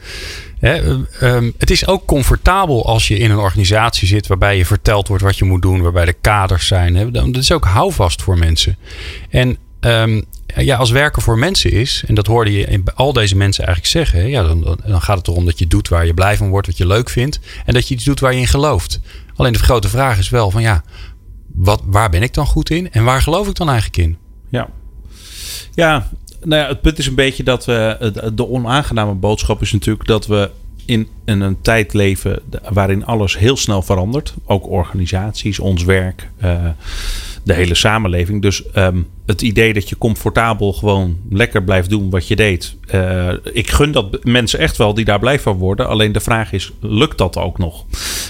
Eh, 0.60 0.90
ehm, 1.20 1.52
het 1.58 1.72
is 1.72 1.88
ook 1.88 2.06
comfortabel 2.06 2.86
als 2.86 3.08
je 3.08 3.18
in 3.18 3.32
een 3.32 3.38
organisatie 3.38 4.08
zit 4.08 4.28
waarbij 4.28 4.58
je 4.58 4.66
verteld 4.66 5.08
wordt 5.08 5.24
wat 5.24 5.38
je 5.38 5.46
moet 5.46 5.62
doen, 5.62 5.82
waarbij 5.82 6.06
er 6.06 6.14
kaders 6.14 6.68
zijn. 6.68 7.12
Dat 7.12 7.36
is 7.36 7.52
ook 7.52 7.66
houvast 7.66 8.22
voor 8.22 8.38
mensen. 8.38 8.78
En 9.30 9.58
ehm, 9.82 10.22
ja, 10.56 10.76
als 10.76 10.92
werken 10.92 11.22
voor 11.22 11.38
mensen 11.38 11.72
is, 11.72 12.04
en 12.08 12.16
dat 12.16 12.28
hoorde 12.28 12.52
je 12.52 12.66
in 12.66 12.84
al 12.96 13.14
deze 13.14 13.36
mensen 13.36 13.66
eigenlijk 13.66 13.96
zeggen, 13.96 14.30
ja, 14.30 14.44
dan, 14.44 14.78
dan- 14.86 15.02
gaat 15.02 15.18
het 15.18 15.28
erom 15.28 15.46
dat 15.46 15.60
je 15.60 15.68
doet 15.68 15.88
waar 15.88 16.06
je 16.06 16.14
blij 16.14 16.38
van 16.38 16.50
wordt, 16.50 16.68
wat 16.68 16.78
je 16.78 16.88
leuk 16.88 17.10
vindt, 17.10 17.40
en 17.66 17.74
dat 17.74 17.88
je 17.88 17.94
iets 17.94 18.04
doet 18.04 18.20
waar 18.20 18.34
je 18.34 18.40
in 18.40 18.48
gelooft. 18.48 19.00
Alleen 19.36 19.54
de 19.54 19.60
grote 19.60 19.90
vraag 19.90 20.18
is 20.18 20.30
wel 20.30 20.52
van 20.52 20.62
ja, 20.62 20.84
wat, 21.54 21.82
waar 21.86 22.10
ben 22.10 22.24
ik 22.24 22.34
dan 22.34 22.46
goed 22.46 22.70
in 22.70 22.92
en 22.92 23.04
waar 23.04 23.22
geloof 23.22 23.48
ik 23.48 23.56
dan 23.56 23.70
eigenlijk 23.70 23.98
in? 23.98 24.18
Ja. 24.50 24.70
Ja, 25.74 26.10
nou 26.44 26.62
ja, 26.62 26.68
het 26.68 26.82
punt 26.82 26.98
is 26.98 27.08
een 27.08 27.16
beetje 27.16 27.44
dat 27.44 27.66
we. 27.66 28.32
De 28.34 28.48
onaangename 28.48 29.14
boodschap 29.14 29.62
is 29.62 29.72
natuurlijk 29.72 30.08
dat 30.08 30.28
we 30.28 30.50
in, 30.86 31.08
in 31.26 31.42
een 31.42 31.62
tijd 31.62 31.94
leven 31.94 32.42
waarin 32.70 33.06
alles 33.06 33.38
heel 33.38 33.58
snel 33.58 33.82
verandert. 33.82 34.34
Ook 34.46 34.70
organisaties, 34.70 35.60
ons 35.60 35.84
werk, 35.84 36.30
eh, 36.38 36.66
de 37.44 37.54
hele 37.54 37.76
samenleving. 37.76 38.42
Dus 38.42 38.72
ehm, 38.72 39.02
het 39.26 39.42
idee 39.42 39.74
dat 39.74 39.90
je 39.90 39.98
comfortabel 39.98 40.74
gewoon 40.74 41.18
lekker 41.30 41.64
blijft 41.64 41.90
doen 41.90 42.10
wat 42.10 42.28
je 42.28 42.36
deed. 42.36 42.76
eh, 42.88 43.30
ik 43.54 43.70
gun 43.70 43.92
dat 43.92 44.24
mensen 44.24 44.60
echt 44.60 44.78
wel 44.78 44.94
die 44.94 45.06
daar 45.06 45.20
blij 45.20 45.40
van 45.40 45.58
worden. 45.58 45.88
Alleen 45.88 46.12
de 46.12 46.20
vraag 46.20 46.52
is, 46.54 46.72
lukt 46.80 47.18
dat 47.18 47.38
ook 47.38 47.58
nog? 47.58 47.86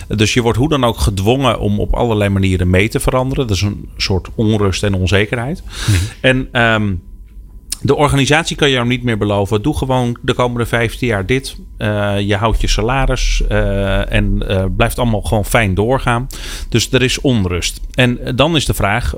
Dus 0.07 0.33
je 0.33 0.41
wordt 0.41 0.57
hoe 0.57 0.69
dan 0.69 0.83
ook 0.83 0.97
gedwongen 0.97 1.59
om 1.59 1.79
op 1.79 1.93
allerlei 1.93 2.29
manieren 2.29 2.69
mee 2.69 2.89
te 2.89 2.99
veranderen. 2.99 3.47
Dat 3.47 3.55
is 3.55 3.61
een 3.61 3.89
soort 3.97 4.27
onrust 4.35 4.83
en 4.83 4.93
onzekerheid. 4.93 5.63
En 6.21 6.47
ehm, 6.51 6.93
de 7.81 7.95
organisatie 7.95 8.55
kan 8.55 8.69
jou 8.69 8.87
niet 8.87 9.03
meer 9.03 9.17
beloven. 9.17 9.61
Doe 9.61 9.77
gewoon 9.77 10.17
de 10.21 10.33
komende 10.33 10.65
15 10.65 11.07
jaar 11.07 11.25
dit. 11.25 11.55
Eh, 11.77 12.19
je 12.19 12.35
houdt 12.35 12.61
je 12.61 12.67
salaris 12.67 13.43
eh, 13.47 14.11
en 14.11 14.47
eh, 14.47 14.65
blijft 14.75 14.99
allemaal 14.99 15.21
gewoon 15.21 15.45
fijn 15.45 15.73
doorgaan. 15.73 16.27
Dus 16.69 16.91
er 16.91 17.01
is 17.01 17.21
onrust. 17.21 17.81
En 17.93 18.35
dan 18.35 18.55
is 18.55 18.65
de 18.65 18.73
vraag: 18.73 19.15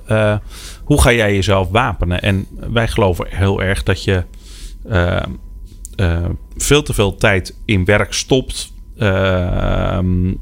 hoe 0.83 1.01
ga 1.01 1.11
jij 1.11 1.33
jezelf 1.33 1.69
wapenen? 1.69 2.21
En 2.21 2.47
wij 2.71 2.87
geloven 2.87 3.25
heel 3.29 3.61
erg 3.61 3.83
dat 3.83 4.03
je 4.03 4.23
veel 6.57 6.83
te 6.83 6.93
veel 6.93 7.15
tijd 7.15 7.55
in 7.65 7.85
werk 7.85 8.13
stopt. 8.13 8.72
Eh, 8.97 9.99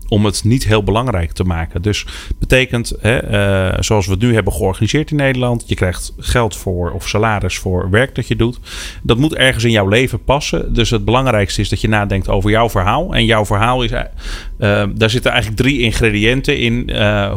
om 0.08 0.26
het 0.26 0.44
niet 0.44 0.66
heel 0.66 0.84
belangrijk 0.84 1.32
te 1.32 1.44
maken. 1.44 1.82
Dus 1.82 2.06
betekent, 2.40 2.94
hè, 3.00 3.18
eh, 3.18 3.82
zoals 3.82 4.06
we 4.06 4.12
het 4.12 4.22
nu 4.22 4.34
hebben 4.34 4.54
georganiseerd 4.54 5.12
in 5.12 5.18
Nederland, 5.18 5.64
je 5.68 5.76
krijgt 5.76 6.14
geld 6.18 6.56
voor 6.56 6.92
of 6.92 7.08
salaris 7.08 7.58
voor 7.58 7.90
werk 7.90 8.16
dat 8.16 8.28
je 8.28 8.36
doet. 8.36 8.60
Dat 9.04 9.18
moet 9.18 9.36
ergens 9.36 9.64
in 9.64 9.72
jouw 9.72 9.88
leven 9.88 10.24
passen. 10.24 10.74
Dus 10.74 10.90
het 10.90 11.06
belangrijkste 11.06 11.62
is 11.62 11.70
dat 11.70 11.82
je 11.82 11.88
nadenkt 11.88 12.30
over 12.30 12.50
jouw 12.50 12.70
verhaal. 12.70 13.16
En 13.16 13.26
jouw 13.26 13.46
verhaal 13.46 13.84
is, 13.84 13.92
eh, 13.92 14.02
eh, 14.02 14.90
daar 14.96 15.10
zitten 15.10 15.32
eigenlijk 15.32 15.62
drie 15.62 15.80
ingrediënten 15.80 16.58
in. 16.58 16.90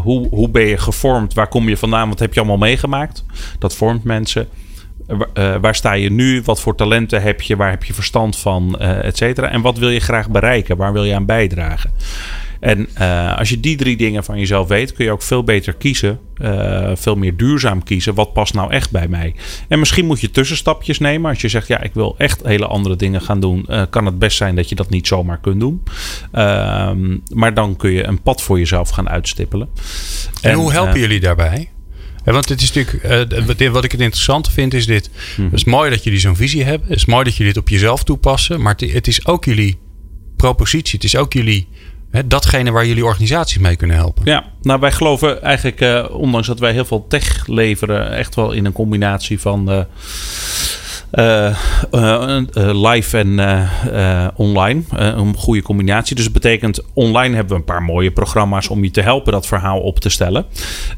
Hoe, 0.03 0.29
hoe 0.29 0.48
ben 0.50 0.66
je 0.66 0.79
gevormd? 0.79 1.35
Waar 1.35 1.48
kom 1.48 1.68
je 1.68 1.77
vandaan? 1.77 2.09
Wat 2.09 2.18
heb 2.18 2.35
je 2.35 2.40
allemaal 2.40 2.59
meegemaakt? 2.59 3.24
Dat 3.59 3.77
vormt 3.77 4.05
mensen. 4.05 4.48
Eh, 5.07 5.21
eh, 5.35 5.61
waar 5.61 5.75
sta 5.75 5.93
je 5.93 6.11
nu? 6.11 6.43
Wat 6.45 6.61
voor 6.61 6.75
talenten 6.75 7.23
heb 7.23 7.40
je? 7.40 7.57
Waar 7.57 7.71
heb 7.71 7.85
je 7.85 7.95
verstand 7.95 8.37
van? 8.37 8.79
eh 8.79 9.05
et 9.05 9.17
cetera. 9.17 9.51
En 9.51 9.61
wat 9.61 9.79
wil 9.79 9.90
je 9.90 10.01
graag 10.01 10.31
bereiken? 10.31 10.77
Waar 10.77 10.93
wil 10.93 11.05
je 11.05 11.14
aan 11.14 11.27
bijdragen? 11.27 11.90
En 12.61 12.88
als 13.37 13.49
je 13.49 13.61
die 13.61 13.77
drie 13.77 13.97
dingen 13.97 14.25
van 14.25 14.38
jezelf 14.38 14.69
weet, 14.69 14.93
kun 14.93 15.05
je 15.05 15.11
ook 15.11 15.23
veel 15.23 15.45
beter 15.45 15.75
kiezen. 15.75 16.19
veel 16.95 17.17
meer 17.17 17.37
duurzaam 17.37 17.83
kiezen. 17.83 18.14
Wat 18.14 18.33
past 18.33 18.55
nou 18.55 18.71
echt 18.73 18.90
bij 18.90 19.09
mij? 19.09 19.35
En 19.69 19.79
misschien 19.79 20.07
moet 20.07 20.21
je 20.21 20.31
tussenstapjes 20.31 20.99
nemen. 20.99 21.31
Als 21.31 21.40
je 21.40 21.49
zegt, 21.49 21.67
ja, 21.67 21.83
ik 21.83 21.95
wil 21.95 22.14
echt 22.19 22.43
hele 22.45 22.67
andere 22.67 22.97
dingen 22.97 23.21
gaan 23.21 23.40
doen. 23.40 23.67
kan 23.90 24.07
het 24.07 24.19
best 24.19 24.37
zijn 24.37 24.55
dat 24.55 24.69
je 24.69 24.75
dat 24.75 24.90
niet 24.90 25.07
zomaar 25.07 25.40
kunt 25.40 25.61
doen. 25.61 25.83
Ehm, 26.33 27.17
maar 27.29 27.55
dan 27.55 27.77
kun 27.77 27.90
je 27.90 28.07
een 28.07 28.23
pad 28.23 28.43
voor 28.43 28.59
jezelf 28.59 28.88
gaan 28.90 29.09
uitstippelen. 29.09 29.69
En, 30.43 30.55
hoe 30.55 30.73
helpen 30.73 31.01
jullie 31.01 31.21
daarbij? 31.21 31.69
Ja, 32.25 32.33
want 32.33 32.49
het 32.49 32.61
is 32.63 32.73
natuurlijk, 32.73 33.05
eh, 33.05 33.47
wat- 33.47 33.69
wat 33.73 33.85
ik 33.85 33.93
het 33.93 34.01
interessante 34.01 34.51
vind 34.51 34.75
is 34.75 34.87
dit. 34.87 35.11
Mhm. 35.37 35.45
Het 35.45 35.53
is 35.53 35.65
mooi 35.65 35.91
dat 35.91 36.05
jullie 36.05 36.19
zo'n 36.21 36.37
visie 36.37 36.65
hebben. 36.65 36.89
Het 36.89 36.97
is 36.97 37.05
mooi 37.05 37.25
dat 37.25 37.37
jullie 37.37 37.53
dit 37.53 37.63
op 37.63 37.69
jezelf 37.69 38.05
toepassen. 38.05 38.61
Maar 38.63 38.75
het, 38.79 38.93
het 38.93 39.07
is 39.07 39.27
ook 39.27 39.45
jullie 39.45 39.79
propositie. 40.37 40.95
Het 40.95 41.05
is 41.05 41.17
ook 41.17 41.33
jullie, 41.33 41.69
datgene 42.25 42.71
waar 42.71 42.87
jullie 42.87 43.05
organisaties 43.05 43.59
mee 43.59 43.77
kunnen 43.77 43.97
helpen. 43.97 44.23
Ja, 44.25 44.45
nou 44.63 44.81
wij 44.81 44.93
geloven 44.93 45.43
eigenlijk, 45.43 45.81
eh, 45.81 46.05
ondanks 46.11 46.47
dat 46.47 46.59
wij 46.59 46.73
heel 46.73 46.85
veel 46.85 47.07
tech 47.09 47.47
leveren, 47.47 48.17
echt 48.17 48.35
wel 48.35 48.53
in 48.53 48.65
een 48.65 48.73
combinatie 48.73 49.41
van 49.41 49.71
eh, 49.71 49.81
eh, 51.14 51.46
eh, 51.90 52.37
eh, 52.37 52.90
live 52.90 53.18
en 53.18 53.68
online. 54.37 54.83
Een 54.90 55.37
goede 55.37 55.62
combinatie. 55.62 56.16
Dus 56.16 56.24
het 56.24 56.33
betekent, 56.33 56.81
online 56.92 57.35
hebben 57.35 57.53
we 57.53 57.59
een 57.59 57.64
paar 57.64 57.83
mooie 57.83 58.11
programma's 58.11 58.68
om 58.68 58.85
je 58.85 58.90
te 58.90 59.00
helpen 59.00 59.33
dat 59.33 59.46
verhaal 59.46 59.81
op 59.81 60.00
te 60.00 60.09
stellen. 60.09 60.46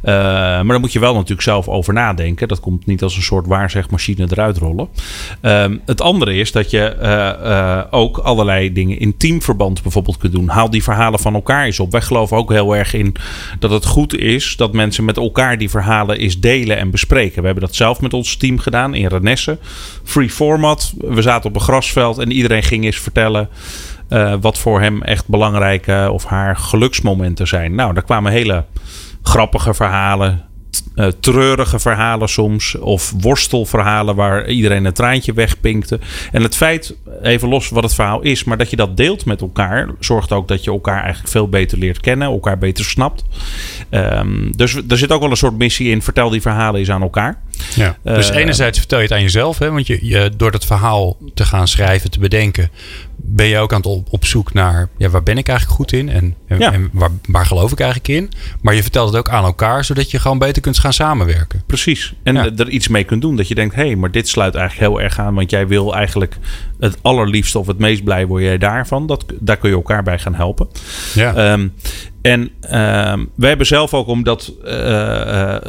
Maar 0.03 0.67
daar 0.67 0.81
moet 0.81 0.93
je 0.93 0.99
wel 0.99 1.15
natuurlijk 1.15 1.43
zelf 1.43 1.69
over 1.69 1.95
nadenken. 1.95 2.49
Dat 2.49 2.61
komt 2.61 2.87
niet 2.87 3.03
als 3.03 3.17
een 3.17 3.23
soort 3.23 3.47
waarzegmachine 3.47 4.27
eruit 4.31 4.59
rollen. 4.59 4.89
Ehm, 5.41 5.77
het 5.87 6.01
andere 6.01 6.35
is 6.35 6.53
dat 6.53 6.71
je 6.71 7.87
ook 7.91 8.19
allerlei 8.19 8.73
dingen 8.73 8.99
in 8.99 9.17
teamverband 9.17 9.83
bijvoorbeeld 9.83 10.17
kunt 10.17 10.33
doen. 10.33 10.49
Haal 10.49 10.71
die 10.71 10.83
verhalen 10.83 11.19
van 11.19 11.35
elkaar 11.35 11.65
eens 11.65 11.81
op. 11.81 11.93
Wij 11.93 12.03
geloven 12.03 12.37
ook 12.37 12.53
heel 12.53 12.77
erg 12.77 12.95
in 12.95 13.15
dat 13.59 13.71
het 13.71 13.85
goed 13.85 14.19
is 14.19 14.57
dat 14.57 14.73
mensen 14.73 15.05
met 15.05 15.17
elkaar 15.17 15.59
die 15.59 15.71
verhalen 15.71 16.19
eens 16.19 16.41
delen 16.41 16.77
en 16.77 16.91
bespreken. 16.91 17.41
We 17.41 17.47
hebben 17.47 17.65
dat 17.65 17.75
zelf 17.75 18.01
met 18.01 18.15
ons 18.15 18.37
team 18.37 18.59
gedaan 18.59 18.95
in 18.95 19.07
Renesse. 19.07 19.59
Free 20.07 20.31
format. 20.31 20.95
We 20.99 21.23
zaten 21.23 21.49
op 21.49 21.55
een 21.55 21.61
grasveld 21.61 22.19
en 22.19 22.33
iedereen 22.33 22.63
ging 22.63 22.85
eens 22.85 22.99
vertellen 23.01 23.49
eh, 24.09 24.35
wat 24.41 24.59
voor 24.59 24.81
hem 24.81 25.03
echt 25.03 25.29
belangrijke 25.29 26.09
of 26.13 26.25
haar 26.25 26.57
geluksmomenten 26.57 27.47
zijn. 27.47 27.75
Nou, 27.75 27.95
daar 27.95 28.03
kwamen 28.03 28.33
hele 28.33 28.65
grappige 29.23 29.75
verhalen, 29.75 30.45
eh, 30.95 31.07
treurige 31.21 31.79
verhalen 31.79 32.29
soms. 32.29 32.75
Of 32.75 33.15
worstelverhalen 33.21 34.15
waar 34.15 34.49
iedereen 34.49 34.85
een 34.85 34.93
traantje 34.93 35.33
wegpinkte. 35.33 36.01
En 36.33 36.43
het 36.43 36.57
feit, 36.57 36.97
even 37.23 37.49
los 37.49 37.69
wat 37.69 37.83
het 37.83 37.95
verhaal 37.95 38.23
is, 38.23 38.45
maar 38.45 38.57
dat 38.57 38.71
je 38.71 38.77
dat 38.77 38.97
deelt 38.97 39.25
met 39.25 39.41
elkaar, 39.41 39.89
zorgt 40.01 40.33
ook 40.33 40.49
dat 40.49 40.65
je 40.65 40.71
elkaar 40.71 41.01
eigenlijk 41.01 41.29
veel 41.29 41.49
beter 41.49 41.79
leert 41.79 42.01
kennen, 42.01 42.29
elkaar 42.29 42.59
beter 42.59 42.85
snapt. 42.85 43.25
Ehm, 43.89 44.51
dus 44.51 44.75
er 44.89 44.99
zit 44.99 45.13
ook 45.13 45.21
wel 45.21 45.31
een 45.31 45.37
soort 45.37 45.59
missie 45.59 45.91
in. 45.91 46.03
Vertel 46.03 46.31
die 46.31 46.41
verhalen 46.41 46.81
eens 46.81 46.91
aan 46.91 47.03
elkaar. 47.03 47.41
Ja. 47.75 47.97
Dus 48.03 48.31
Eh, 48.31 48.37
enerzijds 48.37 48.79
vertel 48.79 48.99
je 48.99 49.05
het 49.05 49.13
aan 49.13 49.23
jezelf, 49.23 49.59
hè? 49.59 49.71
want 49.71 49.87
je, 49.87 49.99
je, 50.03 50.31
door 50.37 50.51
dat 50.51 50.65
verhaal 50.65 51.17
te 51.35 51.45
gaan 51.45 51.69
schrijven, 51.69 52.11
te 52.11 52.19
bedenken, 52.19 52.71
ben 53.17 53.47
je 53.47 53.59
ook 53.59 53.71
aan 53.73 53.77
het 53.79 53.87
op, 53.87 54.07
op 54.11 54.25
zoek 54.25 54.53
naar 54.53 54.89
ja, 54.97 55.09
waar 55.09 55.23
ben 55.23 55.39
ik 55.39 55.49
eigenlijk 55.49 55.79
goed 55.79 55.93
in 55.93 56.09
en, 56.09 56.35
en, 56.47 56.59
Ja. 56.59 56.73
en 56.73 56.89
waar, 56.93 57.11
waar 57.29 57.47
geloof 57.47 57.73
ik 57.73 57.81
eigenlijk 57.81 58.09
in. 58.21 58.31
Maar 58.61 58.75
je 58.75 58.83
vertelt 58.83 59.09
het 59.09 59.19
ook 59.19 59.29
aan 59.29 59.45
elkaar, 59.45 59.85
zodat 59.85 60.11
je 60.11 60.19
gewoon 60.19 60.39
beter 60.39 60.63
kunt 60.63 60.79
gaan 60.79 60.93
samenwerken. 60.93 61.63
Precies. 61.67 62.15
En 62.23 62.35
Ja. 62.35 62.51
er 62.57 62.69
iets 62.69 62.89
mee 62.89 63.05
kunt 63.05 63.23
doen. 63.23 63.37
Dat 63.37 63.49
je 63.49 63.55
denkt, 63.55 63.75
hé, 63.75 63.87
hey, 63.87 63.97
maar 63.97 64.11
dit 64.11 64.29
sluit 64.29 64.55
eigenlijk 64.55 64.89
heel 64.91 65.01
erg 65.01 65.19
aan. 65.19 65.35
Want 65.35 65.51
jij 65.51 65.67
wil 65.67 65.95
eigenlijk 65.95 66.37
het 66.81 66.97
allerliefste 67.03 67.59
of 67.59 67.67
het 67.67 67.79
meest 67.79 68.05
blij 68.05 68.27
word 68.27 68.43
jij 68.43 68.59
daarvan. 68.59 69.07
Dat, 69.07 69.25
daar 69.41 69.57
kun 69.57 69.71
je 69.71 69.77
elkaar 69.77 70.03
bij 70.03 70.19
gaan 70.19 70.35
helpen. 70.35 70.69
Ja. 71.15 71.35
Ehm, 71.35 71.69
en 72.27 72.51
ehm, 72.61 73.25
wij 73.35 73.49
hebben 73.49 73.67
zelf 73.67 73.95
ook, 73.95 74.07
omdat 74.07 74.53
eh, 74.65 75.55
eh, 75.55 75.63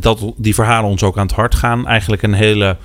dat 0.00 0.32
die 0.36 0.54
verhalen 0.54 0.90
ons 0.90 1.02
ook 1.02 1.18
aan 1.18 1.26
het 1.26 1.34
hart 1.34 1.54
gaan, 1.54 1.86
eigenlijk 1.86 2.22
een 2.22 2.34
hele 2.34 2.76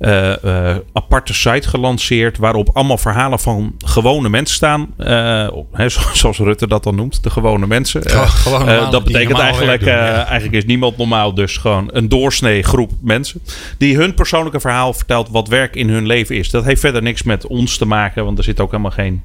eh, 0.00 0.44
eh, 0.70 0.76
aparte 0.92 1.34
site 1.34 1.68
gelanceerd. 1.68 2.38
Waarop 2.38 2.70
allemaal 2.72 2.98
verhalen 2.98 3.38
van 3.38 3.74
gewone 3.78 4.28
mensen 4.28 4.56
staan. 4.56 4.88
Eh, 4.96 5.48
hè, 5.72 5.88
zo- 5.88 6.00
zoals 6.20 6.38
Rutte 6.38 6.68
dat 6.68 6.82
dan 6.84 6.94
noemt, 6.94 7.22
de 7.22 7.30
gewone 7.30 7.66
mensen. 7.66 8.02
Gewoon- 8.10 8.58
normaal- 8.66 8.90
dat 8.90 9.04
betekent 9.04 9.38
eigenlijk, 9.38 9.82
werk 9.82 9.98
doen, 9.98 10.08
ja. 10.08 10.24
eigenlijk 10.26 10.56
is 10.56 10.64
niemand 10.64 10.96
normaal. 10.96 11.34
Dus 11.34 11.56
gewoon 11.56 11.88
een 11.92 12.08
doorsnee 12.08 12.62
groep 12.62 12.90
mensen. 13.02 13.40
Die 13.78 13.96
hun 13.96 14.14
persoonlijke 14.14 14.60
verhaal 14.60 14.92
vertelt 14.92 15.28
wat 15.28 15.48
werk 15.48 15.76
in 15.76 15.88
hun 15.88 16.06
leven 16.06 16.36
is. 16.36 16.50
Dat 16.50 16.64
heeft 16.64 16.80
verder 16.80 17.02
niks 17.02 17.22
met 17.22 17.46
ons 17.46 17.76
te 17.76 17.86
maken. 17.86 18.24
Want 18.24 18.38
er 18.38 18.44
zit 18.44 18.60
ook 18.60 18.70
helemaal 18.70 18.90
geen 18.90 19.22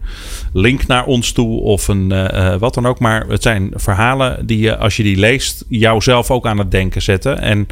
link 0.53 0.87
naar 0.87 1.05
ons 1.05 1.31
toe. 1.31 1.61
Of 1.61 1.87
een 1.87 2.13
wat 2.59 2.73
dan 2.73 2.85
ook. 2.85 2.99
Maar 2.99 3.25
het 3.27 3.41
zijn 3.43 3.71
verhalen 3.75 4.45
die 4.45 4.59
je, 4.59 4.77
als 4.77 4.97
je 4.97 5.03
die 5.03 5.17
leest, 5.17 5.65
jouzelf 5.69 6.31
ook 6.31 6.45
aan 6.45 6.57
het 6.57 6.71
denken 6.71 7.01
zetten. 7.01 7.41
En 7.41 7.67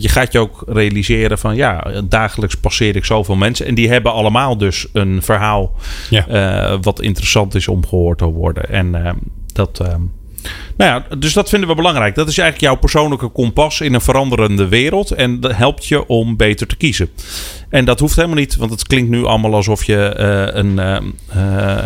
je 0.00 0.08
gaat 0.08 0.32
je 0.32 0.38
ook 0.38 0.62
realiseren 0.66 1.38
van 1.38 1.56
ja, 1.56 1.86
dagelijks 2.08 2.54
passeer 2.54 2.96
ik 2.96 3.04
zoveel 3.04 3.36
mensen. 3.36 3.66
En 3.66 3.74
die 3.74 3.88
hebben 3.88 4.12
allemaal 4.12 4.56
dus 4.56 4.86
een 4.92 5.22
verhaal 5.22 5.72
Ja. 6.10 6.26
eh, 6.26 6.78
wat 6.82 7.00
interessant 7.00 7.54
is 7.54 7.68
om 7.68 7.86
gehoord 7.86 8.18
te 8.18 8.24
worden. 8.24 8.68
En 8.70 9.06
eh, 9.06 9.12
dat. 9.52 9.80
Nou 10.76 10.90
ja, 10.90 11.16
dus 11.16 11.32
dat 11.32 11.48
vinden 11.48 11.68
we 11.68 11.74
belangrijk. 11.74 12.14
Dat 12.14 12.28
is 12.28 12.38
eigenlijk 12.38 12.70
jouw 12.70 12.80
persoonlijke 12.80 13.28
kompas 13.28 13.80
in 13.80 13.94
een 13.94 14.00
veranderende 14.00 14.68
wereld. 14.68 15.10
En 15.10 15.40
dat 15.40 15.56
helpt 15.56 15.86
je 15.86 16.06
om 16.06 16.36
beter 16.36 16.66
te 16.66 16.76
kiezen. 16.76 17.10
En 17.68 17.84
dat 17.84 18.00
hoeft 18.00 18.16
helemaal 18.16 18.36
niet, 18.36 18.56
want 18.56 18.70
het 18.70 18.86
klinkt 18.86 19.10
nu 19.10 19.24
allemaal 19.24 19.54
alsof 19.54 19.84
je 19.84 20.08
eh, 20.08 20.56
een, 20.56 20.78
eh, 20.78 20.96
eh, 20.96 21.02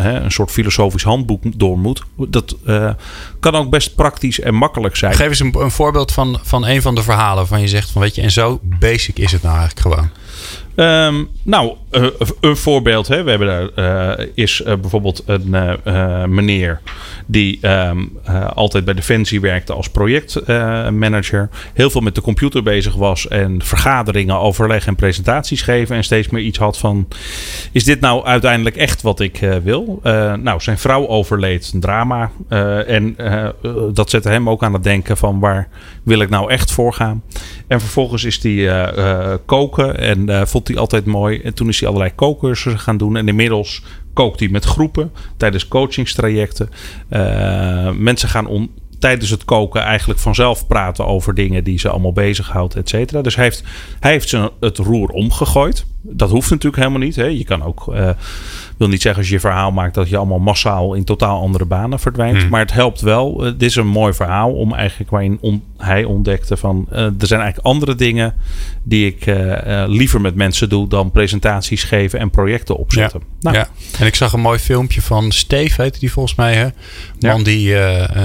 hè, 0.02 0.20
een 0.20 0.30
soort 0.30 0.50
filosofisch 0.50 1.02
handboek 1.02 1.42
door 1.58 1.78
moet. 1.78 2.02
Dat 2.16 2.56
kan 3.40 3.54
ook 3.54 3.70
best 3.70 3.94
praktisch 3.94 4.40
en 4.40 4.54
makkelijk 4.54 4.96
zijn. 4.96 5.14
Geef 5.14 5.28
eens 5.28 5.40
een, 5.40 5.54
een 5.58 5.70
voorbeeld 5.70 6.12
van, 6.12 6.38
van 6.42 6.66
een 6.66 6.82
van 6.82 6.94
de 6.94 7.02
verhalen 7.02 7.46
van 7.46 7.60
je 7.60 7.68
zegt 7.68 7.90
van 7.90 8.02
weet 8.02 8.14
je, 8.14 8.22
en 8.22 8.30
zo 8.30 8.60
basic 8.62 9.18
is 9.18 9.32
het 9.32 9.42
nou 9.42 9.58
eigenlijk 9.58 9.86
gewoon. 9.86 10.10
Ehm, 10.74 11.24
nou, 11.42 11.76
een 12.40 12.56
voorbeeld. 12.56 13.08
Hè. 13.08 13.22
We 13.22 13.30
hebben 13.30 13.48
daar, 13.74 14.18
eh, 14.18 14.26
is 14.34 14.62
eh, 14.62 14.76
bijvoorbeeld 14.76 15.22
een 15.26 15.54
eh, 15.54 16.24
meneer 16.24 16.80
die 17.26 17.58
ehm, 17.60 18.04
eh, 18.24 18.50
altijd 18.50 18.84
bij 18.84 18.94
Defensie 18.94 19.40
werkte 19.40 19.72
als 19.72 19.88
projectmanager. 19.90 21.48
heel 21.74 21.90
veel 21.90 22.00
met 22.00 22.14
de 22.14 22.20
computer 22.20 22.62
bezig 22.62 22.94
was 22.94 23.28
en 23.28 23.62
vergaderingen, 23.64 24.38
overleg 24.38 24.86
en 24.86 24.94
presentaties 24.94 25.62
geven. 25.62 25.96
En 25.96 26.04
steeds 26.04 26.28
meer 26.28 26.42
iets 26.42 26.58
had 26.58 26.78
van: 26.78 27.08
is 27.72 27.84
dit 27.84 28.00
nou 28.00 28.24
uiteindelijk 28.24 28.76
echt 28.76 29.02
wat 29.02 29.20
ik 29.20 29.38
wil? 29.62 30.00
Nou, 30.42 30.60
zijn 30.60 30.78
vrouw 30.78 31.08
overleed, 31.08 31.70
een 31.74 31.80
drama. 31.80 32.30
En 32.86 33.16
dat 33.92 34.10
zette 34.10 34.28
hem 34.28 34.48
ook 34.48 34.62
aan 34.62 34.72
het 34.72 34.84
denken 34.84 35.16
van 35.16 35.40
waar 35.40 35.68
wil 36.02 36.20
ik 36.20 36.28
nou 36.28 36.50
echt 36.50 36.72
voor 36.72 36.92
gaan? 36.92 37.22
En 37.66 37.80
vervolgens 37.80 38.24
is 38.24 38.42
hij 38.42 38.90
koken 39.44 39.98
en 39.98 40.48
vond 40.48 40.68
hij 40.68 40.76
altijd 40.76 41.04
mooi. 41.04 41.40
En 41.40 41.54
toen 41.54 41.68
is 41.68 41.80
hij 41.82 41.94
allerlei 41.94 42.14
kookcursussen 42.14 42.80
gaan 42.80 42.96
doen. 42.96 43.16
En 43.16 43.28
inmiddels 43.28 43.82
kookt 44.12 44.40
hij 44.40 44.48
met 44.48 44.64
groepen 44.64 45.12
tijdens 45.36 45.68
coachingstrajecten. 45.68 46.68
Eh, 47.08 47.90
mensen 47.90 48.28
gaan 48.28 48.46
on- 48.46 48.70
tijdens 48.98 49.30
het 49.30 49.44
koken 49.44 49.82
eigenlijk 49.82 50.20
vanzelf 50.20 50.66
praten 50.66 51.06
over 51.06 51.34
dingen 51.34 51.64
die 51.64 51.78
ze 51.78 51.88
allemaal 51.88 52.12
bezighoudt, 52.12 52.74
et 52.74 52.88
cetera. 52.88 53.22
Dus 53.22 53.34
hij 53.34 53.44
heeft, 53.44 53.64
hij 54.00 54.10
heeft 54.12 54.36
het 54.60 54.78
roer 54.78 55.08
omgegooid. 55.08 55.86
Dat 56.04 56.30
hoeft 56.30 56.50
natuurlijk 56.50 56.76
helemaal 56.82 57.00
niet. 57.06 57.16
Hè. 57.16 57.24
Je 57.24 57.44
kan 57.44 57.62
ook, 57.62 57.94
eh, 57.94 58.08
wil 58.76 58.88
niet 58.88 59.02
zeggen 59.02 59.20
als 59.20 59.28
je 59.30 59.34
je 59.34 59.40
verhaal 59.40 59.70
maakt 59.72 59.94
dat 59.94 60.08
je 60.08 60.16
allemaal 60.16 60.38
massaal 60.38 60.94
in 60.94 61.04
totaal 61.04 61.40
andere 61.40 61.64
banen 61.64 61.98
verdwijnt. 62.00 62.40
Hmm. 62.40 62.48
Maar 62.50 62.60
het 62.60 62.72
helpt 62.72 63.00
wel. 63.00 63.44
Eh, 63.44 63.52
dit 63.52 63.62
is 63.70 63.76
een 63.76 63.86
mooi 63.86 64.12
verhaal 64.12 64.52
om 64.52 64.74
eigenlijk 64.74 65.10
waarin 65.10 65.38
on- 65.40 65.62
hij 65.76 66.04
ontdekte 66.04 66.56
van 66.56 66.86
eh, 66.90 66.98
er 67.04 67.26
zijn 67.26 67.40
eigenlijk 67.40 67.68
andere 67.68 67.94
dingen 67.94 68.34
die 68.82 69.06
ik 69.06 69.24
liever 69.86 70.20
met 70.20 70.34
mensen 70.34 70.68
doe 70.68 70.88
dan 70.88 71.10
presentaties 71.10 71.84
geven 71.84 72.18
en 72.18 72.30
projecten 72.30 72.76
opzetten. 72.76 73.20
Nou, 73.40 73.56
Ja. 73.56 73.68
En 73.98 74.06
ik 74.06 74.14
zag 74.14 74.32
een 74.32 74.40
mooi 74.40 74.58
filmpje 74.58 75.02
van 75.02 75.32
Steve, 75.32 75.82
heette 75.82 75.98
die 75.98 76.12
volgens 76.12 76.34
mij. 76.34 76.54
Hè? 76.54 76.66
Ja. 77.18 77.32
man 77.32 77.42
die, 77.42 77.74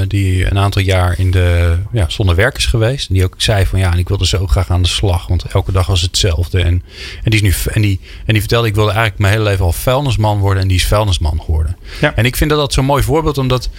die 0.07 0.45
een 0.51 0.57
aantal 0.57 0.81
jaar 0.81 1.19
in 1.19 1.31
de, 1.31 1.75
ja, 1.91 2.05
zonder 2.09 2.35
werk 2.35 2.57
is 2.57 2.65
geweest. 2.65 3.07
En 3.09 3.13
die 3.13 3.23
ook 3.23 3.35
zei 3.37 3.65
van 3.65 3.79
ja, 3.79 3.91
en 3.91 3.97
ik 3.97 4.07
wilde 4.07 4.25
zo 4.27 4.47
graag 4.47 4.69
aan 4.69 4.81
de 4.81 4.87
slag. 4.87 5.27
Want 5.27 5.43
elke 5.43 5.71
dag 5.71 5.87
was 5.87 6.01
hetzelfde. 6.01 6.61
En, 6.61 6.83
en, 7.23 7.31
die, 7.31 7.33
is 7.33 7.41
nu, 7.41 7.66
en, 7.67 7.81
die, 7.81 7.99
en 8.25 8.33
die 8.33 8.39
vertelde 8.39 8.67
ik 8.67 8.75
wilde 8.75 8.91
eigenlijk 8.91 9.19
mijn 9.19 9.33
hele 9.33 9.45
leven 9.45 9.65
al 9.65 9.71
vuilnisman 9.71 10.39
worden. 10.39 10.61
En 10.61 10.67
die 10.67 10.77
is 10.77 10.87
vuilnisman 10.87 11.41
geworden. 11.41 11.77
Ja. 12.01 12.15
En 12.15 12.25
ik 12.25 12.35
vind 12.35 12.49
dat 12.49 12.59
dat 12.59 12.73
zo'n 12.73 12.85
mooi 12.85 13.03
voorbeeld. 13.03 13.37
Omdat 13.37 13.69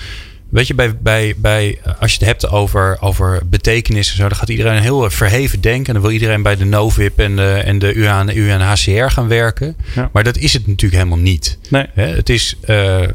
Weet 0.49 0.67
je, 0.67 0.75
bij, 0.75 0.97
bij, 0.97 1.35
bij, 1.37 1.79
als 2.01 2.13
je 2.13 2.19
het 2.19 2.27
hebt 2.27 2.49
over, 2.49 2.97
over 3.01 3.41
betekenis 3.47 4.11
en 4.11 4.17
zo, 4.17 4.29
dan 4.29 4.37
gaat 4.37 4.49
iedereen 4.49 4.83
heel 4.83 5.11
verheven 5.11 5.61
denken. 5.61 5.87
En 5.87 5.93
dan 5.93 6.03
wil 6.03 6.11
iedereen 6.11 6.43
bij 6.43 6.57
de 6.57 6.65
NOVIP 6.65 7.19
en 7.19 7.37
de, 7.37 7.53
en 7.65 7.79
de 7.79 7.95
UAN, 7.95 8.37
UNHCR 8.37 9.11
gaan 9.11 9.29
werken. 9.29 9.77
Ja. 9.95 10.11
Maar 10.13 10.25
dat 10.25 10.37
is 10.37 10.53
het 10.53 10.67
natuurlijk 10.67 11.03
helemaal 11.03 11.25
niet. 11.25 11.59
Nee. 11.69 11.87
Het 11.95 12.29
is, 12.29 12.57
eh, 12.61 13.03
eh, 13.03 13.09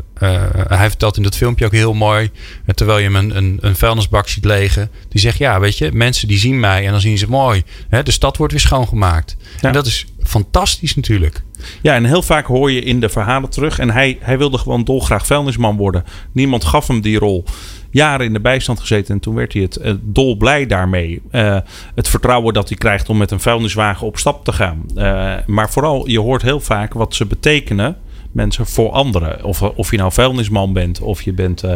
hij 0.67 0.89
vertelt 0.89 1.17
in 1.17 1.23
dat 1.23 1.35
filmpje 1.35 1.65
ook 1.65 1.71
heel 1.71 1.93
mooi, 1.93 2.29
eh, 2.65 2.75
terwijl 2.75 2.97
je 2.97 3.03
hem 3.03 3.15
een, 3.15 3.37
een, 3.37 3.57
een 3.61 3.75
vuilnisbak 3.75 4.27
ziet 4.27 4.45
legen. 4.45 4.91
Die 5.09 5.21
zegt, 5.21 5.37
ja, 5.37 5.59
weet 5.59 5.77
je, 5.77 5.91
mensen 5.91 6.27
die 6.27 6.37
zien 6.37 6.59
mij 6.59 6.85
en 6.85 6.91
dan 6.91 7.01
zien 7.01 7.17
ze 7.17 7.29
mooi. 7.29 7.63
Hè, 7.89 8.03
de 8.03 8.11
stad 8.11 8.37
wordt 8.37 8.53
weer 8.53 8.61
schoongemaakt. 8.61 9.37
Ja. 9.61 9.67
En 9.67 9.73
dat 9.73 9.85
is 9.85 10.05
fantastisch 10.23 10.95
natuurlijk. 10.95 11.43
Ja, 11.81 11.95
en 11.95 12.05
heel 12.05 12.21
vaak 12.21 12.45
hoor 12.45 12.71
je 12.71 12.81
in 12.81 12.99
de 12.99 13.09
verhalen 13.09 13.49
terug. 13.49 13.79
En 13.79 13.89
hij, 13.89 14.17
hij 14.21 14.37
wilde 14.37 14.57
gewoon 14.57 14.83
dolgraag 14.83 15.25
vuilnisman 15.25 15.77
worden. 15.77 16.03
Niemand 16.31 16.65
gaf 16.65 16.87
hem 16.87 17.01
die 17.01 17.19
rol. 17.19 17.43
Jaren 17.89 18.25
in 18.25 18.33
de 18.33 18.39
bijstand 18.39 18.79
gezeten 18.79 19.13
en 19.13 19.19
toen 19.19 19.35
werd 19.35 19.53
hij 19.53 19.61
het 19.61 19.75
eh, 19.75 19.93
dolblij 20.01 20.65
daarmee. 20.65 21.21
Eh, 21.31 21.57
het 21.95 22.07
vertrouwen 22.07 22.53
dat 22.53 22.69
hij 22.69 22.77
krijgt 22.77 23.09
om 23.09 23.17
met 23.17 23.31
een 23.31 23.39
vuilniswagen 23.39 24.07
op 24.07 24.17
stap 24.17 24.45
te 24.45 24.53
gaan. 24.53 24.85
Eh, 24.95 25.33
maar 25.45 25.71
vooral, 25.71 26.09
je 26.09 26.19
hoort 26.19 26.41
heel 26.41 26.59
vaak 26.59 26.93
wat 26.93 27.15
ze 27.15 27.25
betekenen. 27.25 27.97
Mensen 28.33 28.65
voor 28.65 28.89
anderen. 28.91 29.43
Of, 29.43 29.61
of 29.61 29.91
je 29.91 29.97
nou 29.97 30.11
vuilnisman 30.11 30.73
bent, 30.73 30.99
of 31.01 31.21
je 31.21 31.33
bent 31.33 31.63
eh, 31.63 31.73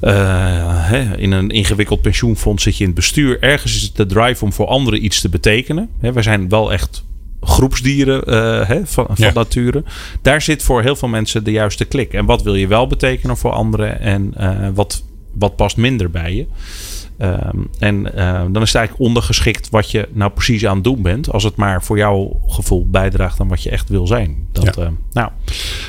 eh, 0.00 0.88
hè, 0.90 1.16
in 1.16 1.32
een 1.32 1.50
ingewikkeld 1.50 2.00
pensioenfonds 2.02 2.62
zit 2.62 2.74
je 2.76 2.80
in 2.80 2.86
het 2.86 2.94
bestuur. 2.98 3.42
Ergens 3.42 3.74
is 3.76 3.82
het 3.82 3.96
de 3.96 4.06
drive 4.06 4.44
om 4.44 4.52
voor 4.52 4.66
anderen 4.66 5.04
iets 5.04 5.20
te 5.20 5.28
betekenen. 5.28 5.88
Hè, 6.00 6.12
wij 6.12 6.22
zijn 6.22 6.48
wel 6.48 6.72
echt 6.72 7.04
groepsdieren 7.40 8.24
eh, 8.24 8.68
hè, 8.68 8.86
van, 8.86 9.06
van 9.06 9.14
Ja. 9.16 9.32
nature. 9.32 9.84
Daar 10.22 10.42
zit 10.42 10.62
voor 10.62 10.82
heel 10.82 10.96
veel 10.96 11.08
mensen 11.08 11.44
de 11.44 11.50
juiste 11.50 11.84
klik. 11.84 12.12
En 12.12 12.24
wat 12.26 12.42
wil 12.42 12.54
je 12.54 12.66
wel 12.66 12.86
betekenen 12.86 13.36
voor 13.36 13.50
anderen 13.50 14.00
en 14.00 14.32
eh, 14.36 14.68
wat, 14.74 15.04
wat 15.32 15.56
past 15.56 15.76
minder 15.76 16.10
bij 16.10 16.34
je? 16.34 16.46
Ehm, 17.18 17.56
en 17.78 18.14
eh, 18.14 18.32
dan 18.32 18.62
is 18.62 18.68
het 18.68 18.74
eigenlijk 18.74 18.98
ondergeschikt 18.98 19.70
wat 19.70 19.90
je 19.90 20.08
nou 20.12 20.30
precies 20.30 20.66
aan 20.66 20.74
het 20.74 20.84
doen 20.84 21.02
bent. 21.02 21.32
Als 21.32 21.44
het 21.44 21.56
maar 21.56 21.82
voor 21.82 21.96
jouw 21.96 22.40
gevoel 22.46 22.86
bijdraagt 22.90 23.40
aan 23.40 23.48
wat 23.48 23.62
je 23.62 23.70
echt 23.70 23.88
wil 23.88 24.06
zijn. 24.06 24.46
Dat, 24.52 24.74
Ja. 24.76 24.82
eh, 24.82 24.88
nou, 25.12 25.30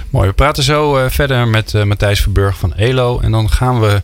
Mooi. 0.10 0.28
We 0.28 0.34
praten 0.34 0.64
zo 0.64 0.98
eh, 0.98 1.10
verder 1.10 1.48
met 1.48 1.74
eh, 1.74 1.84
Matthijs 1.84 2.22
Verburg 2.22 2.58
van 2.58 2.74
ELO. 2.74 3.20
En 3.20 3.32
dan 3.32 3.50
gaan 3.50 3.80
we 3.80 4.04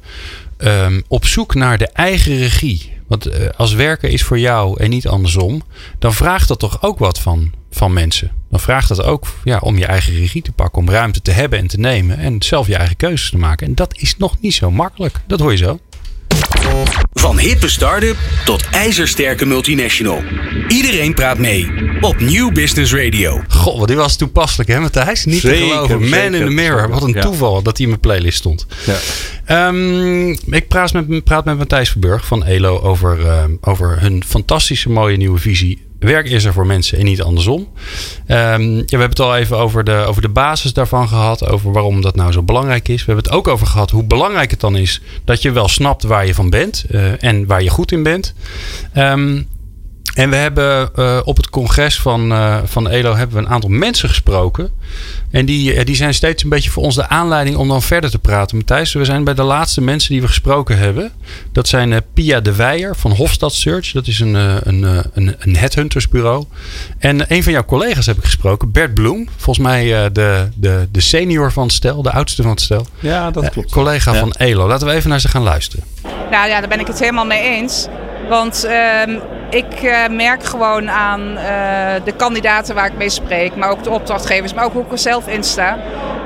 ehm, 0.58 1.02
op 1.08 1.26
zoek 1.26 1.56
naar 1.56 1.78
de 1.78 1.88
eigen 1.88 2.38
regie. 2.38 2.94
Want 3.08 3.26
eh, 3.26 3.50
als 3.58 3.74
werken 3.74 4.10
is 4.12 4.24
voor 4.24 4.40
jou 4.40 4.80
en 4.84 4.90
niet 4.90 5.08
andersom, 5.08 5.62
dan 6.00 6.14
vraagt 6.14 6.48
dat 6.48 6.60
toch 6.60 6.82
ook 6.84 7.00
wat 7.00 7.20
van, 7.20 7.52
van 7.72 7.94
mensen. 7.94 8.32
Dan 8.50 8.60
vraagt 8.60 8.88
dat 8.88 9.04
ook 9.04 9.28
ja, 9.44 9.58
om 9.58 9.78
je 9.78 9.86
eigen 9.86 10.14
regie 10.14 10.42
te 10.42 10.52
pakken, 10.52 10.82
om 10.82 10.90
ruimte 10.90 11.22
te 11.22 11.32
hebben 11.32 11.60
en 11.60 11.68
te 11.68 11.80
nemen 11.80 12.18
en 12.18 12.42
zelf 12.44 12.68
je 12.68 12.76
eigen 12.76 12.96
keuzes 12.96 13.30
te 13.30 13.38
maken. 13.38 13.68
En 13.68 13.76
dat 13.76 13.98
is 13.98 14.18
nog 14.18 14.40
niet 14.40 14.54
zo 14.54 14.72
makkelijk. 14.72 15.22
Dat 15.28 15.40
hoor 15.40 15.52
je 15.52 15.58
zo. 15.58 15.80
Van 17.13 17.39
hippe 17.39 17.70
start-up 17.70 18.15
tot 18.46 18.63
ijzersterke 18.72 19.46
multinational. 19.46 20.24
Iedereen 20.68 21.13
praat 21.13 21.38
mee 21.38 21.72
op 22.02 22.20
New 22.20 22.54
Business 22.54 22.94
Radio. 22.94 23.41
Goh, 23.48 23.80
wat 23.80 23.88
die 23.88 23.98
was 23.98 24.18
toepasselijk 24.18 24.70
hè 24.70 24.80
Matthijs? 24.80 25.26
Niet 25.26 25.39
Zeker, 25.41 25.60
te 25.60 25.63
geloven. 25.74 26.00
Man 26.00 26.10
zeker, 26.10 26.34
in 26.36 26.46
the 26.46 26.52
mirror. 26.52 26.80
zeker. 26.80 26.94
Wat 26.94 27.04
een 27.04 27.13
Ja. 27.13 27.22
toeval 27.22 27.62
dat 27.62 27.74
hij 27.78 27.82
in 27.86 27.88
mijn 27.88 28.00
playlist 28.02 28.38
stond. 28.38 28.65
ja. 28.86 28.98
Ehm, 29.46 30.30
ik 30.30 30.68
praat 30.68 30.94
met, 30.94 31.24
praat 31.24 31.46
met 31.46 31.58
Matthijs 31.58 31.89
Verburg 31.89 32.26
van 32.26 32.46
ELO 32.46 32.80
over, 32.80 33.28
ehm, 33.28 33.52
over 33.62 34.02
hun 34.02 34.24
fantastische 34.28 34.89
mooie 34.89 35.18
nieuwe 35.18 35.39
visie. 35.39 35.85
Werk 36.00 36.30
is 36.30 36.44
er 36.46 36.54
voor 36.54 36.66
mensen 36.66 36.98
en 36.98 37.06
niet 37.06 37.22
andersom. 37.22 37.68
Ehm, 38.28 38.62
ja, 38.76 38.84
we 38.84 38.86
hebben 38.90 39.10
het 39.10 39.20
al 39.20 39.36
even 39.36 39.58
over 39.58 39.84
de, 39.84 39.92
over 40.08 40.22
de 40.22 40.30
basis 40.30 40.74
daarvan 40.74 41.08
gehad. 41.08 41.50
Over 41.50 41.72
waarom 41.72 42.02
dat 42.02 42.16
nou 42.16 42.32
zo 42.32 42.44
belangrijk 42.44 42.88
is. 42.88 43.00
We 43.06 43.12
hebben 43.12 43.24
het 43.24 43.34
ook 43.34 43.48
over 43.48 43.68
gehad 43.68 43.92
hoe 43.92 44.04
belangrijk 44.04 44.52
het 44.52 44.60
dan 44.60 44.78
is 44.78 45.02
dat 45.26 45.42
je 45.42 45.52
wel 45.52 45.68
snapt 45.68 46.04
waar 46.04 46.26
je 46.26 46.34
van 46.34 46.50
bent. 46.50 46.86
eh, 46.90 47.24
en 47.24 47.46
waar 47.46 47.64
je 47.64 47.70
goed 47.70 47.92
in 47.92 48.04
bent. 48.04 48.34
Ehm, 48.94 49.42
En 50.16 50.30
we 50.30 50.36
hebben 50.36 50.90
uh, 50.96 51.20
op 51.24 51.38
het 51.38 51.50
congres 51.50 52.00
van, 52.00 52.32
uh, 52.32 52.58
van 52.66 52.90
ELO 52.90 53.16
hebben 53.16 53.36
we 53.38 53.44
een 53.44 53.50
aantal 53.50 53.70
mensen 53.70 54.10
gesproken. 54.10 54.25
En 55.32 55.46
die, 55.46 55.86
die 55.86 55.96
zijn 55.96 56.14
steeds 56.14 56.44
een 56.44 56.50
beetje 56.50 56.70
voor 56.70 56.84
ons 56.84 56.96
de 56.96 57.10
aanleiding 57.10 57.58
om 57.58 57.68
dan 57.68 57.82
verder 57.82 58.10
te 58.10 58.20
praten. 58.20 58.58
Matthijs, 58.58 58.94
we 58.94 59.06
zijn 59.06 59.24
bij 59.24 59.34
de 59.34 59.44
laatste 59.44 59.82
mensen 59.82 60.12
die 60.12 60.22
we 60.22 60.28
gesproken 60.28 60.78
hebben. 60.78 61.12
Dat 61.52 61.68
zijn 61.68 61.92
uh, 61.92 61.98
Pia 62.14 62.40
de 62.40 62.56
Weijer 62.56 62.95
van 62.95 63.12
Hofstad 63.12 63.54
Search. 63.54 63.91
Dat 63.91 64.08
is 64.08 64.20
een, 64.20 64.34
een, 64.34 65.04
een, 65.14 65.36
een 65.39 65.56
headhuntersbureau. 65.56 66.45
En 66.99 67.34
een 67.34 67.43
van 67.43 67.52
jouw 67.52 67.66
collega's 67.66 68.06
heb 68.06 68.18
ik 68.18 68.24
gesproken, 68.24 68.72
Bert 68.72 68.93
Bloem. 68.93 69.30
Volgens 69.36 69.66
mij 69.66 70.12
de, 70.12 70.49
de, 70.56 70.88
de 70.91 71.02
senior 71.02 71.52
van 71.52 71.64
het 71.64 71.74
stel, 71.74 72.02
de 72.02 72.12
oudste 72.12 72.41
van 72.41 72.52
het 72.52 72.62
stel. 72.62 72.88
Ja, 72.99 73.32
dat 73.32 73.49
klopt. 73.49 73.72
collega 73.72 74.14
ja. 74.14 74.20
van 74.20 74.32
ELO. 74.32 74.68
Laten 74.68 74.88
we 74.88 74.93
even 74.93 75.10
naar 75.10 75.20
ze 75.20 75.28
gaan 75.28 75.43
luisteren. 75.43 75.86
Nou 76.32 76.47
ja, 76.49 76.60
daar 76.60 76.70
ben 76.70 76.80
ik 76.80 76.88
het 76.88 76.99
helemaal 76.99 77.26
mee 77.26 77.41
eens. 77.41 77.88
Want 78.30 78.66
uh, 78.66 79.02
ik 79.49 79.84
uh, 79.84 80.08
merk 80.08 80.43
gewoon 80.43 80.89
aan 80.89 81.22
uh, 81.22 82.06
de 82.06 82.14
kandidaten 82.18 82.76
waar 82.76 82.86
ik 82.86 82.97
mee 82.97 83.10
spreek, 83.10 83.56
maar 83.56 83.70
ook 83.70 83.84
de 83.84 83.89
opdrachtgevers, 84.16 84.53
maar 84.53 84.66
ook 84.66 84.74
hoe 84.74 84.84
ik 84.84 84.91
er 84.91 84.97
zelf 84.97 85.28
in 85.28 85.43
sta. 85.43 85.78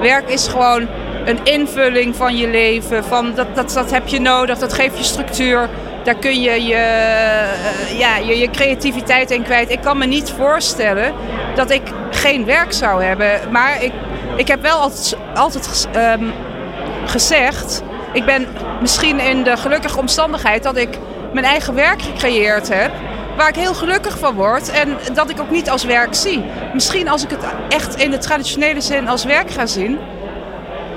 Werk 0.02 0.30
is 0.30 0.48
gewoon 0.48 0.88
een 1.26 1.40
invulling 1.44 2.16
van 2.16 2.38
je 2.38 2.48
leven. 2.48 3.04
Van 3.04 3.34
dat, 3.36 3.56
dat, 3.56 3.72
dat 3.74 3.92
heb 3.92 4.08
je 4.08 4.20
nodig, 4.20 4.58
dat 4.58 4.74
geeft 4.74 4.98
je 4.98 5.04
structuur. 5.04 5.70
Daar 6.04 6.16
kun 6.16 6.42
je 6.42 6.64
je, 6.64 6.78
ja, 7.98 8.18
je, 8.18 8.38
je 8.38 8.50
creativiteit 8.50 9.32
in 9.32 9.44
kwijt. 9.44 9.70
Ik 9.70 9.82
kan 9.82 9.98
me 9.98 10.06
niet 10.06 10.34
voorstellen 10.38 11.14
dat 11.56 11.72
ik 11.72 11.82
geen 12.12 12.46
werk 12.46 12.74
zou 12.74 13.04
hebben. 13.04 13.40
Maar 13.52 13.84
ik, 13.84 13.92
ik 14.36 14.48
heb 14.48 14.62
wel 14.62 14.78
altijd, 14.78 15.16
altijd 15.36 15.88
um, 15.96 16.34
gezegd, 17.06 17.84
ik 18.14 18.26
ben 18.26 18.48
misschien 18.82 19.20
in 19.20 19.44
de 19.44 19.58
gelukkige 19.58 20.00
omstandigheid 20.00 20.64
dat 20.64 20.78
ik 20.78 20.90
mijn 21.34 21.46
eigen 21.46 21.76
werk 21.76 22.02
gecreëerd 22.02 22.70
heb. 22.74 22.92
Waar 23.40 23.50
ik 23.50 23.56
heel 23.56 23.74
gelukkig 23.74 24.18
van 24.18 24.36
word 24.36 24.72
en 24.72 24.98
dat 25.14 25.30
ik 25.30 25.40
ook 25.40 25.52
niet 25.52 25.70
als 25.70 25.84
werk 25.84 26.16
zie. 26.16 26.44
Misschien 26.74 27.10
als 27.10 27.24
ik 27.24 27.30
het 27.30 27.46
echt 27.70 27.96
in 27.96 28.12
de 28.12 28.18
traditionele 28.18 28.82
zin 28.82 29.08
als 29.08 29.26
werk 29.26 29.52
ga 29.52 29.66
zien, 29.66 29.98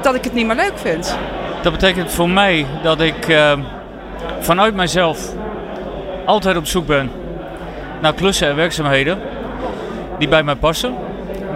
dat 0.00 0.14
ik 0.14 0.24
het 0.24 0.34
niet 0.34 0.46
meer 0.46 0.56
leuk 0.56 0.72
vind. 0.74 1.16
Dat 1.62 1.72
betekent 1.72 2.10
voor 2.10 2.28
mij 2.28 2.66
dat 2.82 3.00
ik 3.00 3.28
uh, 3.28 3.52
vanuit 4.40 4.74
mijzelf 4.74 5.18
altijd 6.24 6.56
op 6.56 6.66
zoek 6.66 6.86
ben 6.86 7.10
naar 8.00 8.14
klussen 8.14 8.48
en 8.48 8.56
werkzaamheden 8.56 9.18
die 10.18 10.28
bij 10.28 10.42
mij 10.42 10.56
passen, 10.56 10.94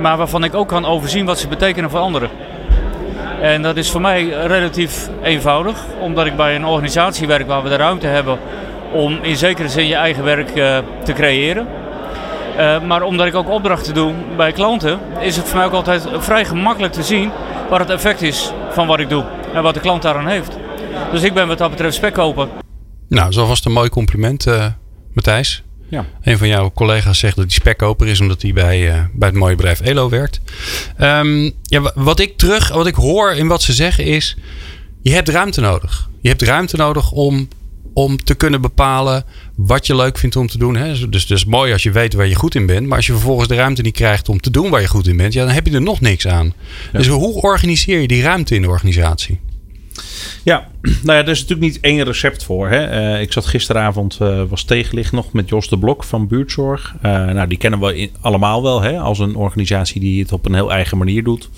maar 0.01 0.17
waarvan 0.17 0.45
ik 0.45 0.55
ook 0.55 0.69
kan 0.69 0.85
overzien 0.85 1.27
wat 1.27 1.39
ze 1.39 1.49
betekenen 1.49 1.91
voor 1.91 2.01
anderen. 2.01 2.31
En 3.41 3.63
dat 3.63 3.77
is 3.77 3.91
voor 3.91 4.01
mij 4.01 4.29
relatief 4.29 5.09
eenvoudig, 5.23 5.85
omdat 6.01 6.27
ik 6.27 6.37
bij 6.37 6.55
een 6.55 6.67
organisatie 6.67 7.27
werk 7.27 7.47
waar 7.47 7.63
we 7.63 7.69
de 7.69 7.77
ruimte 7.77 8.07
hebben 8.07 8.39
om 8.93 9.19
in 9.23 9.37
zekere 9.37 9.69
zin 9.69 9.87
je 9.87 9.95
eigen 9.95 10.25
werk 10.25 10.57
uh, 10.57 10.79
te 11.05 11.13
creëren. 11.13 11.67
Uh, 12.59 12.83
maar 12.83 13.03
omdat 13.03 13.27
ik 13.27 13.35
ook 13.35 13.51
opdrachten 13.51 13.95
doe 13.95 14.15
bij 14.37 14.53
klanten, 14.53 15.01
is 15.21 15.37
het 15.37 15.49
voor 15.49 15.57
mij 15.57 15.67
ook 15.67 15.73
altijd 15.73 16.07
vrij 16.19 16.45
gemakkelijk 16.45 16.93
te 16.93 17.03
zien 17.03 17.31
wat 17.71 17.79
het 17.79 17.91
effect 17.91 18.23
is 18.23 18.53
van 18.71 18.87
wat 18.87 19.01
ik 19.01 19.09
doe 19.09 19.25
en 19.55 19.63
wat 19.63 19.75
de 19.75 19.81
klant 19.81 20.03
daaraan 20.03 20.27
heeft. 20.27 20.57
Dus 21.13 21.23
ik 21.23 21.35
ben 21.35 21.49
wat 21.49 21.59
dat 21.59 21.71
betreft 21.71 21.97
spekkoper. 21.97 22.49
Nou, 23.09 23.33
zo 23.33 23.47
was 23.47 23.57
het 23.57 23.67
een 23.67 23.73
mooi 23.73 23.89
compliment, 23.89 24.47
uh, 24.47 24.67
Matthijs. 25.13 25.63
Ja. 25.89 26.05
Een 26.23 26.39
van 26.39 26.49
jouw 26.49 26.73
collega's 26.75 27.19
zegt 27.19 27.37
dat 27.37 27.45
hij 27.45 27.55
spekkoper 27.55 28.07
is 28.07 28.21
omdat 28.21 28.43
hij 28.43 28.53
bij, 28.53 28.81
uh, 28.81 29.05
bij 29.13 29.29
het 29.29 29.39
mooie 29.39 29.55
bedrijf 29.57 29.81
Elo 29.81 30.09
werkt. 30.09 30.41
Um, 31.01 31.53
ja, 31.63 31.93
wat 31.95 32.21
ik 32.21 32.37
terug, 32.37 32.69
wat 32.69 32.87
ik 32.87 32.95
hoor 32.95 33.33
in 33.33 33.47
wat 33.47 33.63
ze 33.63 33.73
zeggen 33.73 34.05
is: 34.05 34.37
je 35.03 35.13
hebt 35.13 35.29
ruimte 35.29 35.61
nodig. 35.61 36.09
Je 36.21 36.29
hebt 36.29 36.43
ruimte 36.43 36.77
nodig 36.77 37.11
om, 37.11 37.49
om 37.97 38.17
te 38.25 38.35
kunnen 38.35 38.61
bepalen 38.61 39.25
wat 39.55 39.87
je 39.87 39.97
leuk 39.97 40.19
vindt 40.19 40.37
om 40.37 40.47
te 40.47 40.59
doen. 40.59 40.77
Hè? 40.77 41.09
Dus 41.09 41.23
het 41.23 41.31
is 41.31 41.45
mooi 41.45 41.73
als 41.73 41.83
je 41.83 41.91
weet 41.91 42.15
waar 42.15 42.27
je 42.27 42.35
goed 42.35 42.55
in 42.55 42.67
bent. 42.67 42.87
Maar 42.87 42.97
als 42.97 43.07
je 43.07 43.13
vervolgens 43.13 43.49
de 43.49 43.55
ruimte 43.55 43.83
niet 43.83 43.95
krijgt 43.95 44.29
om 44.29 44.41
te 44.41 44.51
doen 44.51 44.71
waar 44.71 44.81
je 44.81 44.89
goed 44.89 45.07
in 45.07 45.17
bent, 45.17 45.33
ja, 45.33 45.45
dan 45.45 45.55
heb 45.55 45.67
je 45.67 45.75
er 45.75 45.83
nog 45.83 46.01
niks 46.01 46.27
aan. 46.27 46.53
Ja. 46.93 46.99
Dus 46.99 47.07
hoe 47.07 47.43
organiseer 47.43 48.01
je 48.01 48.07
die 48.07 48.23
ruimte 48.23 48.55
in 48.55 48.63
de 48.63 48.69
organisatie? 48.69 49.41
Ja, 50.43 50.69
nou 50.83 51.19
ja, 51.19 51.25
er 51.25 51.29
is 51.29 51.41
natuurlijk 51.41 51.73
niet 51.73 51.81
één 51.81 52.05
recept 52.05 52.45
voor. 52.45 52.69
Hè. 52.69 53.15
Uh, 53.15 53.21
ik 53.21 53.33
zat 53.33 53.47
gisteravond, 53.47 54.19
uh, 54.23 54.43
was 54.49 54.65
tegenlicht 54.65 55.13
nog 55.13 55.33
met 55.33 55.49
Jos 55.49 55.69
de 55.69 55.79
Blok 55.79 56.05
van 56.05 56.29
Buurtzorg. 56.29 56.95
Uh, 56.97 57.03
nou, 57.03 57.49
die 57.49 57.59
kennen 57.59 57.81
we 57.81 57.97
in, 57.97 58.11
allemaal 58.21 58.63
wel 58.63 58.83
hè, 58.83 58.99
als 58.99 59.19
een 59.19 59.37
organisatie 59.37 60.01
die 60.01 60.23
het 60.23 60.33
op 60.33 60.47
een 60.47 60.55
heel 60.55 60.73
eigen 60.73 60.99
manier 60.99 61.25
doet. 61.25 61.49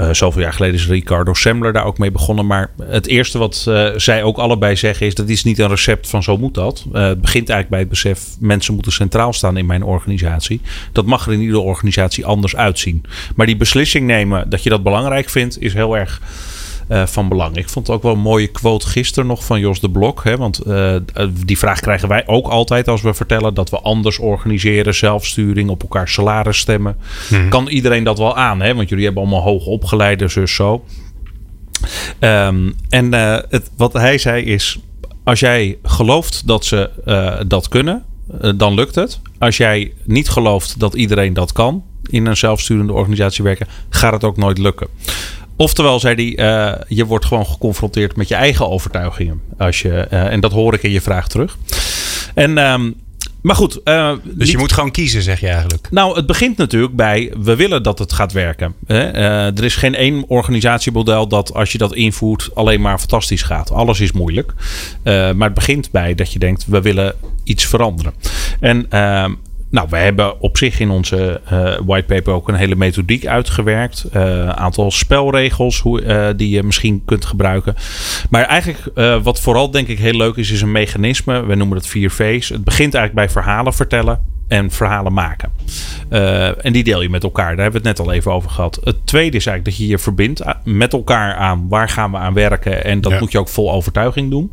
Uh, 0.00 0.08
zoveel 0.12 0.42
jaar 0.42 0.52
geleden 0.52 0.74
is 0.74 0.86
Ricardo 0.86 1.34
Semmler 1.34 1.72
daar 1.72 1.84
ook 1.84 1.98
mee 1.98 2.10
begonnen. 2.10 2.46
Maar 2.46 2.70
het 2.82 3.06
eerste 3.06 3.38
wat 3.38 3.64
uh, 3.68 3.88
zij 3.96 4.22
ook 4.22 4.38
allebei 4.38 4.76
zeggen 4.76 5.06
is... 5.06 5.14
dat 5.14 5.28
is 5.28 5.44
niet 5.44 5.58
een 5.58 5.68
recept 5.68 6.08
van 6.08 6.22
zo 6.22 6.36
moet 6.36 6.54
dat. 6.54 6.84
Uh, 6.92 7.06
het 7.06 7.20
begint 7.20 7.48
eigenlijk 7.48 7.68
bij 7.68 7.78
het 7.78 7.88
besef... 7.88 8.36
mensen 8.38 8.74
moeten 8.74 8.92
centraal 8.92 9.32
staan 9.32 9.56
in 9.56 9.66
mijn 9.66 9.82
organisatie. 9.82 10.60
Dat 10.92 11.06
mag 11.06 11.26
er 11.26 11.32
in 11.32 11.40
iedere 11.40 11.60
organisatie 11.60 12.26
anders 12.26 12.56
uitzien. 12.56 13.04
Maar 13.34 13.46
die 13.46 13.56
beslissing 13.56 14.06
nemen 14.06 14.50
dat 14.50 14.62
je 14.62 14.70
dat 14.70 14.82
belangrijk 14.82 15.28
vindt... 15.28 15.62
is 15.62 15.74
heel 15.74 15.96
erg 15.96 16.20
uh, 16.90 17.06
van 17.06 17.28
belang. 17.28 17.56
Ik 17.56 17.68
vond 17.68 17.86
het 17.86 17.96
ook 17.96 18.02
wel 18.02 18.12
een 18.12 18.18
mooie 18.18 18.46
quote 18.46 18.86
gisteren 18.86 19.26
nog 19.26 19.44
van 19.44 19.60
Jos 19.60 19.80
de 19.80 19.90
Blok. 19.90 20.24
Hè, 20.24 20.36
want 20.36 20.66
uh, 20.66 20.96
die 21.44 21.58
vraag 21.58 21.80
krijgen 21.80 22.08
wij 22.08 22.26
ook 22.26 22.46
altijd 22.46 22.88
als 22.88 23.02
we 23.02 23.14
vertellen 23.14 23.54
dat 23.54 23.70
we 23.70 23.80
anders 23.80 24.18
organiseren, 24.18 24.94
zelfsturing, 24.94 25.70
op 25.70 25.82
elkaar 25.82 26.08
salaris 26.08 26.58
stemmen. 26.58 26.96
Hmm. 27.28 27.48
Kan 27.48 27.68
iedereen 27.68 28.04
dat 28.04 28.18
wel 28.18 28.36
aan? 28.36 28.60
Hè? 28.60 28.74
Want 28.74 28.88
jullie 28.88 29.04
hebben 29.04 29.22
allemaal 29.22 29.42
hoog 29.42 29.66
opgeleide, 29.66 30.28
zus 30.28 30.54
zo. 30.54 30.84
Um, 32.20 32.74
en 32.88 33.14
uh, 33.14 33.38
het, 33.48 33.70
wat 33.76 33.92
hij 33.92 34.18
zei 34.18 34.44
is: 34.44 34.78
als 35.24 35.40
jij 35.40 35.78
gelooft 35.82 36.46
dat 36.46 36.64
ze 36.64 36.90
dat 37.46 37.68
kunnen, 37.68 38.04
dan 38.56 38.74
lukt 38.74 38.94
het. 38.94 39.20
Als 39.38 39.56
jij 39.56 39.92
niet 40.04 40.28
gelooft 40.28 40.78
dat 40.78 40.94
iedereen 40.94 41.32
dat 41.32 41.52
kan 41.52 41.84
in 42.10 42.26
een 42.26 42.36
zelfsturende 42.36 42.92
organisatie 42.92 43.44
werken, 43.44 43.66
gaat 43.88 44.12
het 44.12 44.24
ook 44.24 44.36
nooit 44.36 44.58
lukken. 44.58 44.88
Oftewel, 45.60 46.00
zei 46.00 46.14
hij, 46.14 46.48
uh, 46.48 46.80
je 46.88 47.06
wordt 47.06 47.24
gewoon 47.24 47.46
geconfronteerd 47.46 48.16
met 48.16 48.28
je 48.28 48.34
eigen 48.34 48.70
overtuigingen. 48.70 49.40
Als 49.58 49.82
je, 49.82 50.06
uh, 50.12 50.32
en 50.32 50.40
dat 50.40 50.52
hoor 50.52 50.74
ik 50.74 50.82
in 50.82 50.90
je 50.90 51.00
vraag 51.00 51.28
terug. 51.28 51.58
En, 52.34 52.58
um, 52.58 52.94
maar 53.42 53.56
goed. 53.56 53.80
Uh, 53.84 54.12
dus 54.22 54.34
niet... 54.36 54.50
je 54.50 54.58
moet 54.58 54.72
gewoon 54.72 54.90
kiezen, 54.90 55.22
zeg 55.22 55.40
je 55.40 55.48
eigenlijk? 55.48 55.88
Nou, 55.90 56.16
het 56.16 56.26
begint 56.26 56.56
natuurlijk 56.56 56.96
bij, 56.96 57.32
we 57.42 57.56
willen 57.56 57.82
dat 57.82 57.98
het 57.98 58.12
gaat 58.12 58.32
werken. 58.32 58.74
er 58.86 59.64
is 59.64 59.76
geen 59.76 59.94
één 59.94 60.24
organisatiemodel 60.28 61.28
dat 61.28 61.54
als 61.54 61.72
je 61.72 61.78
dat 61.78 61.94
invoert 61.94 62.50
alleen 62.54 62.80
maar 62.80 62.98
fantastisch 62.98 63.42
gaat. 63.42 63.70
Alles 63.70 64.00
is 64.00 64.12
moeilijk. 64.12 64.52
maar 65.04 65.40
het 65.40 65.54
begint 65.54 65.90
bij 65.90 66.14
dat 66.14 66.32
je 66.32 66.38
denkt, 66.38 66.66
we 66.66 66.80
willen 66.80 67.14
iets 67.44 67.66
veranderen. 67.66 68.12
En 68.60 68.86
ehm, 68.90 69.34
nou, 69.70 69.86
we 69.90 69.96
hebben 69.96 70.40
op 70.40 70.56
zich 70.56 70.80
in 70.80 70.90
onze 70.90 71.40
uh, 71.52 71.74
whitepaper 71.86 72.32
ook 72.32 72.48
een 72.48 72.54
hele 72.54 72.76
methodiek 72.76 73.26
uitgewerkt. 73.26 74.06
Een 74.10 74.38
uh, 74.38 74.48
aantal 74.48 74.90
spelregels 74.90 75.80
hoe, 75.80 76.02
uh, 76.02 76.28
die 76.36 76.50
je 76.50 76.62
misschien 76.62 77.02
kunt 77.04 77.24
gebruiken. 77.24 77.74
Maar 78.30 78.44
eigenlijk 78.44 78.92
wat 79.22 79.40
vooral 79.40 79.70
denk 79.70 79.88
ik 79.88 79.98
heel 79.98 80.16
leuk 80.16 80.36
is, 80.36 80.50
is 80.50 80.62
een 80.62 80.72
mechanisme. 80.72 81.44
We 81.44 81.54
noemen 81.54 81.76
het 81.76 81.86
4 81.86 82.10
V's. 82.10 82.48
Het 82.48 82.64
begint 82.64 82.94
eigenlijk 82.94 83.26
bij 83.26 83.42
verhalen 83.42 83.74
vertellen 83.74 84.38
en 84.50 84.70
verhalen 84.70 85.12
maken. 85.12 85.52
Uh, 86.10 86.64
en 86.64 86.72
die 86.72 86.84
deel 86.84 87.02
je 87.02 87.10
met 87.10 87.22
elkaar. 87.22 87.56
Daar 87.56 87.62
hebben 87.62 87.82
we 87.82 87.88
het 87.88 87.98
net 87.98 88.06
al 88.06 88.12
even 88.12 88.32
over 88.32 88.50
gehad. 88.50 88.80
Het 88.84 89.06
tweede 89.06 89.36
is 89.36 89.46
eigenlijk 89.46 89.64
dat 89.64 89.86
je 89.86 89.92
je 89.92 89.98
verbindt 89.98 90.42
met 90.64 90.92
elkaar 90.92 91.34
aan 91.34 91.68
waar 91.68 91.88
gaan 91.88 92.10
we 92.10 92.16
aan 92.16 92.34
werken. 92.34 92.84
En 92.84 93.00
dat 93.00 93.12
ja. 93.12 93.18
moet 93.18 93.32
je 93.32 93.38
ook 93.38 93.48
vol 93.48 93.72
overtuiging 93.72 94.30
doen. 94.30 94.52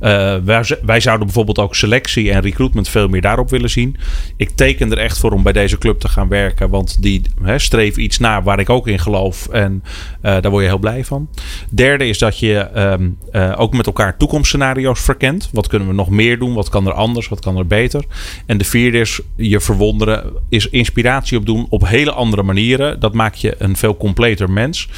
Uh, 0.00 0.36
wij, 0.44 0.64
wij, 0.82 1.00
zouden 1.00 1.26
bijvoorbeeld 1.26 1.58
ook 1.58 1.74
selectie 1.74 2.30
en 2.30 2.40
recruitment 2.40 2.88
veel 2.88 3.08
meer 3.08 3.20
daarop 3.20 3.50
willen 3.50 3.70
zien. 3.70 3.96
Ik 4.36 4.50
teken 4.50 4.90
er 4.90 4.98
echt 4.98 5.18
voor 5.18 5.32
om 5.32 5.42
bij 5.42 5.52
deze 5.52 5.78
club 5.78 6.00
te 6.00 6.08
gaan 6.08 6.28
werken. 6.28 6.70
Want 6.70 7.02
die 7.02 7.22
hè, 7.42 7.58
streven 7.58 8.02
iets 8.02 8.18
na 8.18 8.42
waar 8.42 8.58
ik 8.58 8.70
ook 8.70 8.88
in 8.88 8.98
geloof. 8.98 9.48
En 9.48 9.82
uh, 9.84 9.90
daar 10.22 10.50
word 10.50 10.62
je 10.62 10.68
heel 10.68 10.78
blij 10.78 11.04
van. 11.04 11.28
Derde 11.70 12.08
is 12.08 12.18
dat 12.18 12.38
je 12.38 12.68
um, 12.76 13.18
ook 13.56 13.72
met 13.72 13.86
elkaar 13.86 14.16
toekomstscenario's 14.16 15.00
verkent. 15.00 15.48
Wat 15.52 15.66
kunnen 15.66 15.88
we 15.88 15.94
nog 15.94 16.10
meer 16.10 16.38
doen? 16.38 16.54
Wat 16.54 16.68
kan 16.68 16.86
er 16.86 16.92
anders? 16.92 17.28
Wat 17.28 17.40
kan 17.40 17.56
er 17.56 17.66
beter? 17.66 18.04
En 18.46 18.58
de 18.58 18.64
vierde 18.64 18.98
is 18.98 19.20
je 19.36 19.60
verwonderen, 19.60 20.32
is 20.48 20.68
inspiratie 20.68 21.38
opdoen 21.38 21.66
op 21.68 21.88
hele 21.88 22.12
andere 22.12 22.42
manieren. 22.42 23.00
Dat 23.00 23.14
maakt 23.14 23.40
je 23.40 23.54
een 23.58 23.76
veel 23.76 23.96
completer 23.96 24.50
mens. 24.50 24.88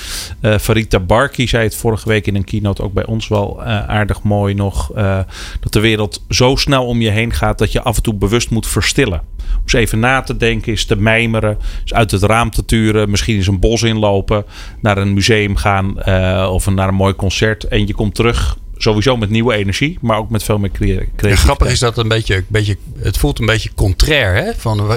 Uh, 0.41 0.59
Farita 0.59 1.01
Barki 1.01 1.49
zei 1.49 1.65
het 1.65 1.77
vorige 1.77 2.09
week 2.09 2.27
in 2.27 2.35
een 2.35 2.45
keynote 2.45 2.83
ook 2.83 2.93
bij 2.93 3.07
ons 3.07 3.29
wel 3.29 3.57
uh, 3.61 3.67
aardig 3.89 4.23
mooi 4.23 4.55
nog. 4.55 4.97
Uh, 4.97 5.19
dat 5.61 5.73
de 5.73 5.81
wereld 5.81 6.25
zo 6.29 6.57
snel 6.57 6.87
om 6.87 7.01
je 7.01 7.11
heen 7.11 7.33
gaat 7.33 7.59
dat 7.59 7.73
je 7.73 7.83
af 7.83 7.97
en 7.97 8.03
toe 8.03 8.15
bewust 8.15 8.51
moet 8.51 8.67
verstillen. 8.67 9.21
Om 9.39 9.63
eens 9.63 9.73
even 9.73 9.99
na 9.99 10.21
te 10.21 10.37
denken, 10.37 10.73
is 10.73 10.85
te 10.85 10.97
mijmeren, 10.97 11.59
is 11.85 11.95
uit 11.95 12.11
het 12.11 12.23
raam 12.23 12.51
te 12.51 12.65
turen, 12.65 13.11
misschien 13.11 13.37
eens 13.37 13.47
een 13.47 13.61
bos 13.61 13.83
inlopen, 13.83 14.45
naar 14.81 14.99
een 14.99 15.13
museum 15.13 15.57
gaan 15.57 16.05
of 16.49 16.71
naar 16.71 16.89
een 16.89 16.95
mooi 16.95 17.15
concert. 17.15 17.65
En 17.65 17.87
je 17.87 17.95
komt 17.95 18.15
terug 18.15 18.57
sowieso 18.79 19.17
met 19.17 19.31
nieuwe 19.31 19.55
energie, 19.55 19.99
maar 20.01 20.19
ook 20.19 20.31
met 20.31 20.43
veel 20.43 20.59
meer 20.59 20.71
creativiteit. 20.71 21.35
Ja, 21.35 21.41
grappig 21.41 21.71
is 21.71 21.79
dat 21.79 21.99
een 21.99 22.09
beetje, 22.09 22.35
een 22.37 22.45
beetje, 22.49 22.77
het 22.99 23.17
voelt 23.17 23.39
een 23.39 23.47
beetje 23.47 23.71
contrair. 23.75 24.35
Hè? 24.35 24.53
Van, 24.57 24.91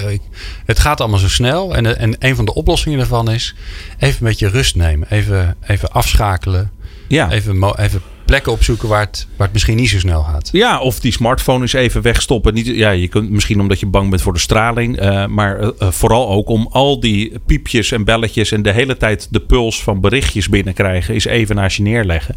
het 0.65 0.79
gaat 0.79 0.99
allemaal 1.01 1.19
zo 1.19 1.29
snel. 1.29 1.75
En, 1.75 1.97
en 1.97 2.15
een 2.19 2.35
van 2.35 2.45
de 2.45 2.53
oplossingen 2.53 2.97
daarvan 2.97 3.31
is 3.31 3.55
even 3.99 4.17
een 4.19 4.27
beetje 4.27 4.47
rust 4.47 4.75
nemen. 4.75 5.07
Even, 5.11 5.55
even 5.67 5.91
afschakelen. 5.91 6.71
Ja. 7.07 7.31
Even, 7.31 7.79
even 7.79 8.01
plekken 8.25 8.51
opzoeken 8.51 8.87
waar 8.87 9.05
het, 9.05 9.27
waar 9.35 9.45
het 9.45 9.53
misschien 9.53 9.75
niet 9.75 9.89
zo 9.89 9.99
snel 9.99 10.23
gaat. 10.23 10.49
Ja, 10.51 10.79
of 10.79 10.99
die 10.99 11.11
smartphone 11.11 11.61
eens 11.61 11.73
even 11.73 12.01
wegstoppen. 12.01 12.53
Niet, 12.53 12.65
ja, 12.65 12.89
je 12.89 13.07
kunt 13.07 13.29
misschien 13.29 13.59
omdat 13.59 13.79
je 13.79 13.85
bang 13.85 14.09
bent 14.09 14.21
voor 14.21 14.33
de 14.33 14.39
straling. 14.39 14.97
eh, 14.97 15.25
maar 15.25 15.59
eh, 15.59 15.69
eh, 15.79 15.91
vooral 15.91 16.29
ook 16.29 16.49
om 16.49 16.67
al 16.71 16.99
die 16.99 17.33
piepjes 17.45 17.91
en 17.91 18.03
belletjes 18.03 18.51
en 18.51 18.61
de 18.61 18.71
hele 18.71 18.97
tijd 18.97 19.27
de 19.31 19.39
puls 19.39 19.83
van 19.83 20.01
berichtjes 20.01 20.49
binnenkrijgen. 20.49 21.15
Is 21.15 21.25
even 21.25 21.55
naast 21.55 21.77
je 21.77 21.83
neerleggen. 21.83 22.35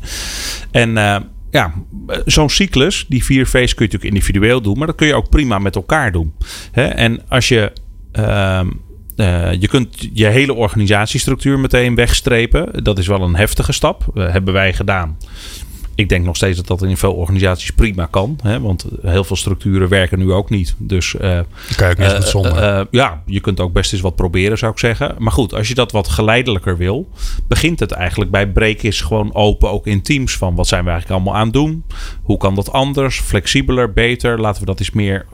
En 0.71 0.99
eh, 0.99 1.17
ja, 1.55 1.73
eh, 2.07 2.19
zo'n 2.25 2.51
cyclus, 2.51 3.07
die 3.09 3.25
vier 3.25 3.47
V's 3.47 3.75
kun 3.75 3.87
je 3.87 3.93
natuurlijk 3.93 4.05
individueel 4.05 4.61
doen. 4.61 4.79
Maar 4.79 4.87
dat 4.87 4.97
kun 4.97 5.07
je 5.07 5.15
ook 5.15 5.29
prima 5.29 5.59
met 5.59 5.77
elkaar 5.77 6.13
doen. 6.13 6.35
Hè? 6.73 6.85
En 6.85 7.29
als 7.29 7.49
je... 7.49 7.73
ehm, 8.13 8.69
eh, 9.17 9.53
je 9.61 9.69
kunt 9.69 10.09
je 10.13 10.27
hele 10.27 10.55
organisatiestructuur 10.55 11.59
meteen 11.59 11.95
wegstrepen. 11.95 12.85
Dat 12.85 12.99
is 12.99 13.07
wel 13.07 13.21
een 13.21 13.37
heftige 13.37 13.73
stap. 13.73 14.05
Eh, 14.15 14.33
hebben 14.33 14.55
wij 14.55 14.73
gedaan. 14.73 15.17
Ik 15.95 16.09
denk 16.09 16.25
nog 16.25 16.37
steeds 16.37 16.57
dat 16.57 16.67
dat 16.67 16.83
in 16.83 16.97
veel 16.97 17.13
organisaties 17.13 17.71
prima 17.71 18.07
kan. 18.07 18.39
Hè? 18.43 18.61
Want 18.61 18.87
heel 19.03 19.25
veel 19.25 19.37
structuren 19.37 19.89
werken 19.89 20.19
nu 20.19 20.33
ook 20.33 20.51
niet. 20.51 20.75
Dus 20.79 21.15
kan 21.77 21.89
je 21.89 21.95
ook 21.95 21.99
eh, 21.99 22.21
zonder. 22.21 22.57
eh, 22.57 22.85
ja, 22.91 23.23
je 23.27 23.41
kunt 23.41 23.61
ook 23.61 23.73
best 23.73 23.93
eens 23.93 24.03
wat 24.03 24.17
proberen, 24.17 24.59
zou 24.59 24.73
ik 24.73 24.79
zeggen. 24.79 25.15
Maar 25.19 25.33
goed, 25.33 25.55
als 25.55 25.69
je 25.69 25.75
dat 25.75 25.93
wat 25.93 26.09
geleidelijker 26.09 26.77
wil, 26.77 27.09
begint 27.49 27.81
het 27.81 27.93
eigenlijk 27.93 28.31
bij 28.31 28.49
break 28.49 28.79
is 28.83 29.01
gewoon 29.01 29.35
open, 29.35 29.71
ook 29.71 29.87
in 29.87 30.03
teams. 30.03 30.37
Van 30.37 30.55
wat 30.55 30.67
zijn 30.67 30.85
we 30.85 30.91
eigenlijk 30.91 31.21
allemaal 31.21 31.41
aan 31.41 31.47
het 31.47 31.55
doen? 31.55 31.85
Hoe 32.23 32.37
kan 32.37 32.55
dat 32.55 32.73
anders? 32.73 33.21
Flexibeler, 33.21 33.93
beter? 33.93 34.41
Laten 34.41 34.61
we 34.61 34.67
dat 34.67 34.81
eens 34.81 34.91
meer 34.91 35.27